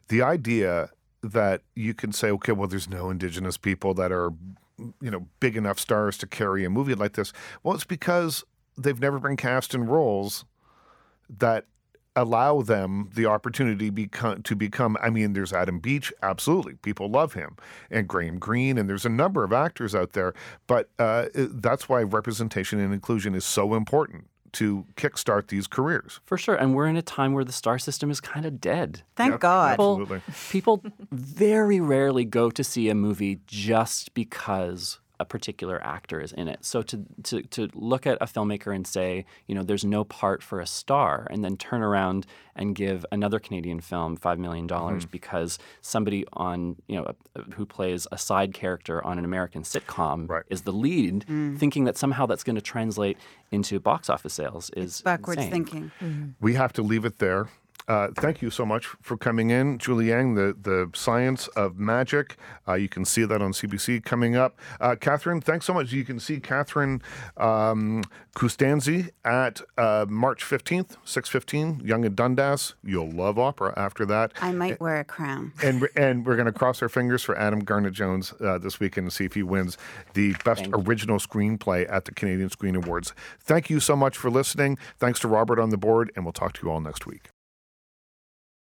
The 0.09 0.22
idea 0.22 0.91
that 1.22 1.62
you 1.74 1.95
can 1.95 2.12
say, 2.12 2.30
okay, 2.30 2.53
well, 2.53 2.68
there's 2.68 2.89
no 2.89 3.11
Indigenous 3.11 3.57
people 3.57 3.95
that 3.95 4.12
are, 4.12 4.32
you 5.01 5.11
know, 5.11 5.26
big 5.41 5.57
enough 5.57 5.78
stars 5.78 6.18
to 6.18 6.26
carry 6.26 6.64
a 6.64 6.70
movie 6.70 6.95
like 6.95 7.14
this. 7.14 7.32
Well, 7.62 7.74
it's 7.74 7.84
because 7.84 8.45
they've 8.76 9.01
never 9.01 9.18
been 9.18 9.36
cast 9.36 9.74
in 9.74 9.86
roles 9.86 10.45
that 11.28 11.66
allow 12.16 12.62
them 12.62 13.11
the 13.14 13.26
opportunity 13.26 13.91
become, 13.91 14.43
to 14.43 14.57
become. 14.57 14.97
I 15.01 15.11
mean, 15.11 15.32
there's 15.32 15.53
Adam 15.53 15.78
Beach, 15.78 16.12
absolutely, 16.22 16.74
people 16.74 17.09
love 17.09 17.34
him, 17.34 17.57
and 17.91 18.09
Graham 18.09 18.39
Greene, 18.39 18.78
and 18.78 18.89
there's 18.89 19.07
a 19.07 19.11
number 19.11 19.45
of 19.45 19.53
actors 19.53 19.95
out 19.95 20.12
there. 20.12 20.34
But 20.66 20.91
uh, 20.99 21.26
that's 21.34 21.89
why 21.89 22.03
representation 22.03 22.80
and 22.80 22.93
inclusion 22.93 23.34
is 23.34 23.45
so 23.45 23.74
important 23.74 24.28
to 24.53 24.86
kickstart 24.96 25.49
these 25.49 25.66
careers. 25.66 26.20
for 26.24 26.36
sure 26.38 26.55
and 26.55 26.74
we're 26.74 26.86
in 26.86 26.96
a 26.96 27.03
time 27.03 27.32
where 27.32 27.44
the 27.44 27.53
star 27.53 27.78
system 27.78 28.11
is 28.11 28.20
kind 28.20 28.44
of 28.46 28.61
dead 28.61 29.03
Thank 29.16 29.32
Yep, 29.32 29.40
God. 29.40 29.72
Absolutely. 29.72 30.20
people 30.51 30.82
very 31.11 31.80
rarely 31.80 32.24
go 32.24 32.51
to 32.51 32.62
see 32.64 32.88
a 32.88 32.94
movie 32.94 33.40
just 33.46 34.14
because 34.14 34.99
a 35.20 35.24
particular 35.24 35.82
actor 35.84 36.20
is 36.20 36.32
in 36.32 36.46
it. 36.48 36.64
So 36.64 36.82
to, 36.82 37.04
to 37.24 37.42
to 37.42 37.68
look 37.74 38.06
at 38.06 38.18
a 38.20 38.26
filmmaker 38.26 38.74
and 38.74 38.86
say, 38.86 39.24
you 39.46 39.54
know, 39.54 39.62
there's 39.62 39.84
no 39.84 40.04
part 40.04 40.42
for 40.42 40.60
a 40.60 40.66
star, 40.66 41.26
and 41.30 41.44
then 41.44 41.56
turn 41.56 41.82
around 41.82 42.26
and 42.54 42.74
give 42.74 43.04
another 43.12 43.38
Canadian 43.38 43.80
film 43.80 44.16
five 44.16 44.38
million 44.38 44.66
dollars 44.66 45.02
Mm-hmm. 45.04 45.10
because 45.10 45.58
somebody 45.80 46.24
on 46.32 46.76
you 46.86 46.96
know 46.96 47.12
who 47.54 47.66
plays 47.66 48.06
a 48.12 48.18
side 48.18 48.54
character 48.54 49.04
on 49.04 49.18
an 49.18 49.24
American 49.24 49.62
sitcom 49.62 50.28
Right. 50.28 50.44
is 50.48 50.62
the 50.62 50.72
lead, 50.72 51.24
thinking 51.58 51.84
that 51.84 51.96
somehow 51.96 52.26
that's 52.26 52.44
going 52.44 52.56
to 52.56 52.62
translate 52.62 53.16
into 53.50 53.80
box 53.80 54.08
office 54.10 54.34
sales 54.34 54.70
is 54.76 55.02
Backwards 55.02 55.38
insane. 55.42 55.50
thinking. 55.64 56.34
We 56.40 56.54
have 56.54 56.72
to 56.74 56.82
leave 56.82 57.04
it 57.04 57.18
there. 57.18 57.48
Uh, 57.89 58.09
thank 58.16 58.43
you 58.43 58.51
so 58.51 58.66
much 58.66 58.86
for 59.01 59.16
coming 59.16 59.51
in, 59.51 59.78
Julie 59.78 60.12
Eng, 60.12 60.34
the, 60.34 60.55
the 60.61 60.91
science 60.95 61.49
of 61.49 61.78
magic. 61.78 62.36
Uh, 62.68 62.74
you 62.74 62.89
can 62.89 63.05
see 63.07 63.24
that 63.24 63.41
on 63.41 63.53
CBC 63.53 64.05
coming 64.05 64.36
up. 64.36 64.59
Uh, 64.78 64.95
Catherine, 64.95 65.41
thanks 65.41 65.64
so 65.64 65.72
much. 65.72 65.91
You 65.91 66.05
can 66.05 66.20
see 66.20 66.39
Catherine 66.39 67.01
um, 67.39 68.05
Kustanczy 68.36 69.11
at 69.24 69.62
uh, 69.78 70.05
March 70.07 70.45
15th, 70.45 70.97
6.15, 71.07 71.82
Yonge 71.82 72.05
and 72.05 72.14
Dundas. 72.14 72.74
You'll 72.84 73.11
love 73.11 73.39
opera 73.39 73.72
after 73.76 74.05
that. 74.05 74.32
I 74.43 74.53
might 74.53 74.78
wear 74.80 75.01
a 75.01 75.05
crown. 75.05 75.53
And, 75.62 75.89
and 75.97 76.26
we're 76.26 76.36
going 76.36 76.47
to 76.47 76.53
cross 76.53 76.82
our 76.82 76.91
fingers 76.91 77.22
for 77.22 77.39
Adam 77.39 77.61
Garnet 77.61 77.95
Jones 77.95 78.34
uh, 78.41 78.59
this 78.59 78.78
weekend 78.78 79.07
and 79.07 79.12
see 79.12 79.24
if 79.24 79.32
he 79.32 79.43
wins 79.43 79.78
the 80.12 80.34
best 80.45 80.66
original 80.74 81.18
screenplay 81.18 81.91
at 81.91 82.05
the 82.05 82.12
Canadian 82.12 82.51
Screen 82.51 82.76
Awards. 82.76 83.14
Thank 83.41 83.70
you 83.70 83.80
so 83.80 83.97
much 83.97 84.18
for 84.18 84.30
listening. 84.30 84.76
Thanks 84.99 85.20
to 85.20 85.28
Robert 85.28 85.59
on 85.59 85.70
the 85.70 85.78
board, 85.78 86.12
and 86.14 86.26
we'll 86.26 86.32
talk 86.32 86.53
to 86.55 86.66
you 86.66 86.70
all 86.70 86.82
next 86.82 87.07
week. 87.07 87.30